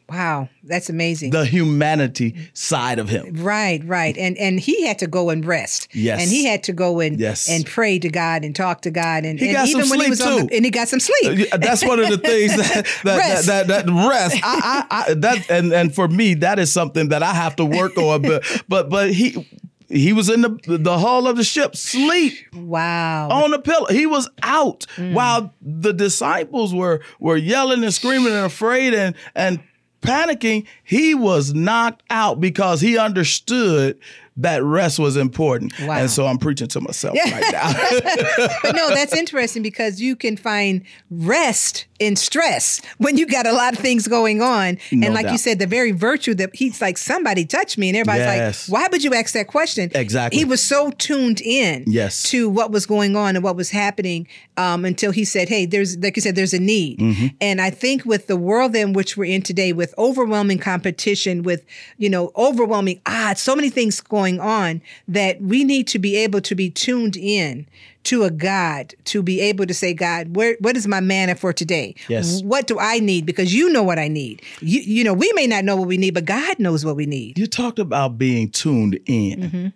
Wow, 0.09 0.49
that's 0.63 0.89
amazing. 0.89 1.29
the 1.29 1.45
humanity 1.45 2.35
side 2.53 2.97
of 2.97 3.09
him 3.09 3.43
Right, 3.43 3.79
right, 3.85 4.17
and 4.17 4.35
and 4.39 4.59
he 4.59 4.87
had 4.87 4.97
to 4.99 5.07
go 5.07 5.29
and 5.29 5.45
rest. 5.45 5.87
Yes. 5.93 6.19
and 6.19 6.31
he 6.31 6.45
had 6.45 6.63
to 6.63 6.73
go 6.73 6.99
and 6.99 7.19
Yes. 7.19 7.47
and 7.47 7.63
pray 7.63 7.99
to 7.99 8.09
God 8.09 8.43
and 8.43 8.55
talk 8.55 8.81
to 8.81 8.89
God, 8.91 9.23
and, 9.23 9.39
He 9.39 9.49
and 9.49 9.55
got 9.57 9.67
even 9.67 9.83
some 9.85 9.89
when 9.91 9.99
he 9.99 10.05
sleep, 10.05 10.09
was 10.09 10.21
on 10.21 10.35
the, 10.41 10.47
too. 10.47 10.55
and 10.55 10.65
he 10.65 10.71
got 10.71 10.87
some 10.87 10.99
sleep. 10.99 11.49
That's 11.51 11.85
one 11.85 11.99
of 11.99 12.09
the 12.09 12.17
things 12.17 12.55
that 12.57 12.87
that 13.03 13.17
Rest. 13.19 13.45
that, 13.47 13.67
that, 13.67 13.85
that 13.85 14.07
rest. 14.09 14.37
I, 14.43 14.85
I, 14.89 15.11
I, 15.11 15.13
that 15.13 15.49
and 15.51 15.71
and 15.73 15.93
for 15.93 16.07
me, 16.07 16.33
that 16.35 16.57
is 16.57 16.71
something 16.73 17.09
that 17.09 17.21
I 17.21 17.33
have 17.35 17.55
to 17.57 17.65
work 17.65 17.95
on. 17.97 18.23
But 18.23 18.63
but 18.67 18.89
but 18.89 19.13
he 19.13 19.47
he 19.89 20.13
was 20.13 20.29
in 20.29 20.41
the 20.41 20.57
the 20.65 20.97
hull 20.99 21.27
of 21.27 21.35
the 21.35 21.43
ship, 21.43 21.75
sleep 21.75 22.33
Wow, 22.55 23.29
on 23.29 23.51
the 23.51 23.59
pillow. 23.59 23.87
He 23.87 24.05
was 24.05 24.29
out 24.43 24.85
Mm. 24.95 25.13
while 25.13 25.53
the 25.61 25.91
disciples 25.93 26.73
were 26.73 27.01
were 27.19 27.37
yelling 27.37 27.83
and 27.83 27.93
screaming 27.93 28.33
and 28.33 28.45
afraid 28.45 28.93
and 28.93 29.15
and 29.35 29.59
panicking. 30.01 30.65
He 30.83 31.13
was 31.15 31.53
knocked 31.53 32.03
out 32.09 32.39
because 32.39 32.81
he 32.81 32.97
understood 32.97 33.97
that 34.39 34.63
rest 34.63 34.99
was 34.99 35.17
important. 35.17 35.73
Wow. 35.81 35.99
And 35.99 36.09
so 36.09 36.25
I'm 36.25 36.37
preaching 36.37 36.67
to 36.69 36.81
myself 36.81 37.15
right 37.15 37.51
now. 37.51 37.73
but 38.63 38.75
no, 38.75 38.89
that's 38.89 39.13
interesting 39.15 39.61
because 39.63 40.01
you 40.01 40.15
can 40.15 40.37
find 40.37 40.83
rest 41.11 41.85
in 41.99 42.15
stress 42.15 42.81
when 42.97 43.17
you 43.17 43.25
got 43.25 43.45
a 43.45 43.51
lot 43.51 43.73
of 43.73 43.79
things 43.79 44.07
going 44.07 44.41
on. 44.41 44.77
No 44.91 45.05
and 45.05 45.13
like 45.13 45.29
you 45.29 45.37
said, 45.37 45.59
the 45.59 45.67
very 45.67 45.91
virtue 45.91 46.33
that 46.35 46.55
he's 46.55 46.81
like, 46.81 46.97
somebody 46.97 47.45
touched 47.45 47.77
me. 47.77 47.89
And 47.89 47.97
everybody's 47.97 48.19
Yes. 48.25 48.69
like, 48.69 48.81
why 48.81 48.87
would 48.89 49.03
you 49.03 49.13
ask 49.13 49.33
that 49.33 49.47
question? 49.47 49.91
Exactly. 49.93 50.39
He 50.39 50.45
was 50.45 50.61
so 50.61 50.91
tuned 50.91 51.41
in 51.41 51.83
Yes. 51.87 52.23
to 52.31 52.49
what 52.49 52.71
was 52.71 52.85
going 52.85 53.15
on 53.15 53.35
and 53.35 53.43
what 53.43 53.55
was 53.55 53.69
happening 53.71 54.27
um, 54.55 54.85
until 54.85 55.11
he 55.11 55.25
said, 55.25 55.49
hey, 55.49 55.65
there's, 55.65 55.97
like 55.97 56.15
you 56.15 56.21
said, 56.21 56.35
there's 56.35 56.53
a 56.53 56.59
need. 56.59 56.99
Mm-hmm. 56.99 57.27
And 57.41 57.59
I 57.59 57.69
think 57.69 58.05
with 58.05 58.27
the 58.27 58.37
world 58.37 58.75
in 58.75 58.93
which 58.93 59.17
we're 59.17 59.33
in 59.33 59.41
today, 59.41 59.73
with 59.73 59.93
overwhelming 59.97 60.59
competition, 60.59 61.43
with, 61.43 61.65
you 61.97 62.09
know, 62.09 62.31
overwhelming 62.37 63.01
odds, 63.05 63.41
so 63.41 63.55
many 63.55 63.69
things 63.69 63.99
going 63.99 64.28
on 64.37 64.81
that 65.07 65.41
we 65.41 65.63
need 65.63 65.87
to 65.87 65.97
be 65.99 66.17
able 66.17 66.41
to 66.41 66.55
be 66.55 66.69
tuned 66.69 67.15
in 67.15 67.65
to 68.03 68.23
a 68.23 68.29
God 68.31 68.93
to 69.05 69.23
be 69.23 69.39
able 69.39 69.65
to 69.65 69.73
say, 69.73 69.93
God, 69.93 70.35
where 70.35 70.57
what 70.59 70.75
is 70.75 70.87
my 70.87 70.99
manna 70.99 71.35
for 71.35 71.53
today? 71.53 71.95
Yes. 72.09 72.41
What 72.43 72.67
do 72.67 72.77
I 72.79 72.99
need? 72.99 73.25
Because 73.25 73.53
you 73.55 73.71
know 73.71 73.83
what 73.83 73.97
I 73.97 74.09
need. 74.09 74.41
You, 74.59 74.81
you 74.81 75.03
know, 75.05 75.13
we 75.13 75.31
may 75.35 75.47
not 75.47 75.63
know 75.63 75.77
what 75.77 75.87
we 75.87 75.95
need, 75.97 76.13
but 76.13 76.25
God 76.25 76.59
knows 76.59 76.83
what 76.83 76.97
we 76.97 77.05
need. 77.05 77.37
you 77.39 77.47
talked 77.47 77.79
about 77.79 78.17
being 78.17 78.49
tuned 78.49 78.99
in. 79.05 79.39
Mm-hmm. 79.39 79.67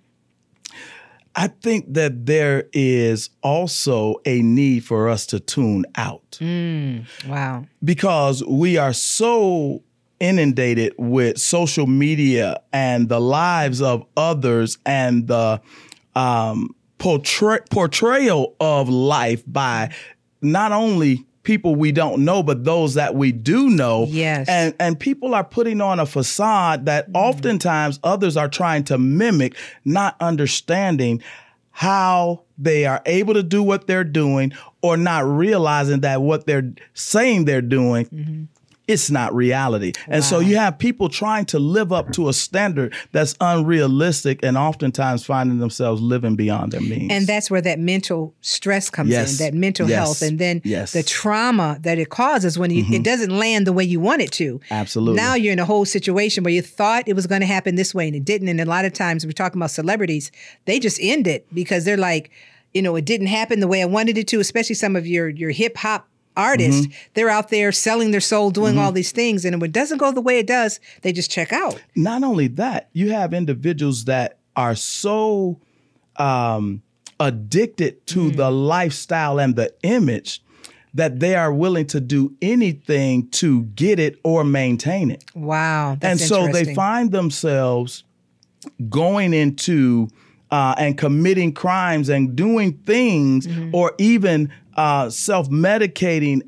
I 1.36 1.48
think 1.48 1.92
that 1.96 2.28
there 2.28 2.66
is 2.74 3.32
also 3.42 4.18
a 4.26 4.42
need 4.44 4.86
for 4.86 5.10
us 5.10 5.26
to 5.28 5.40
tune 5.40 5.84
out 5.96 6.38
Wow. 7.28 7.66
because 7.84 8.44
we 8.44 8.78
are 8.78 8.94
so 8.94 9.82
inundated 10.24 10.94
with 10.98 11.38
social 11.38 11.86
media 11.86 12.62
and 12.72 13.10
the 13.10 13.20
lives 13.20 13.82
of 13.82 14.06
others 14.16 14.78
and 14.86 15.28
the 15.28 15.62
um, 16.16 16.74
portray- 16.98 17.60
portrayal 17.70 18.56
of 18.62 18.88
life 18.88 19.44
by 19.46 19.94
not 20.42 20.72
only 20.72 21.26
people 21.44 21.76
we 21.76 21.92
don't 21.92 22.24
know 22.24 22.42
but 22.42 22.64
those 22.64 22.94
that 22.94 23.16
we 23.16 23.34
do 23.34 23.70
know. 23.70 24.06
Yes. 24.08 24.48
and 24.48 24.74
and 24.80 24.98
people 24.98 25.36
are 25.36 25.44
putting 25.44 25.82
on 25.82 26.00
a 26.00 26.06
facade 26.06 26.86
that 26.86 27.08
oftentimes 27.14 28.00
others 28.02 28.38
are 28.38 28.48
trying 28.48 28.86
to 28.86 28.98
mimic 28.98 29.58
not 29.84 30.16
understanding 30.22 31.22
how 31.72 32.44
they 32.58 32.86
are 32.86 33.02
able 33.06 33.34
to 33.34 33.44
do 33.44 33.62
what 33.62 33.88
they're 33.88 34.06
doing 34.06 34.54
or 34.82 34.96
not 34.96 35.26
realizing 35.26 36.00
that 36.02 36.22
what 36.22 36.46
they're 36.46 36.72
saying 36.94 37.44
they're 37.44 37.62
doing 37.62 38.48
it's 38.88 39.10
not 39.10 39.34
reality. 39.34 39.94
And 40.08 40.24
so 40.24 40.40
you 40.40 40.58
have 40.58 40.78
people 40.78 41.08
trying 41.08 41.46
to 41.46 41.60
live 41.60 41.94
up 41.94 42.12
to 42.14 42.28
a 42.28 42.34
standard 42.34 42.94
that's 43.14 43.34
unrealistic 43.40 44.42
and 44.44 44.58
oftentimes 44.58 45.26
finding 45.26 45.60
themselves 45.60 46.02
living 46.02 46.36
beyond 46.36 46.74
their 46.74 46.82
means. 46.82 47.12
And 47.12 47.26
that's 47.26 47.50
where 47.50 47.62
that 47.62 47.80
mental 47.80 48.34
stress 48.42 48.90
comes 48.90 49.10
Yes. 49.10 49.40
in, 49.40 49.46
that 49.46 49.54
mental 49.58 49.88
Yes. 49.90 49.98
health, 49.98 50.22
and 50.22 50.38
then 50.38 50.62
Yes. 50.66 50.90
Mm-hmm. 50.90 51.00
the 51.00 51.04
trauma 51.04 51.78
that 51.82 51.98
it 51.98 52.10
causes 52.10 52.60
when 52.60 52.72
you, 52.72 52.86
it 52.92 53.04
doesn't 53.04 53.30
land 53.38 53.66
the 53.68 53.74
way 53.74 53.84
you 53.84 54.00
want 54.00 54.22
it 54.22 54.32
to. 54.34 54.60
Absolutely. 54.70 55.16
Now 55.16 55.36
you're 55.36 55.54
in 55.54 55.60
a 55.60 55.66
whole 55.66 55.86
situation 55.86 56.44
where 56.44 56.54
you 56.54 56.62
thought 56.62 57.08
it 57.08 57.14
was 57.16 57.26
going 57.28 57.42
to 57.42 57.48
happen 57.48 57.76
this 57.76 57.94
way 57.96 58.08
and 58.08 58.16
it 58.16 58.26
didn't. 58.26 58.50
And 58.50 58.60
a 58.60 58.66
lot 58.66 58.84
of 58.86 58.94
times 58.94 59.26
we're 59.26 59.32
talking 59.32 59.60
about 59.60 59.72
celebrities, 59.72 60.32
they 60.66 60.80
just 60.80 61.00
end 61.02 61.26
it 61.28 61.46
because 61.54 61.86
they're 61.86 61.98
like, 61.98 62.32
you 62.74 62.82
know, 62.82 62.96
it 62.96 63.06
didn't 63.06 63.28
happen 63.28 63.60
the 63.60 63.68
way 63.68 63.82
I 63.82 63.86
wanted 63.86 64.18
it 64.18 64.28
to. 64.30 64.40
Especially 64.40 64.76
some 64.76 64.96
of 64.96 65.06
your 65.08 65.30
your 65.30 65.52
hip 65.52 65.78
hop 65.78 66.08
artists, 66.36 66.88
Mm-hmm. 66.88 66.94
they're 67.14 67.30
out 67.30 67.50
there 67.50 67.72
selling 67.72 68.12
their 68.12 68.22
soul, 68.22 68.52
doing 68.52 68.78
all 68.78 68.92
these 68.92 69.12
things, 69.12 69.46
and 69.46 69.60
when 69.62 69.70
it 69.70 69.74
doesn't 69.74 69.98
go 69.98 70.12
the 70.12 70.22
way 70.22 70.40
it 70.40 70.48
does, 70.48 70.80
they 71.02 71.12
just 71.14 71.30
check 71.32 71.52
out. 71.54 71.82
not 71.96 72.24
only 72.24 72.48
that, 72.48 72.90
you 72.94 73.12
have 73.12 73.34
individuals 73.34 74.06
that 74.06 74.38
are 74.56 74.76
so 74.76 75.60
um, 76.18 76.82
addicted 77.20 78.06
to 78.08 78.32
Mm. 78.32 78.36
the 78.38 78.52
lifestyle 78.52 79.40
and 79.40 79.56
the 79.56 79.74
image 79.84 80.42
that 80.94 81.20
they 81.20 81.34
are 81.36 81.52
willing 81.52 81.88
to 81.88 82.00
do 82.00 82.34
anything 82.42 83.28
to 83.30 83.64
get 83.76 84.00
it 84.00 84.20
or 84.24 84.44
maintain 84.44 85.10
it. 85.10 85.24
Wow, 85.34 85.98
and 86.02 86.20
so 86.20 86.48
they 86.48 86.76
find 86.76 87.12
themselves 87.12 88.04
going 88.90 89.34
into 89.34 90.08
uh, 90.56 90.76
and 90.84 90.92
committing 91.06 91.52
crimes 91.54 92.08
and 92.16 92.24
doing 92.36 92.70
things 92.86 93.48
Mm-hmm. 93.48 93.74
or 93.80 93.88
even 93.98 94.38
uh, 94.76 95.10
self-medicating 95.10 96.42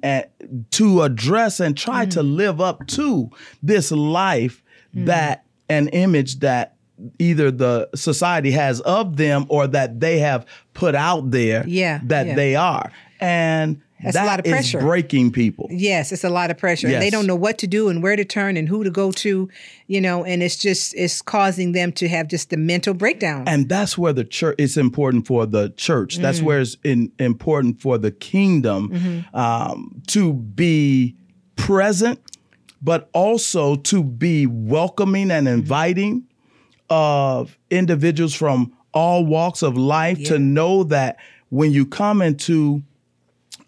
to 0.72 1.02
address 1.02 1.60
and 1.60 1.78
try 1.78 2.06
to 2.06 2.20
Mm. 2.22 2.36
live 2.36 2.62
up 2.62 2.86
to 2.88 3.30
this 3.64 3.92
life 3.92 4.62
that 4.94 5.44
an 5.70 5.88
image 5.90 6.40
that 6.40 6.76
either 7.20 7.52
the 7.52 7.90
society 7.96 8.52
has 8.52 8.80
of 8.82 9.18
them 9.18 9.46
or 9.50 9.68
that 9.68 10.00
they 10.00 10.20
have 10.20 10.46
put 10.74 10.96
out 10.96 11.32
there 11.32 11.62
Yeah, 11.68 12.00
that 12.04 12.26
yeah. 12.28 12.36
they 12.36 12.56
are 12.56 12.92
and 13.20 13.82
That's 14.14 14.18
a 14.18 14.26
lot 14.26 14.40
of 14.40 14.46
is 14.46 14.52
pressure. 14.52 14.80
breaking 14.80 15.32
people 15.32 15.68
Yes, 15.72 16.12
it's 16.12 16.24
a 16.24 16.30
lot 16.30 16.52
of 16.52 16.58
pressure. 16.58 16.88
And 16.88 17.02
they 17.02 17.10
don't 17.10 17.26
know 17.28 17.36
what 17.36 17.58
to 17.60 17.68
do 17.68 17.90
and 17.90 18.02
where 18.04 18.16
to 18.16 18.24
turn 18.26 18.56
and 18.58 18.68
who 18.70 18.84
to 18.84 18.90
go 18.90 19.12
to, 19.12 19.50
you 19.88 20.02
know, 20.02 20.24
and 20.24 20.42
it's 20.44 20.56
just 20.58 20.94
it's 20.96 21.22
causing 21.22 21.72
them 21.74 21.92
to 21.94 22.08
have 22.08 22.28
just 22.28 22.50
the 22.50 22.58
mental 22.58 22.94
breakdown. 22.94 23.44
and 23.48 23.68
that's 23.70 23.98
where 23.98 24.14
the 24.14 24.24
church 24.24 24.56
it's 24.58 24.78
important 24.78 25.26
for 25.28 25.46
the 25.46 25.70
church 25.78 26.18
that's 26.18 26.38
Mm-hmm. 26.38 26.46
where 26.48 26.60
it's 26.62 26.78
in, 26.84 27.12
important 27.20 27.82
for 27.82 27.98
the 27.98 28.12
kingdom 28.12 29.26
um, 29.34 30.02
to 30.08 30.34
be 30.34 31.16
present 31.56 32.20
but 32.82 33.10
also 33.14 33.76
to 33.78 34.04
be 34.04 34.46
welcoming 34.46 35.32
and 35.32 35.48
Mm-hmm. 35.48 35.60
inviting 35.60 36.24
of 36.90 37.58
individuals 37.72 38.34
from 38.36 38.72
all 38.94 39.26
walks 39.26 39.62
of 39.64 39.76
life 39.76 40.24
to 40.26 40.38
know 40.40 40.84
that 40.84 41.18
when 41.50 41.72
you 41.72 41.86
come 41.86 42.22
into 42.22 42.84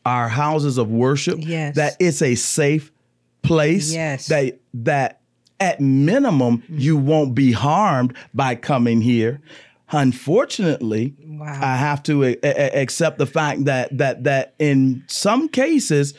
our 0.07 0.29
houses 0.29 0.77
of 0.77 0.89
worship 0.89 1.37
Yes. 1.41 1.75
that 1.75 1.95
it's 1.99 2.21
a 2.21 2.35
safe 2.35 2.91
place 3.43 3.93
Yes. 3.93 4.27
that 4.27 4.59
that 4.73 5.19
at 5.59 5.79
minimum 5.81 6.59
mm-hmm. 6.59 6.79
you 6.79 6.97
won't 6.97 7.35
be 7.35 7.51
harmed 7.51 8.15
by 8.33 8.55
coming 8.55 9.01
here 9.01 9.41
unfortunately 9.91 11.13
Wow. 11.25 11.59
i 11.61 11.75
have 11.77 12.01
to 12.03 12.23
a- 12.23 12.37
a- 12.43 12.81
accept 12.81 13.17
the 13.17 13.25
fact 13.25 13.65
that 13.65 13.95
that 13.97 14.23
that 14.23 14.53
in 14.59 15.03
some 15.07 15.47
cases 15.49 16.13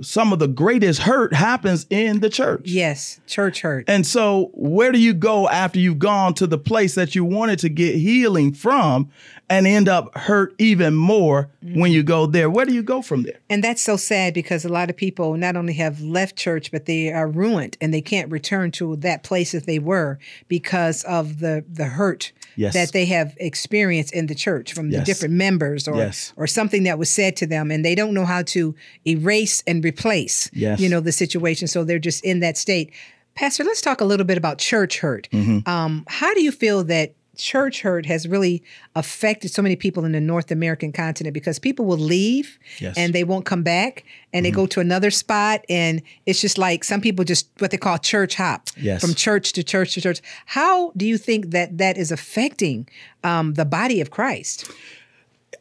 some 0.00 0.32
of 0.32 0.40
the 0.40 0.48
greatest 0.48 1.00
hurt 1.02 1.32
happens 1.32 1.86
in 1.90 2.18
the 2.20 2.28
church 2.28 2.62
yes, 2.64 3.20
church 3.28 3.60
hurt. 3.60 3.84
and 3.88 4.04
so, 4.04 4.50
where 4.54 4.90
do 4.90 4.98
you 4.98 5.14
go 5.14 5.48
after 5.48 5.78
you've 5.78 6.00
gone 6.00 6.34
to 6.34 6.46
the 6.48 6.58
place 6.58 6.96
that 6.96 7.14
you 7.14 7.24
wanted 7.24 7.60
to 7.60 7.68
get 7.68 7.94
healing 7.94 8.52
from 8.52 9.08
and 9.48 9.66
end 9.66 9.88
up 9.88 10.16
hurt 10.16 10.54
even 10.58 10.94
more 10.94 11.48
when 11.62 11.92
you 11.92 12.02
go 12.02 12.26
there? 12.26 12.50
Where 12.50 12.64
do 12.66 12.74
you 12.74 12.82
go 12.82 13.00
from 13.02 13.22
there? 13.22 13.38
And 13.48 13.62
that's 13.62 13.82
so 13.82 13.96
sad 13.96 14.34
because 14.34 14.64
a 14.64 14.68
lot 14.68 14.90
of 14.90 14.96
people 14.96 15.36
not 15.36 15.56
only 15.56 15.74
have 15.74 16.00
left 16.00 16.36
church, 16.36 16.70
but 16.72 16.86
they 16.86 17.12
are 17.12 17.28
ruined 17.28 17.76
and 17.80 17.94
they 17.94 18.00
can't 18.00 18.30
return 18.30 18.70
to 18.72 18.96
that 18.96 19.22
place 19.22 19.52
that 19.52 19.66
they 19.66 19.78
were 19.78 20.18
because 20.48 21.04
of 21.04 21.38
the 21.38 21.64
the 21.70 21.84
hurt 21.86 22.32
Yes. 22.58 22.72
that 22.72 22.92
they 22.92 23.04
have 23.04 23.34
experienced 23.36 24.14
in 24.14 24.28
the 24.28 24.34
church 24.34 24.72
from 24.72 24.90
the 24.90 25.02
different 25.02 25.34
members 25.34 25.86
or 25.86 25.96
Yes. 25.96 26.32
or 26.38 26.46
something 26.46 26.84
that 26.84 26.98
was 26.98 27.10
said 27.10 27.36
to 27.36 27.46
them, 27.46 27.70
and 27.70 27.84
they 27.84 27.94
don't 27.94 28.14
know 28.14 28.24
how 28.24 28.40
to 28.44 28.74
erase 29.06 29.62
and 29.66 29.84
replace, 29.84 30.48
Yes. 30.54 30.80
you 30.80 30.88
know, 30.88 31.00
the 31.00 31.12
situation. 31.12 31.68
So 31.68 31.84
they're 31.84 31.98
just 31.98 32.24
in 32.24 32.40
that 32.40 32.56
state. 32.56 32.92
Pastor, 33.34 33.62
let's 33.62 33.82
talk 33.82 34.00
a 34.00 34.06
little 34.06 34.24
bit 34.24 34.38
about 34.38 34.56
church 34.56 35.00
hurt. 35.00 35.28
Mm-hmm. 35.32 35.68
Um, 35.68 36.04
how 36.08 36.32
do 36.32 36.42
you 36.42 36.50
feel 36.50 36.82
that 36.84 37.12
church 37.36 37.82
hurt 37.82 38.06
has 38.06 38.26
really 38.28 38.62
affected 38.94 39.50
so 39.50 39.62
many 39.62 39.76
people 39.76 40.04
in 40.04 40.12
the 40.12 40.20
North 40.20 40.50
American 40.50 40.92
continent? 40.92 41.34
Because 41.34 41.58
people 41.58 41.84
will 41.84 41.98
leave 41.98 42.58
Yes. 42.78 42.96
and 42.96 43.14
they 43.14 43.24
won't 43.24 43.44
come 43.44 43.62
back, 43.62 44.04
and 44.32 44.44
they 44.44 44.50
Mm-hmm. 44.50 44.56
go 44.56 44.66
to 44.66 44.80
another 44.80 45.10
spot, 45.10 45.64
and 45.68 46.02
it's 46.26 46.40
just 46.40 46.58
like 46.58 46.84
some 46.84 47.00
people 47.00 47.24
just 47.24 47.48
what 47.58 47.70
they 47.70 47.76
call 47.76 47.98
church 47.98 48.34
hop 48.36 48.68
Yes. 48.76 49.00
from 49.00 49.14
church 49.14 49.52
to 49.52 49.62
church 49.62 49.94
to 49.94 50.00
church. 50.00 50.20
How 50.46 50.92
do 50.96 51.06
you 51.06 51.18
think 51.18 51.50
that 51.50 51.78
that 51.78 51.96
is 51.98 52.10
affecting 52.12 52.88
um, 53.24 53.54
the 53.54 53.64
body 53.64 54.00
of 54.00 54.10
Christ? 54.10 54.70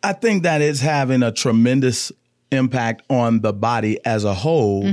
I 0.03 0.13
think 0.13 0.43
that 0.43 0.61
it's 0.61 0.81
having 0.81 1.23
a 1.23 1.31
tremendous 1.31 2.11
impact 2.51 3.01
on 3.09 3.41
the 3.41 3.51
body 3.51 3.97
as 4.05 4.23
a 4.23 4.33
whole. 4.33 4.87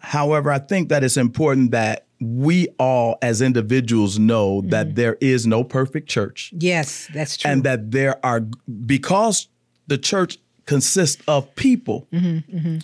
However, 0.00 0.50
I 0.50 0.58
think 0.58 0.88
that 0.88 1.04
it's 1.04 1.16
important 1.16 1.70
that 1.70 2.06
we 2.22 2.68
all, 2.78 3.18
as 3.22 3.42
individuals, 3.42 4.18
know 4.18 4.60
that 4.66 4.94
there 4.94 5.16
is 5.20 5.46
no 5.46 5.64
perfect 5.64 6.08
church. 6.08 6.52
Yes, 6.56 7.08
that's 7.12 7.36
true. 7.36 7.50
and 7.50 7.64
that 7.64 7.90
there 7.90 8.24
are 8.24 8.40
because 8.86 9.48
the 9.88 9.98
church 9.98 10.38
consists 10.66 11.22
of 11.26 11.52
people 11.56 12.06
Mm-hmm, 12.12 12.78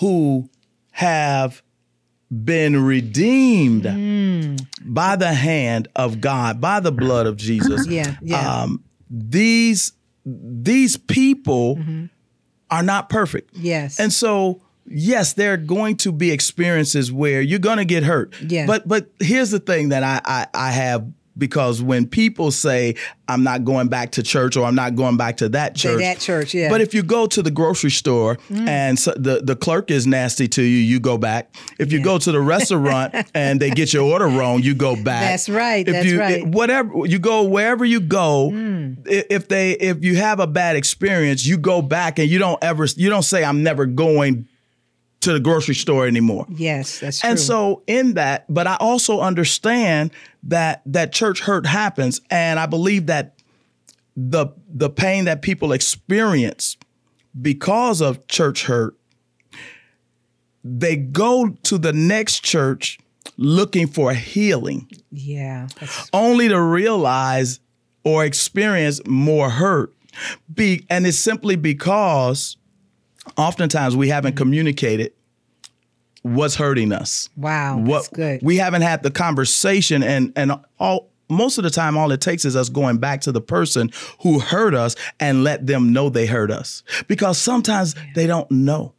who 0.00 0.48
have 0.92 1.62
been 2.44 2.82
redeemed 2.84 3.84
by 4.84 5.16
the 5.16 5.32
hand 5.32 5.88
of 5.96 6.20
God, 6.20 6.60
by 6.60 6.80
the 6.80 6.92
blood 6.92 7.26
of 7.26 7.36
Jesus. 7.36 7.86
Yeah, 7.86 8.16
yeah. 8.22 8.62
Um, 8.62 8.84
these 9.10 9.92
these 10.24 10.96
people 10.96 11.78
are 12.70 12.82
not 12.82 13.08
perfect. 13.08 13.54
Mm-hmm. 13.54 13.64
yes, 13.66 13.98
And 14.00 14.12
so, 14.12 14.60
yes, 14.90 15.34
there 15.34 15.54
are 15.54 15.56
going 15.56 15.96
to 15.98 16.12
be 16.12 16.30
experiences 16.30 17.12
where 17.12 17.40
you're 17.40 17.58
going 17.58 17.78
to 17.78 17.84
get 17.84 18.02
hurt. 18.02 18.34
Yeah. 18.42 18.66
But 18.66 18.86
but 18.88 19.10
here's 19.20 19.50
the 19.50 19.60
thing 19.60 19.90
that 19.90 20.02
I, 20.02 20.20
I 20.24 20.46
I 20.68 20.70
have 20.70 21.06
because 21.36 21.80
when 21.80 22.04
people 22.08 22.50
say 22.50 22.96
I'm 23.28 23.44
not 23.44 23.64
going 23.64 23.86
back 23.86 24.10
to 24.12 24.24
church 24.24 24.56
or 24.56 24.64
I'm 24.64 24.74
not 24.74 24.96
going 24.96 25.16
back 25.16 25.36
to 25.36 25.48
that 25.50 25.76
church, 25.76 26.00
that 26.00 26.18
church, 26.18 26.52
yeah. 26.52 26.66
Mm. 26.66 26.70
But 26.70 26.80
if 26.80 26.94
you 26.94 27.04
go 27.04 27.28
to 27.28 27.42
the 27.42 27.50
grocery 27.52 27.92
store 27.92 28.38
and 28.50 28.98
so 28.98 29.12
the 29.16 29.40
the 29.42 29.54
clerk 29.54 29.92
is 29.92 30.04
nasty 30.04 30.48
to 30.48 30.62
you, 30.62 30.78
you 30.78 30.98
go 30.98 31.16
back. 31.16 31.54
If 31.78 31.92
you 31.92 32.02
go 32.02 32.18
to 32.18 32.32
the 32.32 32.40
restaurant 32.40 33.14
and 33.34 33.60
they 33.60 33.70
get 33.70 33.92
your 33.92 34.02
order 34.02 34.26
wrong, 34.26 34.62
you 34.62 34.74
go 34.74 34.96
back. 34.96 35.30
That's 35.30 35.48
right, 35.48 35.86
If 35.86 35.92
that's 35.92 36.06
you, 36.06 36.18
right. 36.18 36.44
Whatever 36.44 37.06
you 37.06 37.20
go, 37.20 37.44
wherever 37.44 37.84
you 37.84 38.00
go, 38.00 38.50
Mm. 38.52 39.06
if 39.06 39.46
they 39.46 39.72
if 39.72 40.02
you 40.02 40.16
have 40.16 40.40
a 40.40 40.46
bad 40.48 40.74
experience, 40.74 41.46
you 41.46 41.56
go 41.56 41.82
back 41.82 42.18
and 42.18 42.28
you 42.28 42.40
don't 42.40 42.62
ever 42.64 42.86
you 42.96 43.10
don't 43.10 43.22
say 43.22 43.44
I'm 43.44 43.62
never 43.62 43.86
going 43.86 44.47
to 45.20 45.32
the 45.32 45.40
grocery 45.40 45.74
store 45.74 46.06
anymore. 46.06 46.46
yes, 46.48 47.00
that's 47.00 47.20
true. 47.20 47.30
And 47.30 47.38
so 47.38 47.82
in 47.86 48.14
that, 48.14 48.44
but 48.48 48.66
I 48.66 48.76
also 48.76 49.20
understand 49.20 50.12
that 50.44 50.82
that 50.86 51.12
church 51.12 51.40
hurt 51.40 51.66
happens 51.66 52.20
and 52.30 52.58
I 52.58 52.66
believe 52.66 53.06
that 53.06 53.34
the 54.16 54.48
the 54.68 54.90
pain 54.90 55.26
that 55.26 55.42
people 55.42 55.72
experience 55.72 56.76
because 57.40 58.00
of 58.00 58.26
church 58.26 58.64
hurt 58.64 58.96
they 60.64 60.96
go 60.96 61.50
to 61.62 61.78
the 61.78 61.92
next 61.92 62.42
church 62.44 62.98
looking 63.36 63.86
for 63.86 64.12
healing 64.12 64.88
yeah, 65.10 65.68
only 66.12 66.48
to 66.48 66.60
realize 66.60 67.60
or 68.04 68.24
experience 68.24 69.00
more 69.06 69.50
hurt. 69.50 69.94
Be, 70.52 70.84
and 70.90 71.06
it's 71.06 71.18
simply 71.18 71.56
because 71.56 72.56
oftentimes 73.36 73.96
we 73.96 74.08
haven't 74.08 74.32
mm-hmm. 74.32 74.38
communicated 74.38 75.12
what's 76.22 76.56
hurting 76.56 76.92
us. 76.92 77.28
Wow, 77.36 77.78
what 77.78 78.04
that's 78.04 78.08
good. 78.08 78.40
we 78.42 78.56
haven't 78.56 78.82
had 78.82 79.02
the 79.02 79.10
conversation 79.10 80.02
and 80.02 80.32
and 80.36 80.52
all 80.78 81.10
most 81.30 81.58
of 81.58 81.64
the 81.64 81.70
time 81.70 81.96
all 81.96 82.10
it 82.10 82.20
takes 82.20 82.44
is 82.44 82.56
us 82.56 82.68
going 82.68 82.98
back 82.98 83.20
to 83.22 83.32
the 83.32 83.40
person 83.40 83.90
who 84.22 84.38
hurt 84.38 84.74
us 84.74 84.96
and 85.20 85.44
let 85.44 85.66
them 85.66 85.92
know 85.92 86.08
they 86.08 86.26
hurt 86.26 86.50
us. 86.50 86.82
Because 87.06 87.36
sometimes 87.36 87.94
they 88.14 88.26
don't 88.26 88.50
know. 88.50 88.94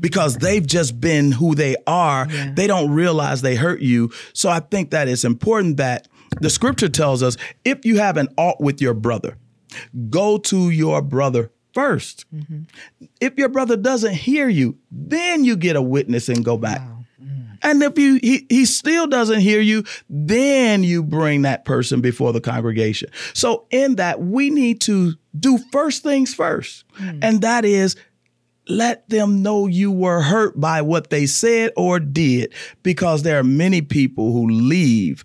Because 0.00 0.38
they've 0.38 0.66
just 0.66 0.98
been 0.98 1.30
who 1.32 1.54
they 1.54 1.76
are. 1.86 2.26
Yeah. 2.30 2.52
they 2.54 2.66
don't 2.66 2.90
realize 2.90 3.42
they 3.42 3.54
hurt 3.54 3.80
you. 3.80 4.10
So 4.32 4.48
i 4.48 4.60
think 4.60 4.90
that 4.90 5.08
it's 5.08 5.24
important 5.24 5.76
that 5.76 6.08
the 6.40 6.48
scripture 6.48 6.88
tells 6.88 7.22
us 7.22 7.36
if 7.64 7.84
you 7.84 7.98
have 7.98 8.16
an 8.16 8.28
alt 8.38 8.60
with 8.60 8.80
your 8.80 8.94
brother 8.94 9.36
go 10.08 10.38
to 10.38 10.70
your 10.70 11.02
brother 11.02 11.50
1st 11.74 12.24
mm-hmm. 12.34 12.62
if 13.20 13.36
your 13.36 13.48
brother 13.48 13.76
doesn't 13.76 14.14
hear 14.14 14.48
you 14.48 14.76
then 14.90 15.44
you 15.44 15.56
get 15.56 15.76
a 15.76 15.82
witness 15.82 16.28
and 16.28 16.44
go 16.44 16.56
back. 16.56 16.80
Mm. 16.80 17.02
And 17.62 17.82
if 17.82 17.98
you 17.98 18.18
he, 18.22 18.46
he 18.48 18.64
still 18.66 19.06
doesn't 19.06 19.40
hear 19.40 19.60
you, 19.60 19.84
then 20.10 20.82
you 20.82 21.02
bring 21.02 21.42
that 21.42 21.64
person 21.64 22.00
before 22.00 22.32
the 22.32 22.40
congregation. 22.40 23.10
So 23.34 23.66
in 23.70 23.96
that 23.96 24.20
we 24.20 24.50
need 24.50 24.80
to 24.82 25.14
do 25.38 25.58
first 25.70 26.02
things 26.02 26.34
first. 26.34 26.84
Mm. 26.98 27.18
And 27.22 27.40
that 27.42 27.64
is 27.64 27.96
let 28.68 29.08
them 29.08 29.42
know 29.42 29.66
you 29.66 29.90
were 29.90 30.20
hurt 30.20 30.60
by 30.60 30.82
what 30.82 31.10
they 31.10 31.26
said 31.26 31.72
or 31.76 31.98
did 31.98 32.52
because 32.82 33.22
there 33.22 33.38
are 33.38 33.44
many 33.44 33.82
people 33.82 34.32
who 34.32 34.48
leave 34.48 35.24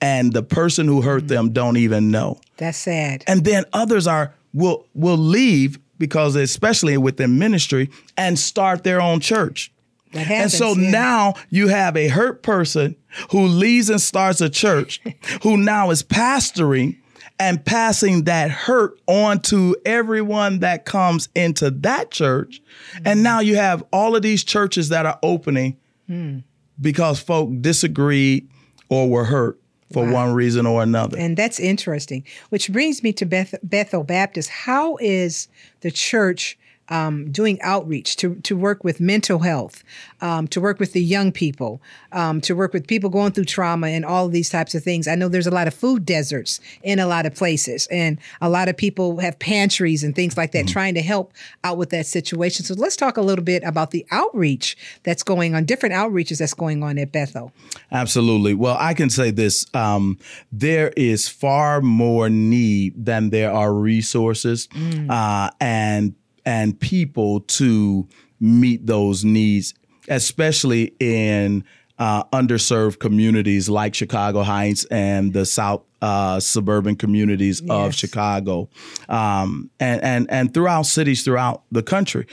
and 0.00 0.32
the 0.32 0.42
person 0.42 0.86
who 0.86 1.02
hurt 1.02 1.24
mm. 1.24 1.28
them 1.28 1.52
don't 1.52 1.76
even 1.76 2.10
know. 2.10 2.38
That's 2.56 2.78
sad. 2.78 3.24
and 3.26 3.44
then 3.44 3.64
others 3.72 4.06
are 4.06 4.34
will 4.52 4.86
will 4.94 5.18
leave 5.18 5.78
because 5.98 6.36
especially 6.36 6.96
within 6.96 7.38
ministry 7.38 7.90
and 8.16 8.38
start 8.38 8.84
their 8.84 9.00
own 9.00 9.20
church. 9.20 9.72
That 10.12 10.30
and 10.30 10.50
so 10.50 10.72
yeah. 10.72 10.90
now 10.90 11.34
you 11.50 11.68
have 11.68 11.96
a 11.96 12.08
hurt 12.08 12.42
person 12.42 12.96
who 13.30 13.46
leaves 13.46 13.90
and 13.90 14.00
starts 14.00 14.40
a 14.40 14.48
church 14.48 15.00
who 15.42 15.56
now 15.56 15.90
is 15.90 16.02
pastoring 16.02 16.96
and 17.38 17.64
passing 17.64 18.24
that 18.24 18.50
hurt 18.50 18.98
on 19.06 19.40
to 19.40 19.76
everyone 19.84 20.60
that 20.60 20.84
comes 20.84 21.28
into 21.34 21.70
that 21.70 22.10
church. 22.10 22.60
Mm-hmm. 22.94 23.06
And 23.06 23.22
now 23.22 23.40
you 23.40 23.56
have 23.56 23.84
all 23.92 24.16
of 24.16 24.22
these 24.22 24.42
churches 24.42 24.88
that 24.88 25.06
are 25.06 25.18
opening 25.22 25.76
hmm. 26.06 26.38
because 26.80 27.20
folk 27.20 27.50
disagreed 27.60 28.48
or 28.88 29.08
were 29.08 29.24
hurt 29.24 29.60
for 29.92 30.04
Wow. 30.04 30.12
one 30.12 30.34
reason 30.34 30.66
or 30.66 30.82
another 30.82 31.16
And 31.18 31.36
that's 31.36 31.58
interesting. 31.58 32.24
Which 32.50 32.70
brings 32.72 33.02
me 33.02 33.12
to 33.14 33.26
Beth, 33.26 33.54
Bethel 33.62 34.04
Baptist. 34.04 34.50
How 34.50 34.96
is 35.00 35.48
the 35.80 35.90
church 35.90 36.58
um, 36.90 37.30
doing 37.30 37.60
outreach 37.62 38.16
to, 38.16 38.36
to 38.36 38.56
work 38.56 38.84
with 38.84 39.00
mental 39.00 39.40
health, 39.40 39.84
um, 40.20 40.48
to 40.48 40.60
work 40.60 40.80
with 40.80 40.92
the 40.92 41.02
young 41.02 41.32
people, 41.32 41.80
um, 42.12 42.40
to 42.40 42.54
work 42.54 42.72
with 42.72 42.86
people 42.86 43.10
going 43.10 43.32
through 43.32 43.44
trauma 43.44 43.88
and 43.88 44.04
all 44.04 44.26
of 44.26 44.32
these 44.32 44.50
types 44.50 44.74
of 44.74 44.82
things? 44.82 45.06
I 45.06 45.14
know 45.14 45.28
there's 45.28 45.46
a 45.46 45.52
lot 45.52 45.66
of 45.66 45.74
food 45.74 46.04
deserts 46.04 46.60
in 46.82 46.98
a 46.98 47.06
lot 47.06 47.26
of 47.26 47.34
places, 47.34 47.86
and 47.90 48.18
a 48.40 48.48
lot 48.48 48.68
of 48.68 48.76
people 48.76 49.18
have 49.18 49.38
pantries 49.38 50.02
and 50.02 50.14
things 50.14 50.36
like 50.36 50.52
that 50.52 50.66
trying 50.68 50.94
to 50.94 51.02
help 51.02 51.32
out 51.64 51.78
with 51.78 51.90
that 51.90 52.06
situation. 52.06 52.64
So 52.64 52.74
let's 52.74 52.96
talk 52.96 53.16
a 53.16 53.22
little 53.22 53.44
bit 53.44 53.62
about 53.64 53.90
the 53.90 54.06
outreach 54.10 54.76
that's 55.02 55.22
going 55.22 55.54
on, 55.54 55.64
different 55.64 55.94
outreaches 55.94 56.38
that's 56.38 56.54
going 56.54 56.82
on 56.82 56.98
at 56.98 57.12
Bethel. 57.12 57.52
Absolutely. 57.92 58.54
Well, 58.54 58.76
I 58.78 58.94
can 58.94 59.10
say 59.10 59.30
this: 59.30 59.66
um, 59.74 60.18
there 60.52 60.92
is 60.96 61.28
far 61.28 61.80
more 61.80 62.28
need 62.28 63.04
than 63.04 63.30
there 63.30 63.52
are 63.52 63.72
resources, 63.72 64.68
uh, 65.08 65.50
and 65.60 66.14
and 66.48 66.80
people 66.80 67.40
to 67.40 68.08
meet 68.40 68.86
those 68.86 69.22
needs, 69.22 69.74
especially 70.08 70.94
in 70.98 71.62
uh, 71.98 72.24
underserved 72.32 72.98
communities 73.00 73.68
like 73.68 73.94
Chicago 73.94 74.42
Heights 74.42 74.86
and 74.86 75.34
the 75.34 75.44
South 75.44 75.82
uh, 76.00 76.40
suburban 76.40 76.96
communities 76.96 77.60
of 77.68 77.94
Chicago, 77.94 78.70
um, 79.10 79.68
and 79.78 80.02
and 80.02 80.30
and 80.30 80.54
throughout 80.54 80.86
cities 80.86 81.22
throughout 81.22 81.64
the 81.70 81.82
country. 81.82 82.26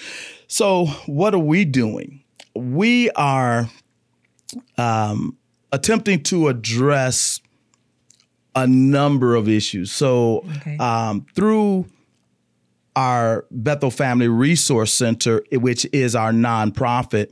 So, 0.47 0.86
what 1.08 1.34
are 1.34 1.39
we 1.39 1.65
doing? 1.65 2.23
We 2.56 3.10
are 3.12 3.69
attempting 5.71 6.23
to 6.23 6.47
address 6.47 7.41
a 8.56 8.65
number 8.65 9.36
of 9.36 9.49
issues. 9.49 9.91
So, 9.91 10.45
Okay. 10.58 10.78
um, 10.78 11.25
through 11.36 11.88
our 12.95 13.45
Bethel 13.51 13.91
Family 13.91 14.27
Resource 14.27 14.93
Center, 14.93 15.43
which 15.51 15.86
is 15.91 16.15
our 16.15 16.31
nonprofit, 16.31 17.31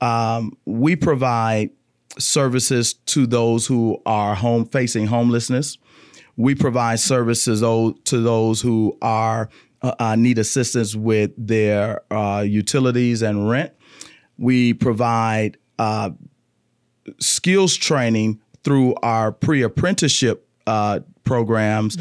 um, 0.00 0.56
we 0.64 0.96
provide 0.96 1.70
services 2.18 2.94
to 2.94 3.26
those 3.26 3.66
who 3.66 4.00
are 4.06 4.34
home 4.34 4.66
facing 4.66 5.06
homelessness. 5.06 5.78
We 6.36 6.54
provide 6.54 7.00
services 7.00 7.60
to 7.60 7.94
those 8.22 8.60
who 8.60 8.96
are 9.02 9.48
uh, 9.82 9.94
uh, 9.98 10.16
need 10.16 10.38
assistance 10.38 10.94
with 10.94 11.32
their 11.36 12.02
uh, 12.12 12.40
utilities 12.40 13.22
and 13.22 13.48
rent. 13.48 13.72
We 14.36 14.74
provide 14.74 15.58
uh, 15.78 16.10
skills 17.18 17.76
training 17.76 18.40
through 18.64 18.94
our 19.02 19.32
pre 19.32 19.62
apprenticeship 19.62 20.48
uh, 20.66 21.00
programs 21.24 21.96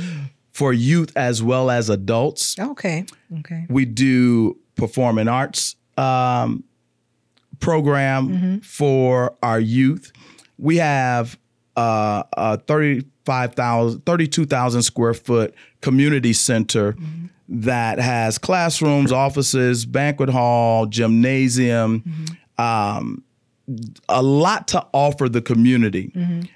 for 0.58 0.74
youth 0.74 1.16
as 1.16 1.44
well 1.44 1.70
as 1.70 1.88
adults. 1.88 2.58
Okay. 2.58 3.06
Okay. 3.42 3.68
We 3.70 3.86
do 3.86 4.58
performing 4.74 5.28
arts 5.28 5.76
um, 5.98 6.64
program 7.60 8.28
for 8.62 9.36
our 9.44 9.60
youth. 9.60 10.12
We 10.58 10.78
have 10.78 11.38
uh, 11.76 12.24
a 12.36 12.58
35,000, 12.58 14.04
32,000 14.04 14.82
square 14.82 15.14
foot 15.14 15.54
community 15.82 16.34
center 16.34 16.96
that 17.48 18.00
has 18.00 18.40
classrooms, 18.40 19.12
offices, 19.12 19.86
banquet 19.86 20.30
hall, 20.30 20.88
gymnasium, 20.88 22.04
um, 22.58 23.24
a 24.10 24.24
lot 24.24 24.70
to 24.70 24.84
offer 24.92 25.30
the 25.30 25.42
community. 25.44 26.12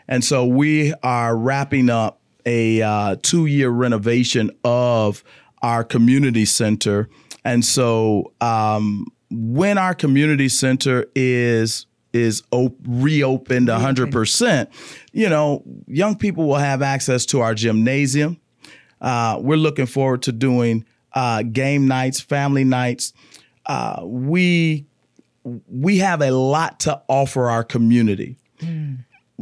And 0.07 0.23
so 0.23 0.43
we 0.43 0.95
are 1.03 1.37
wrapping 1.37 1.91
up 1.91 2.17
a 2.45 2.81
uh, 2.81 3.15
two 3.21 3.45
year 3.45 3.69
renovation 3.69 4.51
of 4.63 5.23
our 5.61 5.83
community 5.83 6.45
center. 6.45 7.09
And 7.43 7.63
so 7.63 8.33
um, 8.41 9.07
when 9.29 9.77
our 9.77 9.93
community 9.95 10.49
center 10.49 11.05
is 11.15 11.85
is 12.13 12.43
op- 12.51 12.75
reopened 12.85 13.69
100%, 13.69 14.67
you 15.13 15.29
know, 15.29 15.63
young 15.87 16.17
people 16.17 16.45
will 16.45 16.55
have 16.55 16.81
access 16.81 17.25
to 17.27 17.39
our 17.39 17.55
gymnasium. 17.55 18.37
Uh, 18.99 19.37
we're 19.41 19.55
looking 19.55 19.85
forward 19.85 20.21
to 20.23 20.33
doing 20.33 20.83
uh, 21.13 21.41
game 21.43 21.87
nights, 21.87 22.19
family 22.19 22.65
nights. 22.65 23.13
Uh, 23.65 24.01
we 24.03 24.85
we 25.43 25.97
have 25.97 26.21
a 26.21 26.31
lot 26.31 26.81
to 26.81 27.01
offer 27.07 27.49
our 27.49 27.63
community. 27.63 28.37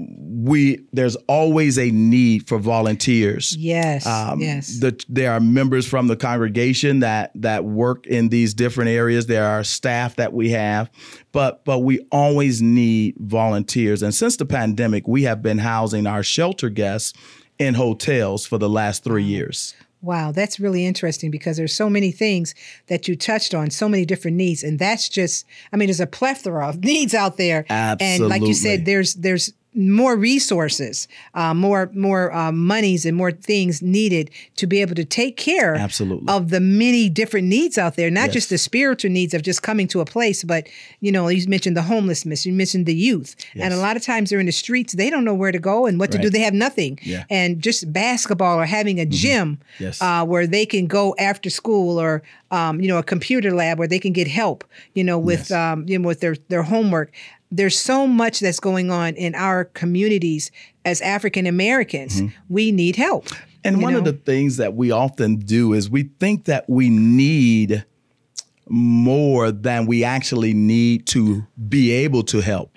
We 0.07 0.85
there's 0.91 1.15
always 1.27 1.77
a 1.77 1.91
need 1.91 2.47
for 2.47 2.57
volunteers. 2.57 3.55
Yes. 3.57 4.05
Um, 4.05 4.39
yes. 4.39 4.79
The, 4.79 5.03
there 5.09 5.31
are 5.31 5.39
members 5.39 5.87
from 5.87 6.07
the 6.07 6.15
congregation 6.15 6.99
that 6.99 7.31
that 7.35 7.65
work 7.65 8.07
in 8.07 8.29
these 8.29 8.53
different 8.53 8.89
areas. 8.89 9.27
There 9.27 9.45
are 9.45 9.63
staff 9.63 10.15
that 10.15 10.33
we 10.33 10.49
have, 10.51 10.89
but 11.31 11.65
but 11.65 11.79
we 11.79 11.99
always 12.11 12.61
need 12.61 13.15
volunteers. 13.17 14.01
And 14.01 14.13
since 14.13 14.37
the 14.37 14.45
pandemic, 14.45 15.07
we 15.07 15.23
have 15.23 15.41
been 15.41 15.59
housing 15.59 16.07
our 16.07 16.23
shelter 16.23 16.69
guests 16.69 17.13
in 17.57 17.73
hotels 17.73 18.45
for 18.45 18.57
the 18.57 18.69
last 18.69 19.03
three 19.03 19.23
years. 19.23 19.75
Wow, 20.01 20.31
that's 20.31 20.61
really 20.61 20.85
interesting 20.85 21.29
because 21.29 21.57
there's 21.57 21.75
so 21.75 21.89
many 21.89 22.11
things 22.11 22.55
that 22.87 23.09
you 23.09 23.17
touched 23.17 23.53
on, 23.53 23.69
so 23.69 23.89
many 23.89 24.05
different 24.05 24.37
needs, 24.37 24.63
and 24.63 24.79
that's 24.79 25.09
just 25.09 25.45
I 25.73 25.77
mean, 25.77 25.87
there's 25.87 25.99
a 25.99 26.07
plethora 26.07 26.69
of 26.69 26.83
needs 26.83 27.13
out 27.13 27.37
there. 27.37 27.65
Absolutely. 27.69 28.25
And 28.25 28.29
like 28.29 28.47
you 28.47 28.53
said, 28.53 28.85
there's 28.85 29.15
there's 29.15 29.53
more 29.75 30.15
resources, 30.15 31.07
uh, 31.35 31.53
more 31.53 31.91
more 31.93 32.33
uh, 32.33 32.51
monies, 32.51 33.05
and 33.05 33.15
more 33.15 33.31
things 33.31 33.81
needed 33.81 34.31
to 34.55 34.65
be 34.65 34.81
able 34.81 34.95
to 34.95 35.05
take 35.05 35.37
care 35.37 35.75
Absolutely. 35.75 36.25
of 36.33 36.49
the 36.49 36.59
many 36.59 37.07
different 37.07 37.47
needs 37.47 37.77
out 37.77 37.95
there. 37.95 38.09
Not 38.09 38.31
just 38.31 38.49
the 38.49 38.57
spiritual 38.57 39.11
needs 39.11 39.33
of 39.35 39.43
just 39.43 39.61
coming 39.61 39.87
to 39.89 39.99
a 40.01 40.05
place, 40.05 40.43
but 40.43 40.67
you 41.01 41.11
know, 41.11 41.27
you 41.27 41.47
mentioned 41.47 41.77
the 41.77 41.83
homelessness, 41.83 42.45
you 42.45 42.53
mentioned 42.53 42.87
the 42.87 42.95
youth, 42.95 43.35
and 43.55 43.73
a 43.73 43.77
lot 43.77 43.95
of 43.95 44.01
times 44.03 44.31
they're 44.31 44.39
in 44.39 44.47
the 44.47 44.51
streets. 44.51 44.93
They 44.93 45.09
don't 45.09 45.23
know 45.23 45.35
where 45.35 45.51
to 45.51 45.59
go 45.59 45.85
and 45.85 45.99
what 45.99 46.11
to 46.13 46.17
do. 46.17 46.29
They 46.29 46.39
have 46.41 46.53
nothing. 46.55 46.97
Yeah. 47.03 47.25
And 47.29 47.61
just 47.61 47.93
basketball 47.93 48.59
or 48.59 48.65
having 48.65 48.99
a 48.99 49.05
gym 49.05 49.59
Yes. 49.79 50.01
uh, 50.01 50.25
where 50.25 50.47
they 50.47 50.65
can 50.65 50.87
go 50.87 51.15
after 51.19 51.49
school 51.49 51.99
or 51.99 52.23
um, 52.51 52.81
you 52.81 52.87
know 52.87 52.97
a 52.97 53.03
computer 53.03 53.51
lab 53.53 53.77
where 53.77 53.87
they 53.87 53.99
can 53.99 54.11
get 54.13 54.27
help 54.27 54.63
you 54.95 55.03
know 55.03 55.19
with 55.19 55.49
Yes. 55.49 55.51
um, 55.51 55.85
you 55.87 55.99
know 55.99 56.07
with 56.07 56.19
their 56.21 56.35
their 56.47 56.63
homework 56.63 57.11
there's 57.51 57.77
so 57.79 58.05
much 58.05 58.39
that's 58.39 58.59
going 58.59 58.91
on 58.91 59.15
in 59.15 59.33
our 59.35 59.65
communities 59.65 60.51
as 60.85 61.01
African 61.01 61.47
Americans 61.47 62.21
Mm-hmm. 62.21 62.35
we 62.49 62.71
need 62.71 62.95
help 62.95 63.27
And 63.63 63.81
one 63.81 63.95
of 63.95 64.03
the 64.05 64.13
things 64.13 64.57
that 64.57 64.73
we 64.75 64.91
often 64.91 65.37
do 65.37 65.73
is 65.73 65.89
we 65.89 66.03
think 66.19 66.45
that 66.45 66.69
we 66.69 66.89
need 66.89 67.85
more 68.69 69.51
than 69.51 69.85
we 69.87 70.03
actually 70.03 70.53
need 70.53 71.05
to 71.07 71.45
be 71.67 71.91
able 71.91 72.23
to 72.23 72.39
help. 72.41 72.71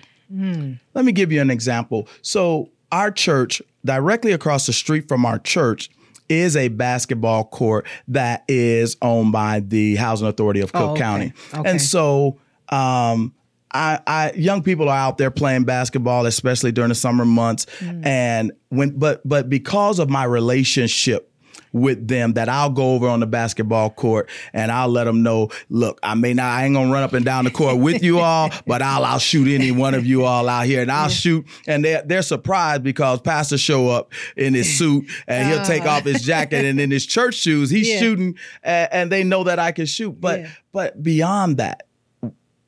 Let 0.95 1.05
me 1.05 1.11
give 1.11 1.31
you 1.31 1.41
an 1.41 1.51
example. 1.51 2.07
So, 2.23 2.69
our 2.91 3.11
church, 3.11 3.61
directly 3.85 4.31
across 4.31 4.65
the 4.65 4.73
street 4.73 5.07
from 5.07 5.25
our 5.25 5.37
church, 5.39 5.89
is 6.29 6.55
a 6.57 6.69
basketball 6.69 7.43
court 7.45 7.85
that 8.07 8.43
is 8.47 8.97
owned 9.03 9.31
by 9.31 9.59
the 9.59 9.95
Housing 9.95 10.27
Authority 10.27 10.61
of 10.61 10.73
Cook 10.73 10.81
Oh, 10.81 10.91
okay. 10.93 10.99
County. 11.01 11.33
Okay. 11.53 11.69
And 11.69 11.79
so, 11.81 12.39
um, 12.69 13.33
I, 13.73 13.99
I 14.05 14.31
young 14.33 14.61
people 14.63 14.89
are 14.89 14.97
out 14.97 15.17
there 15.17 15.31
playing 15.31 15.63
basketball, 15.65 16.25
especially 16.25 16.71
during 16.71 16.89
the 16.89 16.95
summer 16.95 17.25
months. 17.25 17.65
Mm. 17.79 18.05
And 18.05 18.51
when 18.69 18.97
but 18.97 19.21
but 19.27 19.49
because 19.49 19.99
of 19.99 20.09
my 20.09 20.23
relationship 20.25 21.29
with 21.71 22.07
them 22.07 22.33
that 22.33 22.49
I'll 22.49 22.69
go 22.69 22.93
over 22.93 23.07
on 23.09 23.19
the 23.19 23.25
basketball 23.25 23.89
court 23.89 24.29
and 24.53 24.71
I'll 24.71 24.89
let 24.89 25.05
them 25.05 25.23
know, 25.23 25.49
look, 25.69 25.99
I 26.03 26.13
may 26.13 26.31
not, 26.35 26.45
I 26.45 26.65
ain't 26.65 26.75
gonna 26.75 26.91
run 26.91 27.01
up 27.01 27.13
and 27.13 27.25
down 27.25 27.45
the 27.45 27.49
court 27.51 27.79
with 27.79 28.03
you 28.03 28.19
all, 28.19 28.51
but 28.67 28.83
I'll 28.83 29.03
I'll 29.03 29.17
shoot 29.17 29.47
any 29.47 29.71
one 29.71 29.95
of 29.95 30.05
you 30.05 30.23
all 30.23 30.47
out 30.47 30.67
here 30.67 30.83
and 30.83 30.91
I'll 30.91 31.09
shoot. 31.09 31.45
And 31.65 31.83
they're 31.83 32.03
they're 32.03 32.21
surprised 32.21 32.83
because 32.83 33.21
Pastor 33.21 33.57
show 33.57 33.89
up 33.89 34.11
in 34.37 34.53
his 34.53 34.71
suit 34.77 35.05
and 35.27 35.49
he'll 35.51 35.65
take 35.65 35.85
off 35.85 36.03
his 36.03 36.21
jacket 36.21 36.63
and 36.63 36.79
in 36.79 36.91
his 36.91 37.07
church 37.07 37.33
shoes, 37.35 37.71
he's 37.71 37.89
Yeah. 37.89 37.99
shooting 37.99 38.37
and, 38.61 38.89
and 38.93 39.11
they 39.11 39.23
know 39.23 39.43
that 39.45 39.57
I 39.57 39.71
can 39.71 39.87
shoot. 39.87 40.21
But 40.21 40.41
Yeah. 40.41 40.49
but 40.73 41.01
beyond 41.01 41.57
that, 41.57 41.87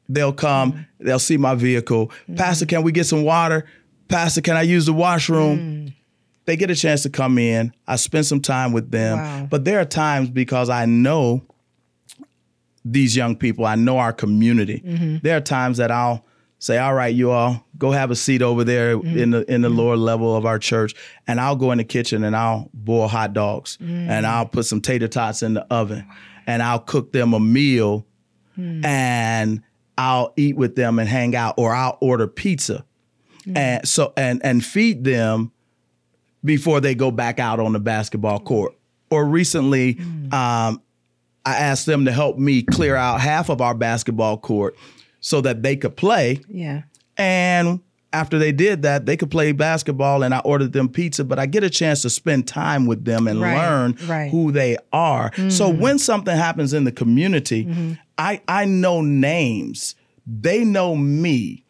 they'll 0.10 0.34
come, 0.34 0.86
they'll 1.00 1.20
see 1.20 1.38
my 1.38 1.56
vehicle. 1.56 2.12
Pastor, 2.36 2.66
can 2.66 2.84
we 2.84 2.92
get 2.92 3.06
some 3.06 3.24
water? 3.24 3.66
Pastor, 4.08 4.42
can 4.42 4.56
I 4.56 4.62
use 4.62 4.86
the 4.86 4.94
washroom? 4.94 5.60
Mm. 5.60 5.94
They 6.46 6.58
get 6.58 6.70
a 6.70 6.76
chance 6.76 7.04
to 7.04 7.10
come 7.10 7.38
in. 7.38 7.74
I 7.88 7.96
spend 7.96 8.28
some 8.28 8.40
time 8.40 8.72
with 8.72 8.92
them. 8.92 9.18
Wow. 9.18 9.48
But 9.50 9.66
there 9.66 9.80
are 9.80 9.86
times 9.86 10.30
because 10.30 10.70
I 10.70 10.86
know 10.86 11.42
these 12.84 13.16
young 13.16 13.36
people, 13.36 13.66
I 13.66 13.76
know 13.76 13.98
our 13.98 14.14
community. 14.14 14.84
Mm-hmm. 14.86 15.18
There 15.24 15.36
are 15.36 15.42
times 15.42 15.78
that 15.78 15.90
I'll 15.90 16.24
say, 16.60 16.78
"All 16.78 16.94
right, 16.94 17.14
you 17.14 17.32
all 17.32 17.66
go 17.80 17.90
have 17.90 18.12
a 18.12 18.16
seat 18.16 18.44
over 18.44 18.64
there 18.64 18.96
mm-hmm. 18.96 19.18
in 19.18 19.32
the 19.32 19.52
in 19.52 19.62
the 19.62 19.70
mm-hmm. 19.70 19.78
lower 19.78 19.98
level 19.98 20.36
of 20.36 20.46
our 20.46 20.60
church," 20.60 20.94
and 21.28 21.42
I'll 21.42 21.56
go 21.56 21.72
in 21.72 21.80
the 21.80 21.84
kitchen 21.84 22.24
and 22.24 22.36
I'll 22.36 22.70
boil 22.76 23.08
hot 23.08 23.34
dogs 23.34 23.80
mm. 23.82 24.08
and 24.08 24.28
I'll 24.28 24.46
put 24.46 24.66
some 24.66 24.82
tater 24.82 25.08
tots 25.08 25.42
in 25.42 25.56
the 25.56 25.66
oven 25.74 26.06
and 26.46 26.62
I'll 26.62 26.80
cook 26.80 27.12
them 27.12 27.34
a 27.34 27.40
meal 27.40 28.06
mm. 28.58 28.86
and 28.86 29.64
I'll 29.98 30.34
eat 30.36 30.56
with 30.56 30.76
them 30.76 31.00
and 31.00 31.08
hang 31.08 31.36
out, 31.36 31.56
or 31.58 31.74
I'll 31.74 31.98
order 32.02 32.28
pizza, 32.28 32.86
mm. 33.46 33.58
and 33.58 33.88
so 33.88 34.14
and 34.18 34.44
and 34.44 34.64
feed 34.64 35.04
them 35.04 35.52
before 36.44 36.80
they 36.80 36.96
go 36.96 37.12
back 37.12 37.40
out 37.40 37.60
on 37.60 37.74
the 37.74 37.80
basketball 37.80 38.40
court. 38.40 38.76
Or 39.10 39.26
recently, 39.26 39.96
mm. 39.96 40.34
um, 40.34 40.82
I 41.46 41.56
asked 41.56 41.86
them 41.86 42.06
to 42.06 42.12
help 42.12 42.38
me 42.38 42.64
clear 42.64 42.96
out 42.96 43.22
half 43.22 43.50
of 43.50 43.62
our 43.62 43.74
basketball 43.76 44.38
court 44.38 44.76
so 45.20 45.42
that 45.42 45.64
they 45.64 45.76
could 45.76 45.96
play. 45.96 46.42
Yeah. 46.48 46.84
And 47.18 47.82
after 48.14 48.40
they 48.40 48.52
did 48.52 48.84
that, 48.84 49.06
they 49.06 49.18
could 49.18 49.30
play 49.30 49.52
basketball 49.52 50.24
and 50.24 50.34
I 50.34 50.40
ordered 50.40 50.74
them 50.74 50.88
pizza, 50.90 51.24
but 51.24 51.38
I 51.38 51.46
get 51.46 51.64
a 51.64 51.70
chance 51.70 52.02
to 52.04 52.10
spend 52.10 52.48
time 52.48 52.86
with 52.86 53.06
them 53.06 53.28
and 53.28 53.42
Right, 53.42 53.58
learn 53.58 53.98
right. 54.08 54.32
who 54.32 54.52
they 54.52 54.78
are. 54.94 55.32
So 55.50 55.70
mm-hmm. 55.70 55.82
when 55.82 56.00
something 56.00 56.36
happens 56.36 56.74
in 56.74 56.84
the 56.84 56.92
community, 56.92 57.66
mm-hmm. 57.66 57.94
I, 58.18 58.42
I 58.48 58.66
know 58.66 59.02
names. 59.02 59.96
They 60.26 60.64
know 60.64 60.96
me. 60.96 61.64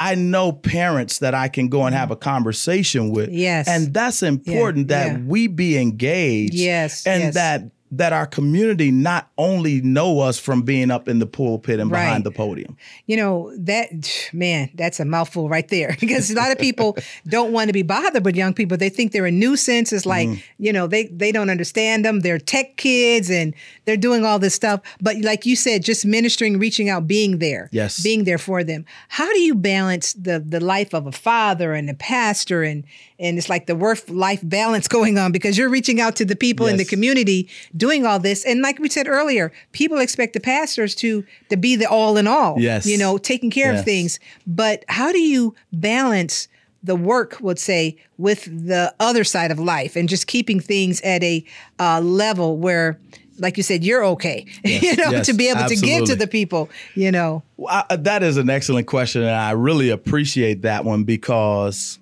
I 0.00 0.16
know 0.16 0.50
parents 0.50 1.20
that 1.20 1.32
I 1.32 1.46
can 1.46 1.68
go 1.68 1.84
and 1.84 1.94
have 1.94 2.10
a 2.10 2.16
mm-hmm. 2.16 2.22
conversation 2.22 3.10
with. 3.10 3.30
Yes. 3.30 3.68
And 3.68 3.94
that's 3.94 4.22
important 4.22 4.88
that 4.88 5.12
yeah. 5.12 5.18
we 5.24 5.46
be 5.46 5.78
engaged. 5.78 6.54
Yes, 6.54 7.06
And 7.06 7.22
yes. 7.22 7.34
that 7.34 7.62
that 7.92 8.12
our 8.12 8.26
community 8.26 8.90
not 8.90 9.28
only 9.36 9.80
know 9.82 10.18
us 10.20 10.38
from 10.38 10.62
being 10.62 10.90
up 10.90 11.08
in 11.08 11.18
the 11.18 11.26
pulpit 11.26 11.78
and 11.78 11.90
Right. 11.90 12.04
behind 12.06 12.24
the 12.24 12.30
podium. 12.30 12.76
You 13.06 13.18
know, 13.18 13.54
that 13.58 13.90
man, 14.32 14.70
that's 14.74 14.98
a 14.98 15.04
mouthful 15.04 15.48
right 15.50 15.68
there 15.68 15.94
because 16.00 16.30
a 16.30 16.34
lot 16.34 16.50
of 16.50 16.58
people 16.58 16.96
don't 17.28 17.52
want 17.52 17.68
to 17.68 17.74
be 17.74 17.82
bothered 17.82 18.24
with 18.24 18.34
young 18.34 18.54
people. 18.54 18.76
They 18.78 18.88
think 18.88 19.12
they're 19.12 19.26
a 19.26 19.30
nuisance. 19.30 19.92
It's 19.92 20.06
like, 20.06 20.22
Mm-hmm. 20.28 20.40
you 20.58 20.72
know, 20.72 20.86
they 20.86 21.04
they 21.06 21.32
don't 21.32 21.50
understand 21.50 22.04
them. 22.04 22.20
They're 22.20 22.38
tech 22.38 22.76
kids 22.76 23.30
and 23.30 23.54
they're 23.84 23.96
doing 23.98 24.24
all 24.24 24.38
this 24.38 24.54
stuff. 24.54 24.80
But 25.00 25.18
like 25.18 25.44
you 25.44 25.54
said, 25.56 25.84
just 25.84 26.06
ministering, 26.06 26.58
reaching 26.58 26.88
out, 26.88 27.06
being 27.06 27.38
there. 27.40 27.68
Yes. 27.72 28.02
Being 28.02 28.24
there 28.24 28.38
for 28.38 28.64
them. 28.64 28.84
How 29.08 29.30
do 29.32 29.40
you 29.40 29.54
balance 29.54 30.14
the 30.14 30.40
the 30.40 30.60
life 30.60 30.94
of 30.94 31.06
a 31.06 31.12
father 31.12 31.74
and 31.74 31.90
a 31.90 31.94
pastor 31.94 32.62
and 32.62 32.84
and 33.18 33.38
it's 33.38 33.48
like 33.50 33.66
the 33.66 33.76
work 33.76 34.00
life 34.08 34.40
balance 34.42 34.88
going 34.96 35.18
on 35.18 35.30
because 35.30 35.58
you're 35.58 35.68
reaching 35.68 36.00
out 36.00 36.16
to 36.16 36.24
the 36.24 36.36
people 36.36 36.66
in 36.66 36.76
the 36.78 36.84
community 36.84 37.48
doing 37.82 38.06
all 38.06 38.20
this. 38.20 38.44
And 38.44 38.62
like 38.62 38.78
we 38.78 38.88
said 38.88 39.08
earlier, 39.08 39.50
people 39.72 39.98
expect 39.98 40.34
the 40.34 40.40
pastors 40.40 40.94
to 40.94 41.24
to 41.48 41.56
be 41.56 41.74
the 41.74 41.86
all 41.86 42.16
in 42.16 42.28
all. 42.28 42.54
Yes. 42.60 42.86
You 42.86 42.96
know, 42.96 43.18
taking 43.18 43.50
care 43.50 43.74
of 43.74 43.84
things. 43.84 44.20
But 44.46 44.84
how 44.86 45.10
do 45.10 45.18
you 45.18 45.56
balance 45.72 46.46
the 46.80 46.94
work, 46.94 47.38
would 47.40 47.58
say, 47.58 47.96
with 48.18 48.44
the 48.44 48.94
other 49.00 49.24
side 49.24 49.50
of 49.50 49.58
life 49.58 49.96
and 49.96 50.08
just 50.08 50.28
keeping 50.28 50.60
things 50.60 51.00
at 51.00 51.24
a 51.24 51.44
uh, 51.80 52.00
level 52.00 52.56
where, 52.56 53.00
like 53.40 53.56
you 53.56 53.64
said, 53.64 53.82
you're 53.82 54.04
okay, 54.04 54.46
you 54.64 54.94
know, 54.94 55.10
yes, 55.10 55.26
to 55.26 55.32
be 55.32 55.48
able 55.48 55.66
to 55.66 55.74
give 55.74 56.04
to 56.04 56.14
the 56.14 56.28
people, 56.28 56.70
you 56.94 57.10
know. 57.10 57.42
Well, 57.56 57.84
I, 57.90 57.96
that 57.96 58.22
is 58.22 58.36
an 58.36 58.48
excellent 58.48 58.86
question, 58.86 59.22
and 59.22 59.30
I 59.30 59.52
really 59.52 59.90
appreciate 59.90 60.62
that 60.62 60.84
one 60.84 61.02
because 61.02 61.98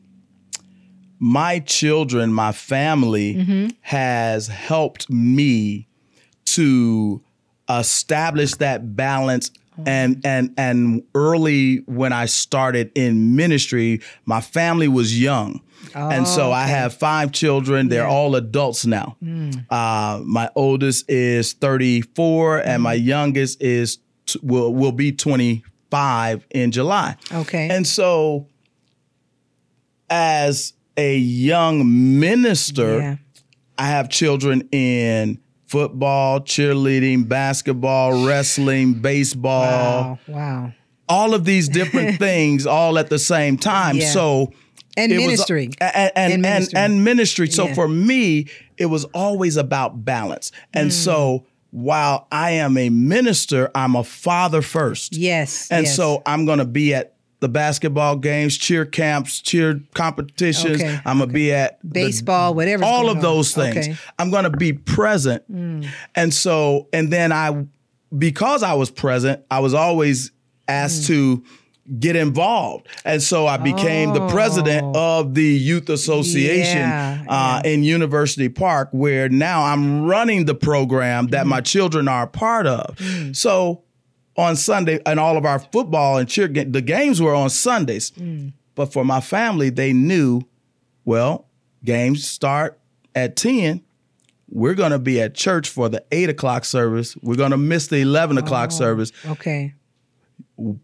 my 1.20 1.58
children, 1.60 2.32
my 2.32 2.50
family, 2.50 3.34
mm-hmm. 3.34 3.68
has 3.82 4.48
helped 4.48 5.08
me 5.10 5.86
to 6.46 7.22
establish 7.68 8.54
that 8.54 8.96
balance. 8.96 9.50
Oh. 9.78 9.84
And 9.86 10.20
and 10.24 10.54
and 10.56 11.02
early 11.14 11.76
when 11.86 12.12
I 12.12 12.24
started 12.24 12.90
in 12.94 13.36
ministry, 13.36 14.00
my 14.24 14.40
family 14.40 14.88
was 14.88 15.20
young. 15.20 15.60
and 15.94 16.26
so 16.26 16.48
oh, 16.48 16.52
I 16.52 16.64
have 16.64 16.94
five 16.94 17.32
children. 17.32 17.88
They're 17.88 18.06
all 18.06 18.34
adults 18.34 18.86
now. 18.86 19.16
Mm. 19.22 19.66
Uh, 19.70 20.20
my 20.24 20.50
oldest 20.54 21.08
is 21.08 21.52
34, 21.54 22.58
and 22.58 22.66
mm-hmm. 22.66 22.82
my 22.82 22.92
youngest 22.94 23.62
is 23.62 23.98
t- 24.26 24.40
will 24.42 24.74
will 24.74 24.92
be 24.92 25.12
25 25.12 26.46
in 26.50 26.70
July. 26.70 27.16
Okay. 27.32 27.68
And 27.70 27.86
so, 27.86 28.46
as 30.08 30.74
a 30.96 31.16
young 31.16 32.18
minister, 32.20 32.98
Yeah. 32.98 33.16
I 33.78 33.86
have 33.88 34.08
children 34.10 34.68
in 34.72 35.38
football, 35.66 36.40
cheerleading, 36.40 37.28
basketball, 37.28 38.24
wrestling, 38.26 38.94
baseball, 38.94 39.62
Wow. 40.02 40.18
Wow. 40.26 40.72
all 41.08 41.34
of 41.34 41.44
these 41.44 41.68
different 41.68 42.18
things 42.26 42.66
all 42.66 42.98
at 42.98 43.08
the 43.08 43.18
same 43.18 43.56
time. 43.56 43.96
Yeah. 43.96 44.10
So 44.10 44.52
And 44.96 45.12
was- 45.12 45.20
ministry. 45.20 45.70
a- 45.80 45.96
and 45.96 46.12
And 46.16 46.32
and 46.32 46.42
ministry. 46.42 46.78
and 46.78 47.04
ministry. 47.04 47.50
So 47.50 47.66
Yeah. 47.66 47.74
for 47.74 47.88
me, 47.88 48.46
it 48.76 48.86
was 48.86 49.04
always 49.14 49.56
about 49.56 50.04
balance. 50.04 50.50
Mm. 50.74 50.80
And 50.80 50.92
so 50.92 51.46
while 51.70 52.26
I 52.32 52.50
am 52.52 52.76
a 52.76 52.88
minister, 52.90 53.70
I'm 53.74 53.94
a 53.94 54.02
father 54.04 54.60
first. 54.62 55.16
Yes. 55.16 55.68
And 55.70 55.86
yes. 55.86 55.94
so 55.96 56.20
I'm 56.26 56.44
going 56.44 56.58
to 56.58 56.64
be 56.64 56.92
at 56.94 57.14
the 57.40 57.48
basketball 57.48 58.16
games, 58.16 58.56
cheer 58.56 58.84
camps, 58.84 59.40
cheer 59.40 59.80
competitions. 59.94 60.80
Okay, 60.80 60.98
I'm 61.04 61.18
going 61.18 61.28
to 61.30 61.34
be 61.34 61.52
at 61.52 61.78
the- 61.82 61.88
baseball, 61.88 62.54
whatever. 62.54 62.84
all 62.84 63.08
of 63.10 63.20
those 63.22 63.54
things. 63.54 63.76
Okay. 63.76 63.88
Mm. 63.90 63.98
I'm 64.18 64.30
to 64.44 64.50
be 64.50 64.72
present. 64.74 65.42
And 65.48 66.34
so, 66.34 66.88
and 66.92 67.10
then 67.12 67.32
I, 67.32 67.64
because 68.16 68.62
I 68.62 68.74
was 68.74 68.90
present, 68.90 69.42
I 69.50 69.60
was 69.60 69.74
always 69.74 70.32
asked 70.68 71.02
Mm. 71.02 71.06
to 71.08 71.44
get 71.98 72.14
involved. 72.14 72.86
And 73.04 73.20
so 73.22 73.46
I 73.48 73.56
became 73.56 74.12
the 74.12 74.28
president 74.28 74.94
of 74.94 75.34
the 75.34 75.42
youth 75.42 75.88
association 75.88 76.82
Oh. 76.82 76.84
Yeah, 76.84 77.24
uh, 77.28 77.62
in 77.64 77.82
University 77.82 78.48
Park, 78.48 78.90
where 78.92 79.28
now 79.28 79.64
I'm 79.64 80.04
running 80.06 80.44
the 80.44 80.54
program 80.54 81.28
that 81.28 81.46
Mm. 81.46 81.48
my 81.48 81.60
children 81.62 82.06
are 82.06 82.24
a 82.24 82.28
part 82.28 82.66
of. 82.66 82.96
So 83.32 83.82
on 84.40 84.56
Sunday, 84.56 85.00
and 85.06 85.20
all 85.20 85.36
of 85.36 85.44
our 85.44 85.58
football 85.58 86.18
and 86.18 86.28
cheer, 86.28 86.48
ga- 86.48 86.64
the 86.64 86.80
games 86.82 87.20
were 87.20 87.34
on 87.34 87.50
Sundays. 87.50 88.10
Mm. 88.12 88.52
But 88.74 88.92
for 88.92 89.04
my 89.04 89.20
family, 89.20 89.70
they 89.70 89.92
knew, 89.92 90.42
well, 91.04 91.46
games 91.84 92.26
start 92.28 92.78
at 93.14 93.36
10. 93.36 93.82
We're 94.48 94.74
going 94.74 94.90
to 94.92 94.98
be 94.98 95.20
at 95.20 95.34
church 95.34 95.68
for 95.68 95.88
the 95.88 96.02
eight 96.10 96.28
o'clock 96.28 96.64
service. 96.64 97.16
We're 97.22 97.36
going 97.36 97.50
to 97.52 97.56
miss 97.56 97.86
the 97.88 97.98
11 98.00 98.36
Oh. 98.38 98.40
o'clock 98.42 98.72
service. 98.72 99.12
Okay. 99.26 99.74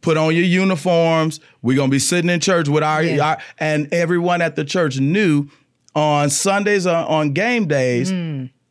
Put 0.01 0.17
on 0.17 0.35
your 0.35 0.45
uniforms. 0.45 1.41
We're 1.63 1.77
going 1.77 1.91
to 1.91 1.95
be 1.95 1.99
sitting 1.99 2.31
in 2.31 2.41
church 2.41 2.69
with 2.69 2.83
our, 2.83 3.03
Yeah. 3.03 3.25
our- 3.27 3.39
and 3.59 3.93
everyone 3.93 4.41
at 4.43 4.57
the 4.57 4.65
church 4.65 4.99
knew 5.01 5.49
on 5.95 6.31
Sundays, 6.31 6.87
uh, 6.87 7.07
on 7.07 7.33
game 7.33 7.67
days, 7.67 8.11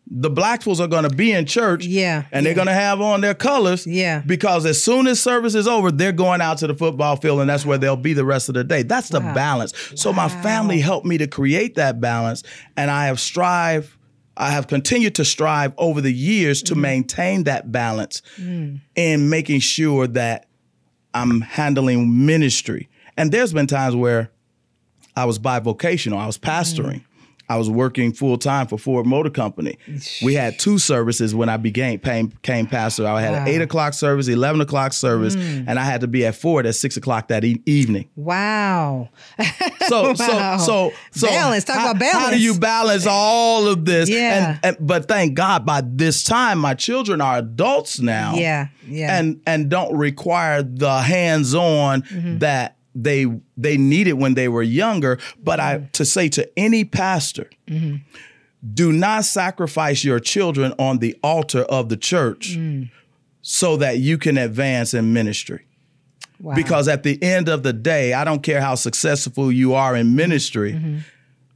the 0.08 0.30
Blackfuls 0.30 0.80
are 0.80 0.88
going 0.88 1.08
to 1.10 1.16
be 1.16 1.32
in 1.32 1.46
church. 1.48 1.86
Mm. 1.86 1.90
Yeah, 1.90 2.24
And 2.32 2.46
they're 2.46 2.54
going 2.54 2.68
to 2.68 2.74
have 2.74 3.02
on 3.02 3.22
their 3.22 3.34
colors. 3.34 3.88
Yeah. 3.88 4.22
Because 4.26 4.66
as 4.66 4.82
soon 4.82 5.08
as 5.08 5.20
service 5.20 5.56
is 5.56 5.68
over, 5.68 5.92
they're 5.92 6.12
going 6.12 6.42
out 6.42 6.60
to 6.60 6.68
the 6.68 6.76
football 6.76 7.16
field 7.16 7.42
and 7.42 7.50
that's 7.50 7.66
where 7.66 7.80
they'll 7.80 7.96
be 7.96 8.14
the 8.14 8.24
rest 8.26 8.48
of 8.48 8.54
the 8.56 8.64
day. 8.64 8.84
That's 8.84 9.10
the 9.10 9.20
Wow. 9.20 9.34
balance. 9.34 9.74
So 9.96 10.14
my 10.14 10.30
family 10.30 10.80
helped 10.80 11.08
me 11.08 11.18
to 11.18 11.28
create 11.28 11.76
that 11.76 12.00
balance. 12.00 12.44
And 12.78 12.92
I 12.92 13.08
have 13.08 13.20
strived 13.20 13.92
I 14.38 14.52
have 14.52 14.68
continued 14.68 15.16
to 15.16 15.24
strive 15.24 15.74
over 15.78 16.02
the 16.02 16.12
years 16.12 16.62
to 16.64 16.76
maintain 16.76 17.46
that 17.46 17.72
balance 17.72 18.22
in 18.38 19.30
making 19.30 19.62
sure 19.62 20.08
that 20.08 20.48
I'm 21.14 21.40
handling 21.40 22.26
ministry. 22.26 22.90
And 23.16 23.32
there's 23.32 23.54
been 23.54 23.66
times 23.68 23.96
where 23.96 24.30
I 25.16 25.24
was 25.24 25.40
bivocational, 25.40 26.18
I 26.18 26.26
was 26.28 26.38
pastoring. 26.38 27.06
I 27.48 27.58
was 27.58 27.70
working 27.70 28.12
full 28.14 28.38
time 28.38 28.68
for 28.68 28.78
Ford 28.78 29.06
Motor 29.06 29.30
Company. 29.30 29.78
We 30.24 30.34
had 30.34 30.58
two 30.60 30.78
services 30.78 31.34
when 31.36 31.48
I 31.50 31.58
began 31.58 32.00
came, 32.00 32.28
became 32.28 32.68
pastor. 32.68 33.06
I 33.08 33.22
had 33.22 33.34
an 33.34 33.48
eight 33.48 33.62
o'clock 33.62 33.94
service, 33.94 34.28
eleven 34.28 34.62
o'clock 34.62 34.94
service, 34.94 35.36
and 35.36 35.78
I 35.80 35.84
had 35.84 36.02
to 36.02 36.08
be 36.08 36.26
at 36.26 36.36
Ford 36.36 36.66
at 36.66 36.76
six 36.76 36.98
o'clock 36.98 37.28
that 37.28 37.44
e- 37.44 37.62
evening. 37.66 38.10
Wow. 38.16 39.10
So, 39.88 40.14
Wow. 40.20 40.58
so, 40.58 40.58
so, 40.58 40.94
so, 41.12 41.28
Balance. 41.28 41.64
Talk 41.66 41.76
how, 41.78 41.92
about 41.92 42.12
How 42.12 42.30
do 42.32 42.40
you 42.40 42.58
balance 42.58 43.06
all 43.08 43.68
of 43.68 43.86
this? 43.86 44.10
Yeah. 44.10 44.60
And, 44.64 44.78
and 44.78 44.88
but 44.88 45.08
thank 45.08 45.36
God, 45.36 45.66
by 45.66 45.82
this 45.86 46.24
time, 46.24 46.58
my 46.60 46.74
children 46.74 47.22
are 47.22 47.38
adults 47.38 48.00
now. 48.00 48.36
Yeah. 48.36 48.68
Yeah. 48.88 49.18
And 49.18 49.42
and 49.48 49.70
don't 49.70 49.96
require 49.98 50.64
the 50.64 51.02
hands-on 51.02 52.04
Mm-hmm. 52.04 52.38
that 52.40 52.75
they 52.96 53.26
they 53.58 53.78
needed 53.78 54.14
when 54.14 54.34
they 54.36 54.48
were 54.48 54.64
younger. 54.64 55.20
But 55.44 55.60
Mm-hmm. 55.60 55.84
I 55.84 55.90
to 55.92 56.06
say 56.06 56.30
to 56.30 56.50
any 56.58 56.86
pastor, 56.86 57.50
do 58.74 58.92
not 58.92 59.26
sacrifice 59.26 60.04
your 60.04 60.20
children 60.20 60.74
on 60.80 61.00
the 61.00 61.16
altar 61.22 61.62
of 61.64 61.90
the 61.90 61.98
church 61.98 62.56
Mm. 62.58 62.90
so 63.42 63.78
that 63.78 64.00
you 64.00 64.18
can 64.18 64.38
advance 64.38 64.94
in 64.94 65.14
ministry. 65.14 65.66
wow. 66.40 66.56
Because 66.56 66.88
at 66.88 67.04
the 67.04 67.22
end 67.22 67.48
of 67.50 67.62
the 67.64 67.74
day, 67.74 68.14
I 68.14 68.24
don't 68.24 68.42
care 68.42 68.62
how 68.62 68.76
successful 68.76 69.52
you 69.52 69.74
are 69.76 69.96
in 69.96 70.16
ministry. 70.16 70.74
Mm-hmm. 70.74 70.98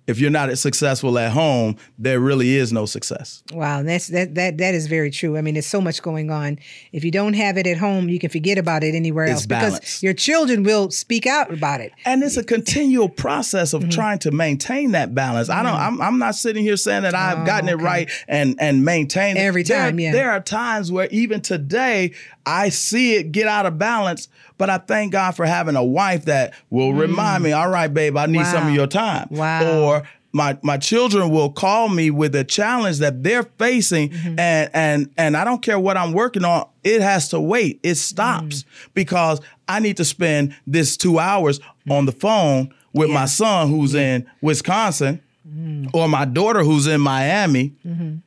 If 0.10 0.20
you're 0.20 0.30
not 0.32 0.50
as 0.50 0.60
successful 0.60 1.18
at 1.20 1.32
home, 1.32 1.78
there 1.98 2.20
really 2.20 2.56
is 2.56 2.74
no 2.74 2.86
success. 2.86 3.44
Wow, 3.54 3.84
that's 3.84 4.08
that 4.08 4.36
that 4.36 4.58
that 4.58 4.74
is 4.74 4.88
very 4.88 5.12
true. 5.12 5.38
I 5.38 5.42
mean, 5.42 5.54
there's 5.54 5.66
so 5.66 5.80
much 5.82 6.02
going 6.02 6.32
on. 6.32 6.60
If 6.92 7.04
you 7.06 7.12
don't 7.12 7.34
have 7.34 7.58
it 7.58 7.68
at 7.68 7.78
home, 7.78 8.10
you 8.10 8.20
can 8.20 8.30
forget 8.30 8.58
about 8.58 8.84
it 8.84 8.96
anywhere 8.96 9.26
It's 9.26 9.34
else 9.34 9.46
because 9.46 10.04
your 10.04 10.14
children 10.14 10.64
will 10.64 10.90
speak 10.92 11.26
out 11.28 11.54
about 11.54 11.80
it. 11.82 11.92
And 12.06 12.24
it's 12.24 12.38
a 12.38 12.44
continual 12.44 13.08
process 13.10 13.70
Mm-hmm. 13.74 13.86
of 13.86 13.90
trying 13.92 14.20
to 14.20 14.32
maintain 14.32 14.92
that 14.92 15.14
balance. 15.14 15.50
I 15.50 15.62
don't. 15.64 15.76
I'm, 15.76 16.02
I'm 16.02 16.18
not 16.18 16.34
sitting 16.36 16.64
here 16.64 16.78
saying 16.78 17.04
that 17.04 17.14
I've 17.14 17.46
gotten 17.46 17.70
it 17.70 17.74
Oh, 17.74 17.76
okay. 17.76 17.84
right 17.84 18.10
and 18.28 18.56
and 18.60 18.84
maintained 18.84 19.38
it. 19.38 19.42
Every 19.42 19.64
There- 19.64 19.78
time, 19.78 20.00
yeah. 20.00 20.12
There 20.12 20.32
are 20.32 20.40
times 20.42 20.92
where 20.92 21.08
even 21.12 21.42
today 21.42 22.14
I 22.46 22.70
see 22.70 23.16
it 23.16 23.32
get 23.32 23.48
out 23.48 23.66
of 23.66 23.78
balance, 23.78 24.28
but 24.60 24.70
I 24.70 24.78
thank 24.78 25.12
God 25.14 25.32
for 25.36 25.46
having 25.48 25.76
a 25.76 25.84
wife 25.84 26.26
that 26.26 26.54
will 26.70 26.94
remind 26.94 27.44
me. 27.44 27.52
All 27.54 27.70
right, 27.70 27.92
babe, 27.92 28.16
I 28.16 28.28
need 28.28 28.46
some 28.46 28.66
Mm. 28.66 28.70
Of 28.70 28.76
your 28.76 28.88
time. 28.88 29.28
Wow. 29.32 29.80
Or 29.82 30.04
my 30.32 30.60
my 30.62 30.78
children 30.78 31.32
will 31.32 31.50
call 31.52 31.90
me 31.90 32.12
with 32.12 32.36
a 32.36 32.44
challenge 32.44 33.00
that 33.00 33.24
they're 33.24 33.48
facing 33.58 34.10
Mm-hmm. 34.10 34.40
and 34.40 34.70
and 34.74 35.10
and 35.18 35.36
I 35.36 35.44
don't 35.44 35.64
care 35.64 35.80
what 35.80 35.98
I'm 35.98 36.14
working 36.14 36.46
on 36.46 36.68
it 36.84 37.02
has 37.02 37.30
to 37.30 37.40
wait 37.40 37.80
it 37.82 37.96
stops 37.96 38.62
Mm. 38.64 38.66
because 38.94 39.42
I 39.68 39.80
need 39.80 39.98
to 39.98 40.06
spend 40.06 40.56
this 40.68 40.98
2 40.98 41.18
hours 41.18 41.60
on 41.90 42.06
the 42.06 42.12
phone 42.12 42.72
with 42.94 43.10
my 43.10 43.26
son 43.26 43.70
who's 43.70 43.96
in 43.96 44.28
Wisconsin 44.42 45.20
Mm. 45.50 45.90
or 45.94 46.08
my 46.08 46.26
daughter 46.26 46.64
who's 46.64 46.86
in 46.86 47.02
Miami 47.02 47.74
Mm-hmm. 47.88 48.18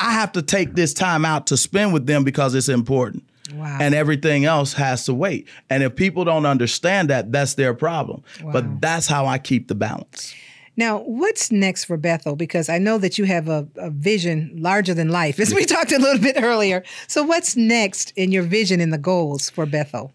I 0.00 0.12
have 0.12 0.32
to 0.32 0.42
take 0.42 0.74
this 0.74 0.92
time 0.92 1.24
out 1.24 1.46
to 1.46 1.56
spend 1.56 1.92
with 1.92 2.06
them 2.06 2.24
because 2.24 2.54
it's 2.56 2.68
important 2.68 3.22
Wow. 3.54 3.78
and 3.80 3.94
everything 3.94 4.44
else 4.44 4.72
has 4.74 5.04
to 5.06 5.14
wait 5.14 5.46
and 5.70 5.82
if 5.82 5.94
people 5.96 6.24
don't 6.24 6.46
understand 6.46 7.10
that 7.10 7.32
that's 7.32 7.54
their 7.54 7.74
problem 7.74 8.22
Wow. 8.42 8.52
but 8.52 8.80
that's 8.80 9.06
how 9.06 9.26
I 9.26 9.38
keep 9.38 9.68
the 9.68 9.74
balance 9.74 10.34
Now, 10.78 10.98
what's 10.98 11.50
next 11.50 11.86
for 11.86 11.96
Bethel? 11.96 12.36
Because 12.36 12.68
I 12.68 12.76
know 12.78 12.98
that 12.98 13.16
you 13.16 13.24
have 13.24 13.48
a, 13.48 13.66
a 13.76 13.88
vision 13.88 14.52
larger 14.56 14.92
than 14.92 15.08
life, 15.08 15.40
as 15.40 15.54
we 15.54 15.64
talked 15.64 15.90
a 15.90 15.98
little 15.98 16.20
bit 16.20 16.36
earlier. 16.42 16.82
So, 17.08 17.22
what's 17.24 17.56
next 17.56 18.12
in 18.14 18.30
your 18.30 18.42
vision 18.42 18.78
and 18.82 18.92
the 18.92 18.98
goals 18.98 19.48
for 19.48 19.64
Bethel? 19.64 20.12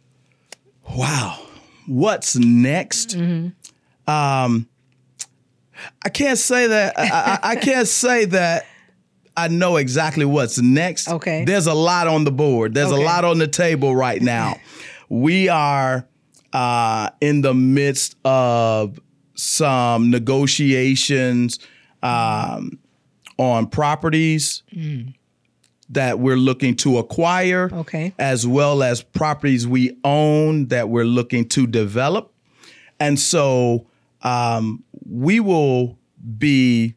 Wow. 0.96 1.40
What's 1.88 2.36
next? 2.36 3.18
Mm-hmm. 3.18 4.12
Um, 4.12 4.68
I 6.06 6.10
can't 6.10 6.38
say 6.38 6.68
that. 6.68 6.94
I, 6.98 7.10
I, 7.10 7.40
I 7.52 7.56
can't 7.56 7.88
say 7.88 8.26
that 8.26 8.66
I 9.44 9.48
know 9.48 9.78
exactly 9.78 10.26
what's 10.26 10.60
next. 10.60 11.08
Okay. 11.10 11.44
There's 11.46 11.68
a 11.68 11.74
lot 11.74 12.08
on 12.08 12.24
the 12.24 12.32
board. 12.32 12.74
There's 12.74 12.92
Okay. 12.92 13.02
a 13.02 13.06
lot 13.06 13.26
on 13.26 13.38
the 13.40 13.48
table 13.48 13.96
right 13.96 14.22
now. 14.22 14.56
we 15.10 15.50
are 15.50 16.08
uh, 16.54 17.10
in 17.22 17.42
the 17.42 17.54
midst 17.54 18.16
of 18.24 19.00
some 19.36 20.12
negotiations 20.12 21.60
um, 22.04 22.78
on 23.38 23.68
properties 23.68 24.62
that 25.90 26.20
we're 26.20 26.38
looking 26.38 26.76
to 26.76 26.98
acquire 27.00 27.70
Okay. 27.74 28.14
as 28.20 28.46
well 28.48 28.84
as 28.84 29.02
properties 29.02 29.68
we 29.68 29.98
own 30.04 30.68
that 30.68 30.90
we're 30.90 31.06
looking 31.06 31.48
to 31.50 31.66
develop. 31.68 32.34
And 33.00 33.20
so 33.20 33.88
um, 34.22 34.84
we 35.10 35.40
will 35.40 35.98
be 36.38 36.96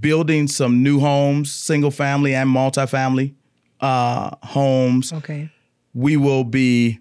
building 0.00 0.46
some 0.46 0.82
new 0.82 1.00
homes, 1.00 1.50
single 1.50 1.90
family 1.90 2.34
and 2.34 2.48
multifamily 2.48 3.34
uh, 3.80 4.36
homes. 4.42 5.12
Okay. 5.12 5.50
We 5.94 6.16
will 6.16 6.44
be, 6.44 7.00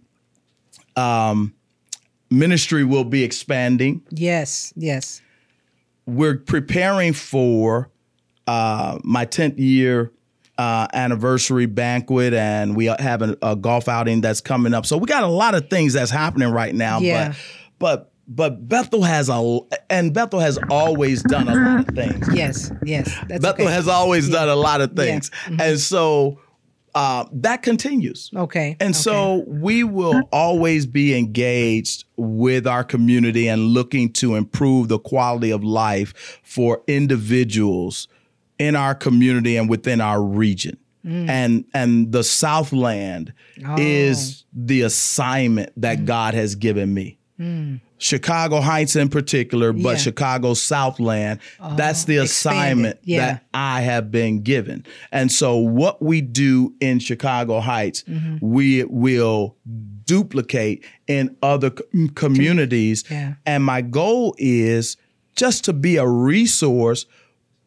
um, 0.95 1.53
ministry 2.29 2.83
will 2.83 3.03
be 3.03 3.23
expanding. 3.23 4.01
Yes. 4.09 4.73
Yes. 4.75 5.21
We're 6.05 6.37
preparing 6.37 7.13
for 7.13 7.91
uh, 8.47 8.97
my 9.03 9.25
10th 9.25 9.59
year 9.59 10.11
uh, 10.59 10.87
anniversary 10.91 11.67
banquet, 11.67 12.33
and 12.33 12.75
we 12.75 12.85
have 12.85 13.21
a, 13.21 13.37
a 13.41 13.55
golf 13.55 13.87
outing 13.87 14.19
that's 14.19 14.41
coming 14.41 14.73
up. 14.73 14.85
So 14.85 14.97
we 14.97 15.05
got 15.05 15.23
a 15.23 15.27
lot 15.27 15.55
of 15.55 15.69
things 15.69 15.93
that's 15.93 16.11
happening 16.11 16.49
right 16.49 16.75
now. 16.75 16.99
Yeah. 16.99 17.29
But 17.29 17.37
but 17.79 18.11
but 18.29 18.69
Bethel 18.69 19.01
has 19.03 19.27
a 19.27 19.59
and 19.89 20.13
Bethel 20.13 20.39
has 20.39 20.59
always 20.69 21.23
done 21.23 21.49
a 21.49 21.55
lot 21.55 21.79
of 21.79 21.87
things. 21.95 22.27
Yes. 22.33 22.71
Yes. 22.85 23.13
That's 23.27 23.41
Bethel 23.41 23.65
okay. 23.65 23.73
has 23.73 23.87
always 23.87 24.29
done 24.29 24.47
a 24.47 24.55
lot 24.55 24.81
of 24.81 24.93
things, 24.93 25.29
Mm-hmm. 25.31 25.59
and 25.61 25.79
so 25.79 26.39
uh, 26.95 27.25
that 27.31 27.61
continues. 27.61 28.31
Okay. 28.35 28.75
And 28.79 28.95
so 28.95 29.43
we 29.47 29.83
will 29.83 30.21
always 30.31 30.85
be 30.87 31.15
engaged 31.17 32.05
with 32.17 32.65
our 32.65 32.83
community 32.83 33.47
and 33.47 33.61
looking 33.61 34.11
to 34.13 34.35
improve 34.35 34.87
the 34.87 34.97
quality 34.99 35.51
of 35.51 35.63
life 35.63 36.39
for 36.43 36.81
individuals 36.87 38.07
in 38.57 38.75
our 38.75 38.95
community 38.95 39.55
and 39.57 39.69
within 39.69 40.01
our 40.01 40.21
region. 40.21 40.77
And 41.05 41.65
and 41.73 42.11
the 42.11 42.23
Southland 42.23 43.33
is 43.77 44.43
the 44.53 44.81
assignment 44.81 45.71
that 45.77 46.05
God 46.05 46.35
has 46.35 46.53
given 46.55 46.93
me. 46.93 47.17
Chicago 47.99 48.61
Heights 48.61 48.95
in 48.95 49.09
particular, 49.09 49.73
but 49.73 49.91
Yeah. 49.91 49.97
Chicago 49.97 50.53
Southland, 50.53 51.39
that's 51.75 52.05
the 52.05 52.19
oh, 52.19 52.23
assignment 52.23 52.97
Yeah. 53.03 53.19
that 53.19 53.43
I 53.53 53.81
have 53.81 54.09
been 54.09 54.41
given. 54.41 54.85
And 55.11 55.31
so 55.31 55.57
what 55.57 56.01
we 56.01 56.21
do 56.21 56.73
in 56.79 56.99
Chicago 56.99 57.59
Heights, 57.59 58.03
mm-hmm. 58.03 58.37
we 58.41 58.85
will 58.85 59.57
duplicate 60.05 60.85
in 61.07 61.35
other 61.43 61.71
c- 61.77 61.83
mm, 61.93 62.15
communities. 62.15 63.03
Yeah. 63.11 63.33
And 63.45 63.63
my 63.63 63.81
goal 63.81 64.33
is 64.37 64.95
just 65.35 65.65
to 65.65 65.73
be 65.73 65.97
a 65.97 66.07
resource 66.07 67.05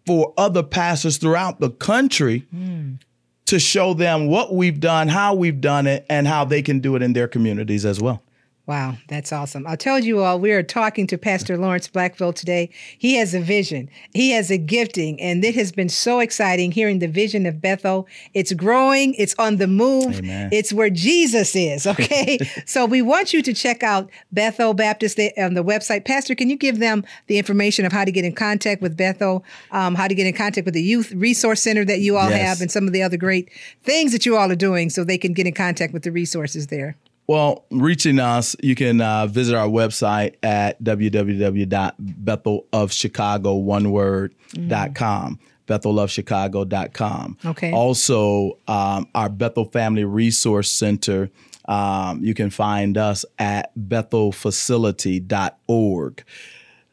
for 0.07 0.33
other 0.37 0.63
pastors 0.63 1.19
throughout 1.19 1.61
the 1.61 1.71
country 1.71 2.47
mm. 2.53 2.99
to 3.47 3.59
show 3.59 3.95
them 3.95 4.29
what 4.29 4.55
we've 4.55 4.81
done, 4.81 5.09
how 5.09 5.35
we've 5.35 5.61
done 5.61 5.87
it, 5.87 6.07
and 6.09 6.27
how 6.27 6.45
they 6.45 6.63
can 6.63 6.81
do 6.81 6.97
it 6.97 7.03
in 7.03 7.13
their 7.13 7.29
communities 7.29 7.85
as 7.85 8.01
well. 8.01 8.23
Wow, 8.65 8.95
that's 9.09 9.33
awesome. 9.33 9.67
I 9.67 9.75
told 9.75 10.05
you 10.05 10.23
all 10.23 10.39
we 10.39 10.53
are 10.53 10.63
talking 10.63 11.09
to 11.09 11.19
Pastor 11.19 11.59
Lawrence 11.59 11.89
Blackful 11.89 12.33
today. 12.33 12.71
He 12.97 13.15
has 13.17 13.35
a 13.35 13.41
vision, 13.41 13.91
he 14.15 14.31
has 14.31 14.53
a 14.53 14.57
gifting, 14.57 15.21
and 15.21 15.45
it 15.45 15.57
has 15.57 15.73
been 15.73 15.89
so 15.89 16.21
exciting 16.21 16.71
hearing 16.71 17.01
the 17.01 17.09
vision 17.09 17.45
of 17.45 17.61
Bethel. 17.61 18.07
It's 18.35 18.53
growing, 18.53 19.15
it's 19.15 19.35
on 19.37 19.57
the 19.57 19.67
move, 19.67 20.21
Amen. 20.21 20.51
it's 20.53 20.73
where 20.73 20.91
Jesus 20.91 21.57
is, 21.57 21.87
okay? 21.93 22.39
so 22.65 22.87
we 22.87 23.03
want 23.03 23.33
you 23.35 23.43
to 23.43 23.53
check 23.53 23.83
out 23.83 24.09
Bethel 24.31 24.75
Baptist 24.75 25.19
on 25.37 25.55
the 25.55 25.65
website. 25.65 26.05
Pastor, 26.05 26.37
can 26.37 26.49
you 26.49 26.57
give 26.57 26.79
them 26.79 27.05
the 27.27 27.39
information 27.39 27.85
of 27.85 27.91
how 27.91 28.05
to 28.05 28.13
get 28.13 28.25
in 28.25 28.33
contact 28.33 28.81
with 28.81 28.97
Bethel, 28.97 29.45
um, 29.73 29.97
how 29.97 30.07
to 30.07 30.15
get 30.15 30.29
in 30.29 30.35
contact 30.35 30.65
with 30.67 30.75
the 30.75 30.83
Youth 30.83 31.11
Resource 31.13 31.61
Center 31.61 31.85
that 31.85 31.99
you 31.99 32.17
all 32.17 32.31
Yes. 32.31 32.41
have, 32.47 32.61
and 32.61 32.71
some 32.71 32.87
of 32.87 32.93
the 32.93 33.03
other 33.03 33.17
great 33.17 33.51
things 33.83 34.13
that 34.13 34.25
you 34.25 34.37
all 34.37 34.53
are 34.53 34.55
doing 34.57 34.89
so 34.89 35.03
they 35.03 35.19
can 35.19 35.33
get 35.33 35.49
in 35.49 35.53
contact 35.55 35.93
with 35.93 36.05
the 36.05 36.13
resources 36.13 36.69
there? 36.69 36.97
Well, 37.27 37.65
reaching 37.71 38.19
us, 38.19 38.55
you 38.63 38.75
can 38.75 39.01
uh, 39.01 39.27
visit 39.27 39.57
our 39.57 39.69
website 39.69 40.35
at 40.43 40.83
www.bethelofchicago, 40.83 43.63
one 43.63 43.91
word, 43.91 44.35
dot 44.69 44.95
com. 44.95 45.39
BethelofChicago.com. 45.69 47.39
Okay. 47.47 47.73
Also, 47.73 48.59
um, 48.67 49.07
our 49.15 49.29
Bethel 49.29 49.65
Family 49.67 50.05
Resource 50.05 50.69
Center, 50.71 51.31
um, 51.67 52.23
you 52.25 52.35
can 52.35 52.51
find 52.51 52.99
us 52.99 53.25
at 53.39 53.71
bethelfacility.org. 53.77 56.25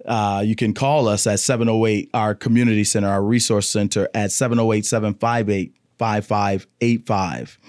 uh, 0.05 0.43
you 0.45 0.55
can 0.55 0.73
call 0.73 1.07
us 1.07 1.25
at 1.27 1.39
708, 1.39 2.09
our 2.13 2.35
community 2.35 2.83
center, 2.83 3.07
our 3.09 3.23
resource 3.23 3.67
center 3.67 4.07
at 4.13 4.31
708 4.31 4.85
758 4.85 5.73
5585. 5.99 7.59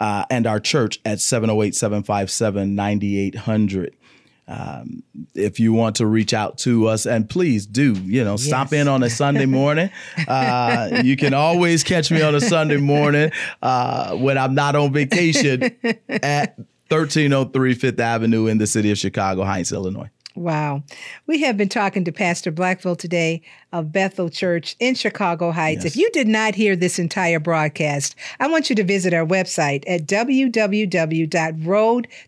Uh, 0.00 0.24
and 0.30 0.46
our 0.46 0.58
church 0.58 0.98
at 1.04 1.20
708 1.20 1.74
757 1.74 2.74
9800. 2.74 3.96
Um, 4.48 5.02
if 5.34 5.58
you 5.58 5.72
want 5.72 5.96
to 5.96 6.06
reach 6.06 6.32
out 6.32 6.56
to 6.58 6.86
us, 6.86 7.04
and 7.04 7.28
please 7.28 7.66
do, 7.66 7.94
you 7.94 8.22
know, 8.22 8.36
stop 8.36 8.72
in 8.72 8.86
on 8.86 9.02
a 9.02 9.10
Sunday 9.10 9.46
morning. 9.46 9.90
Uh, 10.28 11.02
you 11.04 11.16
can 11.16 11.34
always 11.34 11.84
catch 11.84 12.10
me 12.10 12.22
on 12.22 12.34
a 12.34 12.40
Sunday 12.40 12.78
morning 12.78 13.30
uh, 13.62 14.14
when 14.16 14.36
I'm 14.38 14.54
not 14.54 14.74
on 14.74 14.92
vacation 14.92 15.62
at 16.08 16.56
1303 16.88 17.74
Fifth 17.74 18.00
Avenue 18.00 18.46
in 18.46 18.58
the 18.58 18.66
city 18.66 18.90
of 18.90 18.98
Chicago 18.98 19.44
Heights, 19.44 19.72
Illinois. 19.72 20.10
Wow. 20.34 20.82
We 21.26 21.40
have 21.42 21.56
been 21.56 21.68
talking 21.68 22.04
to 22.04 22.12
Pastor 22.12 22.50
Blackful 22.50 22.96
today 22.96 23.42
of 23.76 23.92
Bethel 23.92 24.30
Church 24.30 24.74
in 24.80 24.94
Chicago 24.94 25.52
Heights. 25.52 25.84
Yes. 25.84 25.92
If 25.92 25.96
you 26.00 26.10
did 26.10 26.26
not 26.26 26.54
hear 26.54 26.74
this 26.74 26.98
entire 26.98 27.38
broadcast, 27.38 28.16
I 28.40 28.48
want 28.48 28.70
you 28.70 28.76
to 28.76 28.84
visit 28.84 29.12
our 29.12 29.26
website 29.26 29.84
at 29.86 30.06
www.road, 30.06 30.48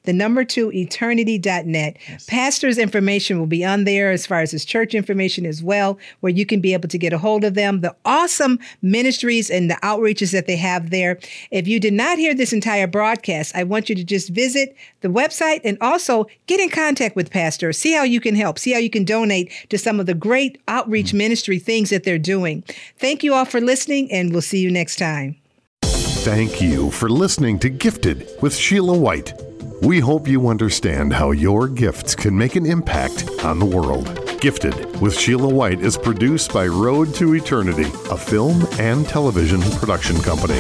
the 0.05 0.13
number 0.13 0.45
two, 0.45 0.71
eternity.net. 0.73 1.97
Yes. 2.09 2.27
Pastor's 2.27 2.77
information 2.77 3.39
will 3.39 3.47
be 3.47 3.65
on 3.65 3.85
there 3.85 4.11
as 4.11 4.27
far 4.27 4.41
as 4.41 4.51
his 4.51 4.67
church 4.67 4.95
information 4.95 5.47
as 5.47 5.63
well, 5.63 5.99
where 6.21 6.33
you 6.33 6.45
can 6.45 6.61
be 6.61 6.75
able 6.75 6.89
to 6.89 6.99
get 6.99 7.15
a 7.15 7.19
hold 7.19 7.45
of 7.45 7.55
them, 7.55 7.81
the 7.81 7.97
awesome 8.05 8.59
ministries 8.83 9.49
and 9.49 9.71
the 9.71 9.77
outreaches 9.77 10.33
that 10.33 10.47
they 10.47 10.57
have 10.57 10.91
there. 10.91 11.19
If 11.51 11.67
you 11.67 11.81
did 11.81 11.95
not 11.95 12.19
hear 12.19 12.35
this 12.35 12.53
entire 12.53 12.87
broadcast, 12.87 13.57
I 13.57 13.65
want 13.65 13.89
you 13.89 13.95
to 13.95 14.05
just 14.05 14.29
visit 14.29 14.77
the 15.01 15.09
website 15.09 15.61
and 15.65 15.79
also 15.81 16.27
get 16.47 16.61
in 16.61 16.69
contact 16.69 17.17
with 17.17 17.31
Pastor. 17.31 17.73
See 17.73 17.95
how 17.95 18.03
you 18.03 18.21
can 18.21 18.35
help. 18.35 18.59
See 18.59 18.73
how 18.73 18.79
you 18.79 18.91
can 18.91 19.05
donate 19.05 19.51
to 19.71 19.79
some 19.79 19.99
of 19.99 20.07
the 20.07 20.15
great 20.15 20.61
outreach 20.69 21.09
mm-hmm. 21.09 21.19
Ministry 21.39 21.59
things 21.61 21.91
that 21.91 22.03
they're 22.03 22.19
doing. 22.19 22.65
Thank 22.99 23.23
you 23.23 23.33
all 23.33 23.45
for 23.45 23.61
listening, 23.61 24.11
and 24.11 24.33
we'll 24.33 24.43
see 24.43 24.59
you 24.59 24.71
next 24.73 24.97
time. 24.97 25.37
Thank 25.83 26.61
you 26.61 26.91
for 26.91 27.09
listening 27.09 27.61
to 27.61 27.69
Gifted 27.69 28.29
with 28.43 28.57
Sheila 28.57 28.99
White. 28.99 29.33
We 29.81 30.01
hope 30.01 30.27
you 30.27 30.49
understand 30.49 31.13
how 31.13 31.31
your 31.31 31.69
gifts 31.69 32.17
can 32.17 32.37
make 32.37 32.57
an 32.57 32.67
impact 32.67 33.25
on 33.45 33.61
the 33.61 33.67
world. 33.67 34.07
Gifted 34.41 35.01
with 35.01 35.17
Sheila 35.17 35.49
White 35.49 35.81
is 35.81 35.97
produced 35.97 36.53
by 36.53 36.67
Road 36.67 37.15
to 37.15 37.37
Eternity, 37.37 37.89
a 38.11 38.17
film 38.17 38.67
and 38.81 39.07
television 39.07 39.61
production 39.79 40.21
company. 40.23 40.59